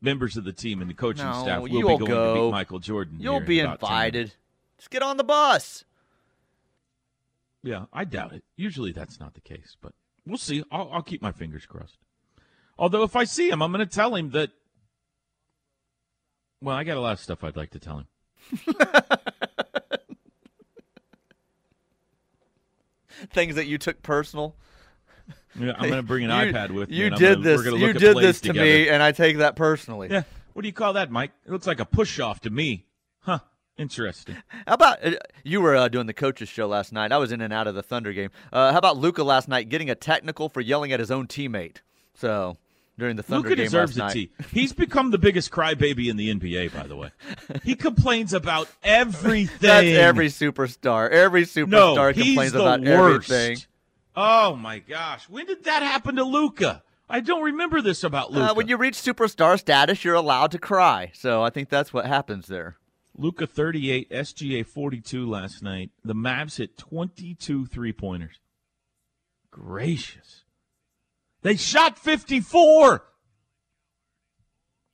members 0.00 0.36
of 0.36 0.44
the 0.44 0.52
team 0.52 0.80
and 0.80 0.88
the 0.88 0.94
coaching 0.94 1.24
No, 1.26 1.42
staff 1.42 1.60
will 1.62 1.68
be 1.68 1.80
going 1.82 1.98
to 2.10 2.34
meet 2.34 2.50
Michael 2.52 2.78
Jordan. 2.78 3.16
You'll 3.20 3.40
be 3.40 3.58
in 3.60 3.70
invited. 3.70 4.34
Just 4.76 4.90
get 4.90 5.02
on 5.02 5.16
the 5.16 5.24
bus. 5.24 5.84
Yeah, 7.68 7.84
I 7.92 8.04
doubt 8.04 8.32
it. 8.32 8.42
Usually 8.56 8.92
that's 8.92 9.20
not 9.20 9.34
the 9.34 9.42
case, 9.42 9.76
but 9.82 9.92
we'll 10.24 10.38
see. 10.38 10.64
I'll, 10.72 10.88
I'll 10.90 11.02
keep 11.02 11.20
my 11.20 11.32
fingers 11.32 11.66
crossed. 11.66 11.98
Although 12.78 13.02
if 13.02 13.14
I 13.14 13.24
see 13.24 13.50
him, 13.50 13.60
I'm 13.60 13.70
going 13.72 13.86
to 13.86 13.94
tell 13.94 14.14
him 14.14 14.30
that. 14.30 14.48
Well, 16.62 16.74
I 16.74 16.82
got 16.84 16.96
a 16.96 17.00
lot 17.00 17.12
of 17.12 17.20
stuff 17.20 17.44
I'd 17.44 17.56
like 17.56 17.72
to 17.72 17.78
tell 17.78 17.98
him. 17.98 18.06
Things 23.34 23.56
that 23.56 23.66
you 23.66 23.76
took 23.76 24.02
personal. 24.02 24.56
Yeah, 25.58 25.72
I'm 25.76 25.90
going 25.90 26.00
to 26.00 26.02
bring 26.02 26.24
an 26.24 26.30
You- 26.46 26.52
iPad 26.54 26.70
with 26.70 26.88
me. 26.88 26.96
You 26.96 27.06
and 27.08 27.16
did 27.16 27.42
gonna- 27.42 27.44
this. 27.44 27.66
You 27.66 27.92
did 27.92 28.16
this 28.16 28.40
to 28.40 28.48
together. 28.48 28.64
me, 28.66 28.88
and 28.88 29.02
I 29.02 29.12
take 29.12 29.36
that 29.38 29.56
personally. 29.56 30.08
Yeah. 30.10 30.22
What 30.54 30.62
do 30.62 30.68
you 30.68 30.72
call 30.72 30.94
that, 30.94 31.10
Mike? 31.10 31.32
It 31.44 31.52
looks 31.52 31.66
like 31.66 31.80
a 31.80 31.84
push 31.84 32.18
off 32.18 32.40
to 32.40 32.50
me. 32.50 32.86
Huh. 33.20 33.40
Interesting. 33.78 34.36
How 34.66 34.74
about 34.74 35.04
uh, 35.04 35.12
you 35.44 35.60
were 35.60 35.76
uh, 35.76 35.88
doing 35.88 36.06
the 36.06 36.12
coaches 36.12 36.48
show 36.48 36.66
last 36.66 36.92
night? 36.92 37.12
I 37.12 37.18
was 37.18 37.30
in 37.30 37.40
and 37.40 37.52
out 37.52 37.68
of 37.68 37.76
the 37.76 37.82
Thunder 37.82 38.12
game. 38.12 38.30
Uh, 38.52 38.72
how 38.72 38.78
about 38.78 38.96
Luka 38.96 39.22
last 39.22 39.48
night 39.48 39.68
getting 39.68 39.88
a 39.88 39.94
technical 39.94 40.48
for 40.48 40.60
yelling 40.60 40.92
at 40.92 40.98
his 40.98 41.12
own 41.12 41.28
teammate? 41.28 41.76
So 42.14 42.56
during 42.98 43.14
the 43.14 43.22
Thunder 43.22 43.48
Luka 43.48 43.56
game 43.56 43.66
deserves 43.66 43.96
last 43.96 44.14
a 44.14 44.18
night. 44.18 44.30
T. 44.40 44.44
He's 44.52 44.72
become 44.72 45.12
the 45.12 45.18
biggest 45.18 45.52
crybaby 45.52 46.08
in 46.08 46.16
the 46.16 46.34
NBA, 46.34 46.74
by 46.74 46.88
the 46.88 46.96
way. 46.96 47.12
He 47.62 47.76
complains 47.76 48.32
about 48.32 48.68
everything. 48.82 49.56
That's 49.60 49.86
every 49.86 50.26
superstar. 50.26 51.08
Every 51.10 51.44
superstar 51.44 51.68
no, 51.68 52.12
complains 52.12 52.54
about 52.54 52.80
worst. 52.80 53.30
everything. 53.30 53.64
Oh 54.16 54.56
my 54.56 54.80
gosh, 54.80 55.28
when 55.28 55.46
did 55.46 55.62
that 55.64 55.82
happen 55.82 56.16
to 56.16 56.24
Luka? 56.24 56.82
I 57.08 57.20
don't 57.20 57.42
remember 57.42 57.80
this 57.80 58.02
about 58.02 58.32
Luka. 58.32 58.50
Uh, 58.50 58.54
when 58.54 58.66
you 58.66 58.76
reach 58.76 58.96
superstar 58.96 59.58
status, 59.58 60.04
you're 60.04 60.14
allowed 60.14 60.50
to 60.50 60.58
cry. 60.58 61.12
So 61.14 61.42
I 61.44 61.50
think 61.50 61.68
that's 61.68 61.92
what 61.92 62.04
happens 62.06 62.48
there. 62.48 62.76
Luka 63.18 63.46
38, 63.48 64.10
SGA 64.10 64.64
42 64.64 65.28
last 65.28 65.62
night. 65.62 65.90
The 66.04 66.14
Mavs 66.14 66.58
hit 66.58 66.78
22 66.78 67.66
three 67.66 67.92
pointers. 67.92 68.38
Gracious. 69.50 70.44
They 71.42 71.56
shot 71.56 71.98
54. 71.98 73.02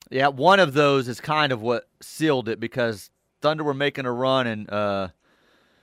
Yeah, 0.09 0.27
one 0.29 0.59
of 0.59 0.73
those 0.73 1.07
is 1.07 1.19
kind 1.21 1.51
of 1.51 1.61
what 1.61 1.87
sealed 2.01 2.49
it 2.49 2.59
because 2.59 3.09
Thunder 3.41 3.63
were 3.63 3.73
making 3.73 4.05
a 4.05 4.11
run 4.11 4.47
and 4.47 4.69
uh, 4.69 5.07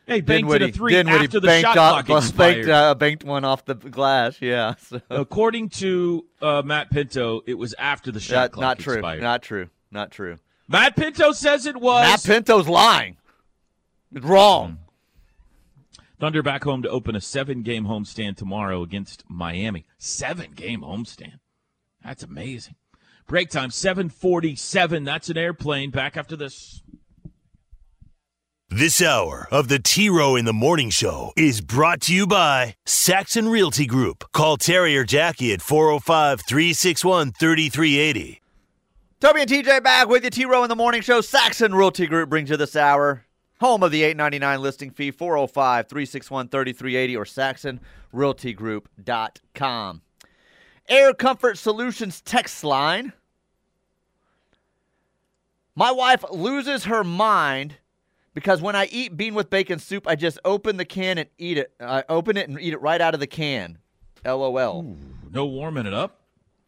Hey, 0.07 0.21
banked 0.21 0.51
a 0.53 0.73
three 0.73 0.93
Dinwiddie 0.95 1.25
after 1.27 1.41
the 1.41 1.47
banked, 1.47 1.63
shot 1.69 1.75
clock 1.75 2.07
banked, 2.09 2.25
expired. 2.59 2.69
uh, 2.69 2.95
banked 2.97 3.25
one 3.25 3.45
off 3.45 3.65
the 3.65 3.75
glass. 3.75 4.37
Yeah, 4.41 4.75
so. 4.79 5.01
According 5.11 5.69
to 5.71 6.25
uh, 6.41 6.63
Matt 6.65 6.91
Pinto, 6.91 7.43
it 7.47 7.55
was 7.55 7.75
after 7.79 8.11
the 8.11 8.21
shot 8.21 8.51
That- 8.51 8.53
clock 8.53 8.63
not 8.63 8.79
true. 8.81 8.95
expired. 8.95 9.23
Not 9.23 9.43
true. 9.43 9.69
Not 9.93 10.11
true. 10.11 10.39
Matt 10.73 10.97
Pinto 10.97 11.33
says 11.33 11.67
it 11.67 11.77
was. 11.77 12.09
Matt 12.09 12.25
Pinto's 12.25 12.67
lying. 12.67 13.19
It's 14.11 14.25
wrong. 14.25 14.71
Mm. 14.71 14.77
Thunder 16.19 16.43
back 16.43 16.65
home 16.65 16.83
to 16.83 16.89
open 16.89 17.15
a 17.15 17.21
seven-game 17.21 17.85
homestand 17.85 18.37
tomorrow 18.37 18.83
against 18.83 19.25
Miami. 19.29 19.85
Seven-game 19.99 20.81
homestand. 20.81 21.41
That's 22.03 22.23
amazing. 22.23 22.77
Break 23.27 23.51
time 23.51 23.71
7:47. 23.71 25.05
That's 25.05 25.29
an 25.29 25.37
airplane. 25.37 25.91
Back 25.91 26.17
after 26.17 26.37
this. 26.37 26.83
This 28.71 29.03
hour 29.03 29.47
of 29.51 29.69
the 29.69 29.79
T 29.79 30.09
Row 30.09 30.37
in 30.37 30.47
the 30.47 30.53
Morning 30.55 30.89
Show 30.89 31.33
is 31.37 31.61
brought 31.61 32.01
to 32.03 32.15
you 32.15 32.27
by 32.27 32.77
Saxon 32.87 33.49
Realty 33.49 33.85
Group. 33.85 34.25
Call 34.33 34.57
Terry 34.57 34.97
or 34.97 35.05
Jackie 35.05 35.53
at 35.53 35.61
405 35.61 36.41
361 36.47 37.33
3380. 37.33 38.42
Toby 39.23 39.41
and 39.43 39.49
TJ 39.49 39.83
back 39.85 40.09
with 40.09 40.25
you. 40.25 40.31
T 40.31 40.45
Row 40.47 40.65
in 40.65 40.69
the 40.69 40.75
Morning 40.75 41.01
Show. 41.01 41.21
Saxon 41.21 41.73
Realty 41.73 42.09
Group 42.09 42.29
brings 42.29 42.51
you 42.51 42.57
this 42.57 42.75
hour. 42.75 43.25
Home 43.61 43.85
of 43.85 43.93
the 43.93 44.03
eight 44.03 44.17
ninety 44.17 44.41
nine 44.41 44.61
listing 44.61 44.91
fee, 44.91 45.13
405 45.13 45.89
361 45.89 46.49
3380 46.49 47.17
or 47.17 47.25
saxonrealtygroup.com. 48.13 50.03
Air 50.89 51.15
Comfort 51.15 51.57
Solutions 51.57 52.21
text 52.21 52.65
line. 52.65 53.13
My 55.77 55.93
wife 55.93 56.25
loses 56.33 56.87
her 56.87 57.05
mind 57.05 57.77
because 58.35 58.61
when 58.61 58.75
I 58.75 58.87
eat 58.87 59.17
bean 59.17 59.35
with 59.35 59.51
bacon 59.51 59.79
soup, 59.79 60.09
I 60.09 60.17
just 60.17 60.41
open 60.45 60.79
the 60.79 60.85
can 60.85 61.19
and 61.19 61.29
eat 61.39 61.59
it. 61.59 61.73
I 61.79 62.03
open 62.09 62.37
it 62.37 62.49
and 62.49 62.61
eat 62.61 62.73
it 62.73 62.83
right 62.83 63.01
out 63.01 63.15
of 63.15 63.21
the 63.21 63.29
can. 63.29 63.79
LOL. 64.25 64.97
No 65.31 65.47
warming 65.47 65.87
it 65.87 65.95
up. 65.95 66.22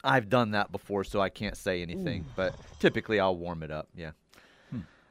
I've 0.04 0.28
done 0.28 0.52
that 0.52 0.70
before, 0.70 1.02
so 1.04 1.20
I 1.20 1.28
can't 1.30 1.56
say 1.56 1.82
anything. 1.82 2.24
But 2.36 2.54
typically, 2.78 3.18
I'll 3.18 3.36
warm 3.36 3.62
it 3.62 3.70
up. 3.70 3.88
Yeah. 3.96 4.10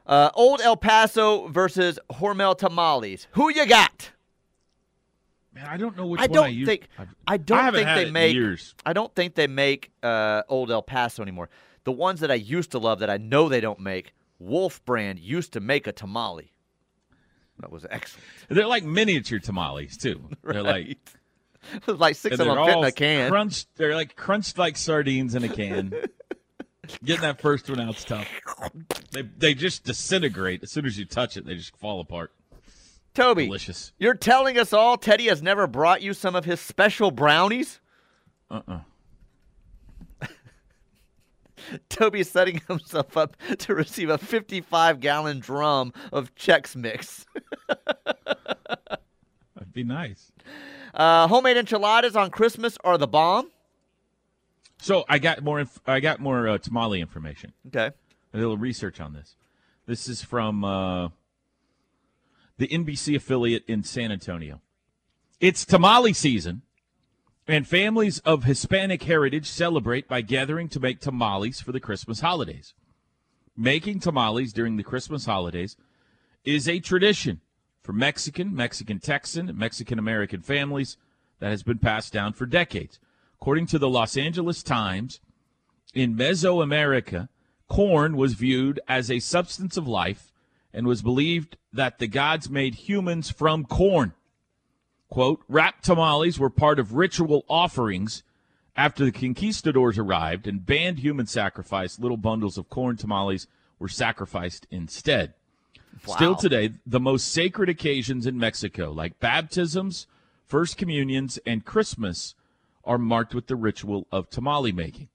Uh, 0.05 0.29
Old 0.33 0.59
El 0.61 0.75
Paso 0.77 1.47
versus 1.47 1.97
Hormel 2.11 2.57
tamales. 2.57 3.27
Who 3.31 3.49
you 3.49 3.65
got? 3.65 4.11
Man, 5.53 5.65
I 5.67 5.77
don't 5.77 5.95
know 5.95 6.07
which 6.07 6.19
I 6.19 6.23
one 6.27 6.29
I 6.31 6.33
don't 6.47 6.53
use. 6.53 6.67
think. 6.67 6.87
I 7.27 7.37
don't 7.37 7.59
haven't 7.59 7.85
think 7.85 8.05
they 8.07 8.11
make. 8.11 8.33
years. 8.35 8.75
I 8.85 8.93
don't 8.93 9.13
think 9.15 9.35
they 9.35 9.47
make 9.47 9.91
uh, 10.01 10.41
Old 10.49 10.71
El 10.71 10.81
Paso 10.81 11.21
anymore. 11.21 11.49
The 11.85 11.91
ones 11.91 12.19
that 12.21 12.31
I 12.31 12.35
used 12.35 12.71
to 12.71 12.79
love 12.79 12.99
that 12.99 13.09
I 13.09 13.17
know 13.17 13.49
they 13.49 13.61
don't 13.61 13.79
make. 13.79 14.13
Wolf 14.39 14.83
Brand 14.83 15.19
used 15.19 15.53
to 15.53 15.59
make 15.59 15.85
a 15.87 15.91
tamale. 15.91 16.51
That 17.59 17.71
was 17.71 17.85
excellent. 17.89 18.25
They're 18.49 18.65
like 18.67 18.83
miniature 18.83 19.39
tamales 19.39 19.95
too. 19.95 20.27
They're 20.43 20.63
like 20.63 20.73
Right. 20.85 20.89
it 20.89 20.97
was 21.13 21.22
like 21.87 22.15
six 22.15 22.39
of 22.39 22.45
them 22.47 22.65
fit 22.65 22.77
in 22.77 22.83
a 22.83 22.91
can. 22.91 23.29
crunched. 23.29 23.67
They're 23.75 23.95
like 23.95 24.15
crunched 24.15 24.57
like 24.57 24.77
sardines 24.77 25.35
in 25.35 25.43
a 25.43 25.49
can. 25.49 25.93
Getting 27.03 27.21
that 27.21 27.39
first 27.39 27.69
one 27.69 27.79
out's 27.79 28.03
tough. 28.03 28.27
They 29.11 29.21
they 29.21 29.53
just 29.53 29.83
disintegrate 29.85 30.63
as 30.63 30.71
soon 30.71 30.85
as 30.85 30.97
you 30.97 31.05
touch 31.05 31.37
it. 31.37 31.45
They 31.45 31.55
just 31.55 31.75
fall 31.77 32.01
apart. 32.01 32.31
Toby, 33.13 33.45
Delicious. 33.45 33.93
you're 33.99 34.15
telling 34.15 34.57
us 34.57 34.73
all 34.73 34.97
Teddy 34.97 35.27
has 35.27 35.41
never 35.41 35.67
brought 35.67 36.01
you 36.01 36.13
some 36.13 36.35
of 36.35 36.45
his 36.45 36.59
special 36.59 37.11
brownies? 37.11 37.79
Uh 38.51 38.61
uh 38.67 38.79
Toby's 41.89 42.29
setting 42.29 42.61
himself 42.67 43.15
up 43.17 43.37
to 43.59 43.73
receive 43.73 44.09
a 44.09 44.17
55 44.17 44.99
gallon 44.99 45.39
drum 45.39 45.93
of 46.11 46.35
Chex 46.35 46.75
Mix. 46.75 47.25
Be 49.73 49.83
nice. 49.83 50.31
Uh, 50.93 51.27
homemade 51.27 51.57
enchiladas 51.57 52.15
on 52.15 52.29
Christmas 52.29 52.77
are 52.83 52.97
the 52.97 53.07
bomb. 53.07 53.49
So 54.77 55.05
I 55.09 55.17
got 55.17 55.43
more. 55.43 55.59
Inf- 55.59 55.81
I 55.87 55.99
got 55.99 56.19
more 56.19 56.47
uh, 56.47 56.57
tamale 56.57 57.01
information. 57.01 57.53
Okay. 57.67 57.95
A 58.33 58.37
little 58.37 58.57
research 58.57 58.99
on 58.99 59.13
this. 59.13 59.35
This 59.85 60.07
is 60.07 60.21
from 60.21 60.63
uh, 60.63 61.09
the 62.57 62.67
NBC 62.67 63.15
affiliate 63.15 63.63
in 63.67 63.83
San 63.83 64.11
Antonio. 64.11 64.61
It's 65.39 65.65
tamale 65.65 66.13
season, 66.13 66.61
and 67.47 67.67
families 67.67 68.19
of 68.19 68.43
Hispanic 68.43 69.03
heritage 69.03 69.47
celebrate 69.47 70.07
by 70.07 70.21
gathering 70.21 70.69
to 70.69 70.79
make 70.79 70.99
tamales 70.99 71.59
for 71.59 71.71
the 71.71 71.79
Christmas 71.79 72.19
holidays. 72.19 72.73
Making 73.55 73.99
tamales 73.99 74.53
during 74.53 74.77
the 74.77 74.83
Christmas 74.83 75.25
holidays 75.25 75.75
is 76.43 76.67
a 76.67 76.79
tradition 76.79 77.41
for 77.83 77.93
Mexican, 77.93 78.55
Mexican 78.55 78.99
Texan, 78.99 79.49
and 79.49 79.57
Mexican 79.57 79.99
American 79.99 80.41
families 80.41 80.97
that 81.39 81.49
has 81.49 81.61
been 81.61 81.79
passed 81.79 82.13
down 82.13 82.33
for 82.33 82.45
decades. 82.45 82.97
According 83.35 83.65
to 83.67 83.77
the 83.77 83.89
Los 83.89 84.15
Angeles 84.15 84.63
Times, 84.63 85.19
in 85.93 86.15
Mesoamerica, 86.15 87.27
corn 87.67 88.15
was 88.15 88.33
viewed 88.33 88.79
as 88.87 89.11
a 89.11 89.19
substance 89.19 89.75
of 89.75 89.87
life 89.87 90.31
and 90.73 90.87
was 90.87 91.01
believed 91.01 91.57
that 91.71 91.99
the 91.99 92.07
gods 92.07 92.49
made 92.49 92.75
humans 92.75 93.29
from 93.29 93.65
corn. 93.65 94.13
Quote, 95.09 95.43
wrapped 95.47 95.83
tamales 95.83 96.39
were 96.39 96.49
part 96.49 96.79
of 96.79 96.93
ritual 96.93 97.45
offerings 97.47 98.23
after 98.75 99.05
the 99.05 99.11
conquistadors 99.11 99.99
arrived 99.99 100.47
and 100.47 100.65
banned 100.65 100.99
human 100.99 101.27
sacrifice. 101.27 101.99
Little 101.99 102.17
bundles 102.17 102.57
of 102.57 102.69
corn 102.69 102.97
tamales 102.97 103.45
were 103.77 103.89
sacrificed 103.89 104.65
instead. 104.71 105.33
Still 106.05 106.35
today, 106.35 106.71
the 106.85 106.99
most 106.99 107.29
sacred 107.29 107.69
occasions 107.69 108.25
in 108.25 108.37
Mexico, 108.37 108.91
like 108.91 109.19
baptisms, 109.19 110.07
first 110.45 110.75
communions, 110.77 111.39
and 111.45 111.63
Christmas, 111.63 112.35
are 112.83 112.97
marked 112.97 113.33
with 113.33 113.47
the 113.47 113.55
ritual 113.55 114.07
of 114.11 114.29
tamale 114.29 114.71
making. 114.71 115.07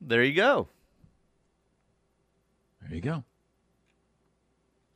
There 0.00 0.22
you 0.24 0.34
go. 0.34 0.68
There 2.82 2.94
you 2.94 3.00
go. 3.00 3.24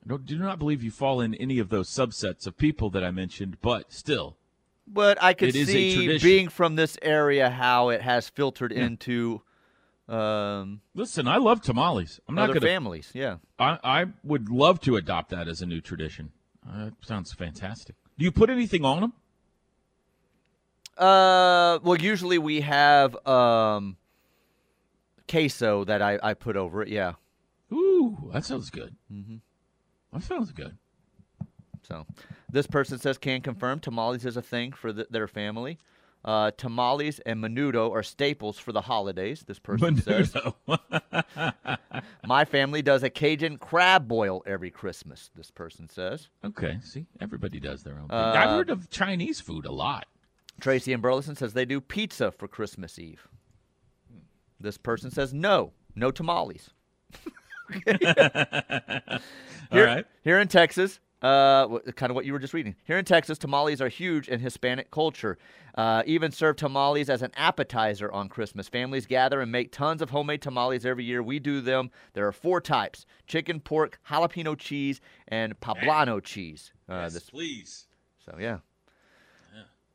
I 0.04 0.08
don't, 0.08 0.26
do 0.26 0.38
not 0.38 0.58
believe 0.58 0.82
you 0.82 0.90
fall 0.90 1.20
in 1.20 1.34
any 1.34 1.58
of 1.58 1.68
those 1.68 1.88
subsets 1.88 2.46
of 2.46 2.56
people 2.56 2.90
that 2.90 3.04
I 3.04 3.10
mentioned, 3.10 3.58
but 3.60 3.92
still, 3.92 4.36
But 4.86 5.22
I 5.22 5.34
could 5.34 5.50
It 5.50 5.56
is 5.56 5.68
a 5.68 5.72
see 5.72 6.18
being 6.18 6.48
from 6.48 6.74
this 6.76 6.98
area 7.02 7.50
how 7.50 7.90
it 7.90 8.02
has 8.02 8.28
filtered 8.28 8.72
into 8.72 9.42
um, 10.10 10.80
listen, 10.94 11.28
I 11.28 11.36
love 11.36 11.60
tamales. 11.60 12.20
I'm 12.28 12.34
not 12.34 12.48
going 12.48 12.60
to. 12.60 12.66
families. 12.66 13.10
Yeah. 13.14 13.36
I, 13.58 13.78
I 13.82 14.06
would 14.24 14.48
love 14.48 14.80
to 14.80 14.96
adopt 14.96 15.30
that 15.30 15.46
as 15.48 15.62
a 15.62 15.66
new 15.66 15.80
tradition. 15.80 16.32
Uh, 16.68 16.86
that 16.86 16.94
sounds 17.02 17.32
fantastic. 17.32 17.94
Do 18.18 18.24
you 18.24 18.32
put 18.32 18.50
anything 18.50 18.84
on 18.84 19.00
them? 19.00 19.12
Uh, 20.98 21.78
well, 21.82 21.96
usually 21.96 22.38
we 22.38 22.60
have 22.60 23.16
um, 23.26 23.96
queso 25.28 25.84
that 25.84 26.02
I, 26.02 26.18
I 26.22 26.34
put 26.34 26.56
over 26.56 26.82
it. 26.82 26.88
Yeah. 26.88 27.12
Ooh, 27.72 28.30
that 28.32 28.44
sounds 28.44 28.68
good. 28.70 28.96
Mm-hmm. 29.12 29.36
That 30.12 30.24
sounds 30.24 30.52
good. 30.52 30.76
So, 31.82 32.06
this 32.50 32.66
person 32.66 32.98
says 32.98 33.16
can 33.16 33.40
confirm 33.40 33.78
tamales 33.80 34.26
is 34.26 34.36
a 34.36 34.42
thing 34.42 34.72
for 34.72 34.92
the, 34.92 35.06
their 35.08 35.28
family. 35.28 35.78
Uh, 36.22 36.50
tamales 36.56 37.18
and 37.20 37.42
menudo 37.42 37.90
are 37.92 38.02
staples 38.02 38.58
for 38.58 38.72
the 38.72 38.82
holidays, 38.82 39.42
this 39.46 39.58
person 39.58 39.96
says. 40.02 40.34
My 42.26 42.44
family 42.44 42.82
does 42.82 43.02
a 43.02 43.08
Cajun 43.10 43.56
crab 43.56 44.06
boil 44.06 44.42
every 44.46 44.70
Christmas, 44.70 45.30
this 45.34 45.50
person 45.50 45.88
says. 45.88 46.28
okay, 46.44 46.78
see, 46.82 47.06
everybody 47.20 47.58
does 47.58 47.82
their 47.82 47.94
own. 47.98 48.08
thing. 48.08 48.16
Uh, 48.18 48.34
I've 48.36 48.50
heard 48.50 48.68
of 48.70 48.90
Chinese 48.90 49.40
food 49.40 49.64
a 49.64 49.72
lot. 49.72 50.06
Tracy 50.60 50.92
and 50.92 51.00
Burleson 51.02 51.36
says 51.36 51.54
they 51.54 51.64
do 51.64 51.80
pizza 51.80 52.30
for 52.30 52.46
Christmas 52.46 52.98
Eve. 52.98 53.26
This 54.60 54.76
person 54.76 55.10
says 55.10 55.32
no, 55.32 55.72
no 55.94 56.10
tamales. 56.10 56.68
All 57.88 59.18
Here, 59.72 59.86
right. 59.86 60.06
here 60.24 60.38
in 60.40 60.48
Texas, 60.48 61.00
uh, 61.22 61.78
kind 61.96 62.10
of 62.10 62.16
what 62.16 62.24
you 62.24 62.32
were 62.32 62.38
just 62.38 62.54
reading. 62.54 62.74
Here 62.84 62.98
in 62.98 63.04
Texas, 63.04 63.38
tamales 63.38 63.80
are 63.80 63.88
huge 63.88 64.28
in 64.28 64.40
Hispanic 64.40 64.90
culture. 64.90 65.38
Uh, 65.74 66.02
even 66.06 66.32
serve 66.32 66.56
tamales 66.56 67.08
as 67.08 67.22
an 67.22 67.30
appetizer 67.36 68.10
on 68.10 68.28
Christmas. 68.28 68.68
Families 68.68 69.06
gather 69.06 69.40
and 69.40 69.52
make 69.52 69.70
tons 69.70 70.02
of 70.02 70.10
homemade 70.10 70.42
tamales 70.42 70.84
every 70.84 71.04
year. 71.04 71.22
We 71.22 71.38
do 71.38 71.60
them. 71.60 71.90
There 72.14 72.26
are 72.26 72.32
four 72.32 72.60
types: 72.60 73.06
chicken, 73.26 73.60
pork, 73.60 74.00
jalapeno 74.08 74.58
cheese, 74.58 75.00
and 75.28 75.58
poblano 75.60 76.22
cheese. 76.22 76.72
Uh, 76.88 77.08
this, 77.08 77.30
please. 77.30 77.86
so 78.24 78.36
yeah. 78.38 78.58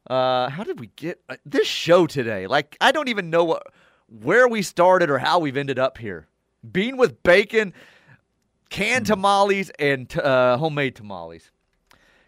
Uh, 0.08 0.50
how 0.50 0.64
did 0.64 0.80
we 0.80 0.88
get 0.96 1.20
uh, 1.30 1.36
this 1.46 1.68
show 1.68 2.06
today? 2.06 2.46
Like, 2.46 2.78
I 2.80 2.92
don't 2.92 3.08
even 3.08 3.30
know 3.30 3.44
what, 3.44 3.64
where 4.08 4.48
we 4.48 4.62
started 4.62 5.10
or 5.10 5.18
how 5.18 5.40
we've 5.40 5.58
ended 5.58 5.80
up 5.80 5.98
here. 5.98 6.28
Bean 6.72 6.98
with 6.98 7.24
bacon, 7.24 7.74
canned 8.76 9.06
tamales, 9.06 9.70
and 9.80 10.10
t- 10.10 10.20
uh, 10.20 10.58
homemade 10.58 10.96
tamales. 10.96 11.50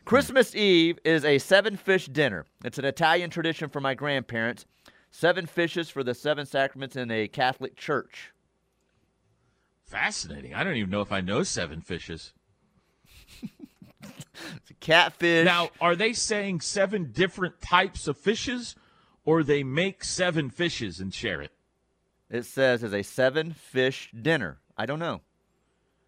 Christmas 0.06 0.56
Eve 0.56 0.98
is 1.04 1.26
a 1.26 1.40
seven 1.40 1.76
fish 1.76 2.08
dinner. 2.08 2.46
It's 2.64 2.78
an 2.78 2.86
Italian 2.86 3.30
tradition 3.30 3.68
for 3.68 3.82
my 3.82 3.94
grandparents. 3.94 4.66
Seven 5.12 5.46
fishes 5.46 5.90
for 5.90 6.04
the 6.04 6.14
seven 6.14 6.46
sacraments 6.46 6.96
in 6.96 7.12
a 7.12 7.28
Catholic 7.28 7.76
church. 7.76 8.32
Fascinating. 9.86 10.54
I 10.54 10.64
don't 10.64 10.78
even 10.78 10.90
know 10.90 11.02
if 11.02 11.12
I 11.12 11.20
know 11.22 11.44
seven 11.44 11.82
fishes. 11.82 12.34
It's 14.58 14.70
a 14.70 14.76
catfish. 14.76 15.46
Now, 15.46 15.72
are 15.82 15.96
they 15.96 16.14
saying 16.14 16.62
seven 16.62 17.12
different 17.12 17.60
types 17.60 18.08
of 18.08 18.20
fishes, 18.20 18.76
or 19.26 19.42
they 19.42 19.64
make 19.64 20.04
seven 20.04 20.52
fishes 20.52 21.00
and 21.00 21.12
share 21.12 21.42
it? 21.42 21.52
it 22.30 22.46
says 22.46 22.84
is 22.84 22.94
a 22.94 23.02
seven 23.02 23.52
fish 23.52 24.12
dinner. 24.14 24.60
I 24.78 24.86
don't 24.86 25.00
know. 25.00 25.22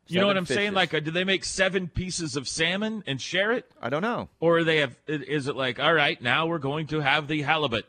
You 0.10 0.20
know 0.20 0.28
what 0.28 0.38
I'm 0.38 0.46
saying? 0.46 0.74
Like, 0.74 0.94
uh, 0.94 1.00
do 1.00 1.12
they 1.12 1.24
make 1.24 1.44
seven 1.46 1.88
pieces 1.88 2.36
of 2.36 2.48
salmon 2.48 3.04
and 3.06 3.22
share 3.22 3.52
it, 3.52 3.70
I 3.82 3.90
don't 3.90 4.02
know. 4.02 4.30
or 4.40 4.64
they 4.64 4.78
have? 4.78 4.96
Is 5.08 5.48
it 5.48 5.56
like, 5.56 5.80
all 5.80 5.94
right, 5.94 6.22
now 6.22 6.48
we're 6.48 6.58
going 6.60 6.88
to 6.88 7.00
have 7.00 7.28
the 7.28 7.42
halibut, 7.44 7.86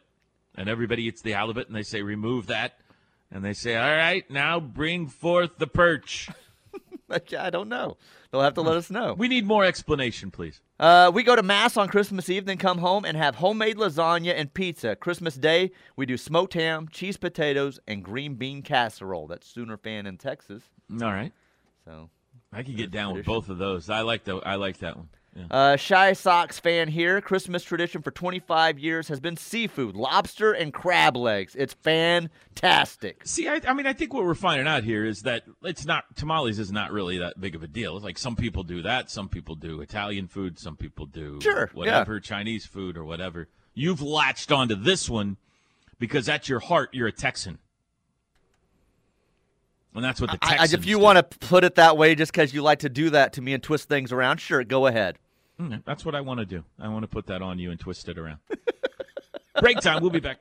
and 0.56 0.68
everybody 0.68 1.04
eats 1.04 1.22
the 1.22 1.32
halibut, 1.32 1.66
and 1.66 1.76
they 1.76 1.82
say 1.82 2.02
remove 2.02 2.48
that, 2.48 2.78
and 3.30 3.44
they 3.44 3.54
say, 3.54 3.76
all 3.76 3.96
right, 3.96 4.28
now 4.30 4.60
bring 4.60 5.06
forth 5.08 5.58
the 5.58 5.66
perch. 5.66 6.28
I 7.10 7.50
don't 7.50 7.68
know. 7.68 7.96
They'll 8.30 8.42
have 8.42 8.54
to 8.54 8.60
let 8.60 8.76
us 8.76 8.90
know. 8.90 9.14
We 9.14 9.26
need 9.26 9.44
more 9.44 9.64
explanation, 9.64 10.30
please. 10.30 10.60
Uh, 10.78 11.10
we 11.12 11.24
go 11.24 11.34
to 11.34 11.42
mass 11.42 11.76
on 11.76 11.88
Christmas 11.88 12.28
Eve, 12.30 12.44
then 12.44 12.58
come 12.58 12.78
home 12.78 13.04
and 13.04 13.16
have 13.16 13.34
homemade 13.36 13.76
lasagna 13.76 14.32
and 14.36 14.54
pizza. 14.54 14.94
Christmas 14.94 15.34
Day, 15.34 15.72
we 15.96 16.06
do 16.06 16.16
smoked 16.16 16.54
ham, 16.54 16.86
cheese 16.88 17.16
potatoes, 17.16 17.80
and 17.88 18.04
green 18.04 18.34
bean 18.34 18.62
casserole. 18.62 19.26
That's 19.26 19.48
Sooner 19.48 19.76
fan 19.76 20.06
in 20.06 20.16
Texas. 20.16 20.62
All 20.92 21.10
right, 21.12 21.32
So, 21.90 22.08
I 22.52 22.62
could 22.62 22.76
get 22.76 22.92
down 22.92 23.14
with 23.14 23.26
both 23.26 23.48
of 23.48 23.58
those. 23.58 23.90
I 23.90 24.02
like 24.02 24.24
the 24.24 24.36
I 24.36 24.54
like 24.54 24.78
that 24.78 24.96
one. 24.96 25.08
Yeah. 25.34 25.44
uh, 25.50 25.76
Chi 25.76 26.12
Sox 26.12 26.58
fan 26.58 26.88
here. 26.88 27.20
Christmas 27.20 27.62
tradition 27.62 28.02
for 28.02 28.10
25 28.10 28.78
years 28.80 29.08
has 29.08 29.20
been 29.20 29.36
seafood, 29.36 29.94
lobster 29.94 30.52
and 30.52 30.74
crab 30.74 31.16
legs. 31.16 31.54
It's 31.56 31.74
fantastic. 31.74 33.22
See, 33.24 33.48
I, 33.48 33.60
I 33.66 33.72
mean, 33.74 33.86
I 33.86 33.92
think 33.92 34.12
what 34.12 34.24
we're 34.24 34.34
finding 34.34 34.66
out 34.66 34.82
here 34.82 35.04
is 35.04 35.22
that 35.22 35.44
it's 35.62 35.84
not 35.84 36.16
tamales 36.16 36.58
is 36.58 36.72
not 36.72 36.90
really 36.90 37.18
that 37.18 37.40
big 37.40 37.54
of 37.54 37.62
a 37.62 37.68
deal. 37.68 37.98
Like 38.00 38.18
some 38.18 38.34
people 38.34 38.64
do 38.64 38.82
that, 38.82 39.10
some 39.10 39.28
people 39.28 39.54
do 39.54 39.80
Italian 39.80 40.26
food, 40.26 40.58
some 40.58 40.76
people 40.76 41.06
do 41.06 41.40
Sure, 41.40 41.70
yeah. 41.72 41.78
whatever 41.78 42.18
Chinese 42.20 42.66
food 42.66 42.96
or 42.96 43.04
whatever. 43.04 43.48
You've 43.74 44.02
latched 44.02 44.50
onto 44.50 44.74
this 44.74 45.08
one 45.08 45.36
because 46.00 46.28
at 46.28 46.48
your 46.48 46.60
heart 46.60 46.90
you're 46.92 47.08
a 47.08 47.12
Texan, 47.12 47.58
and 49.94 50.04
that's 50.04 50.20
what 50.20 50.30
the 50.30 50.38
I, 50.42 50.46
I- 50.46 50.50
Texans. 50.58 50.72
if 50.74 50.86
you 50.86 50.96
do. 50.96 51.02
want 51.02 51.16
to 51.18 51.38
put 51.38 51.64
it 51.64 51.74
that 51.76 51.96
way, 51.96 52.14
just 52.14 52.32
because 52.32 52.52
you 52.54 52.62
like 52.62 52.80
to 52.80 52.88
do 52.88 53.10
that 53.10 53.32
to 53.34 53.42
me 53.42 53.52
and 53.54 53.62
twist 53.62 53.88
things 53.88 54.12
around, 54.12 54.38
sure, 54.38 54.62
go 54.64 54.86
ahead. 54.86 55.18
Mm, 55.60 55.82
that's 55.84 56.04
what 56.04 56.14
I 56.14 56.20
want 56.20 56.40
to 56.40 56.46
do. 56.46 56.64
I 56.78 56.88
want 56.88 57.02
to 57.02 57.08
put 57.08 57.26
that 57.26 57.42
on 57.42 57.58
you 57.58 57.70
and 57.70 57.78
twist 57.78 58.08
it 58.08 58.18
around. 58.18 58.38
Break 59.60 59.80
time. 59.80 60.00
We'll 60.00 60.10
be 60.10 60.20
back. 60.20 60.38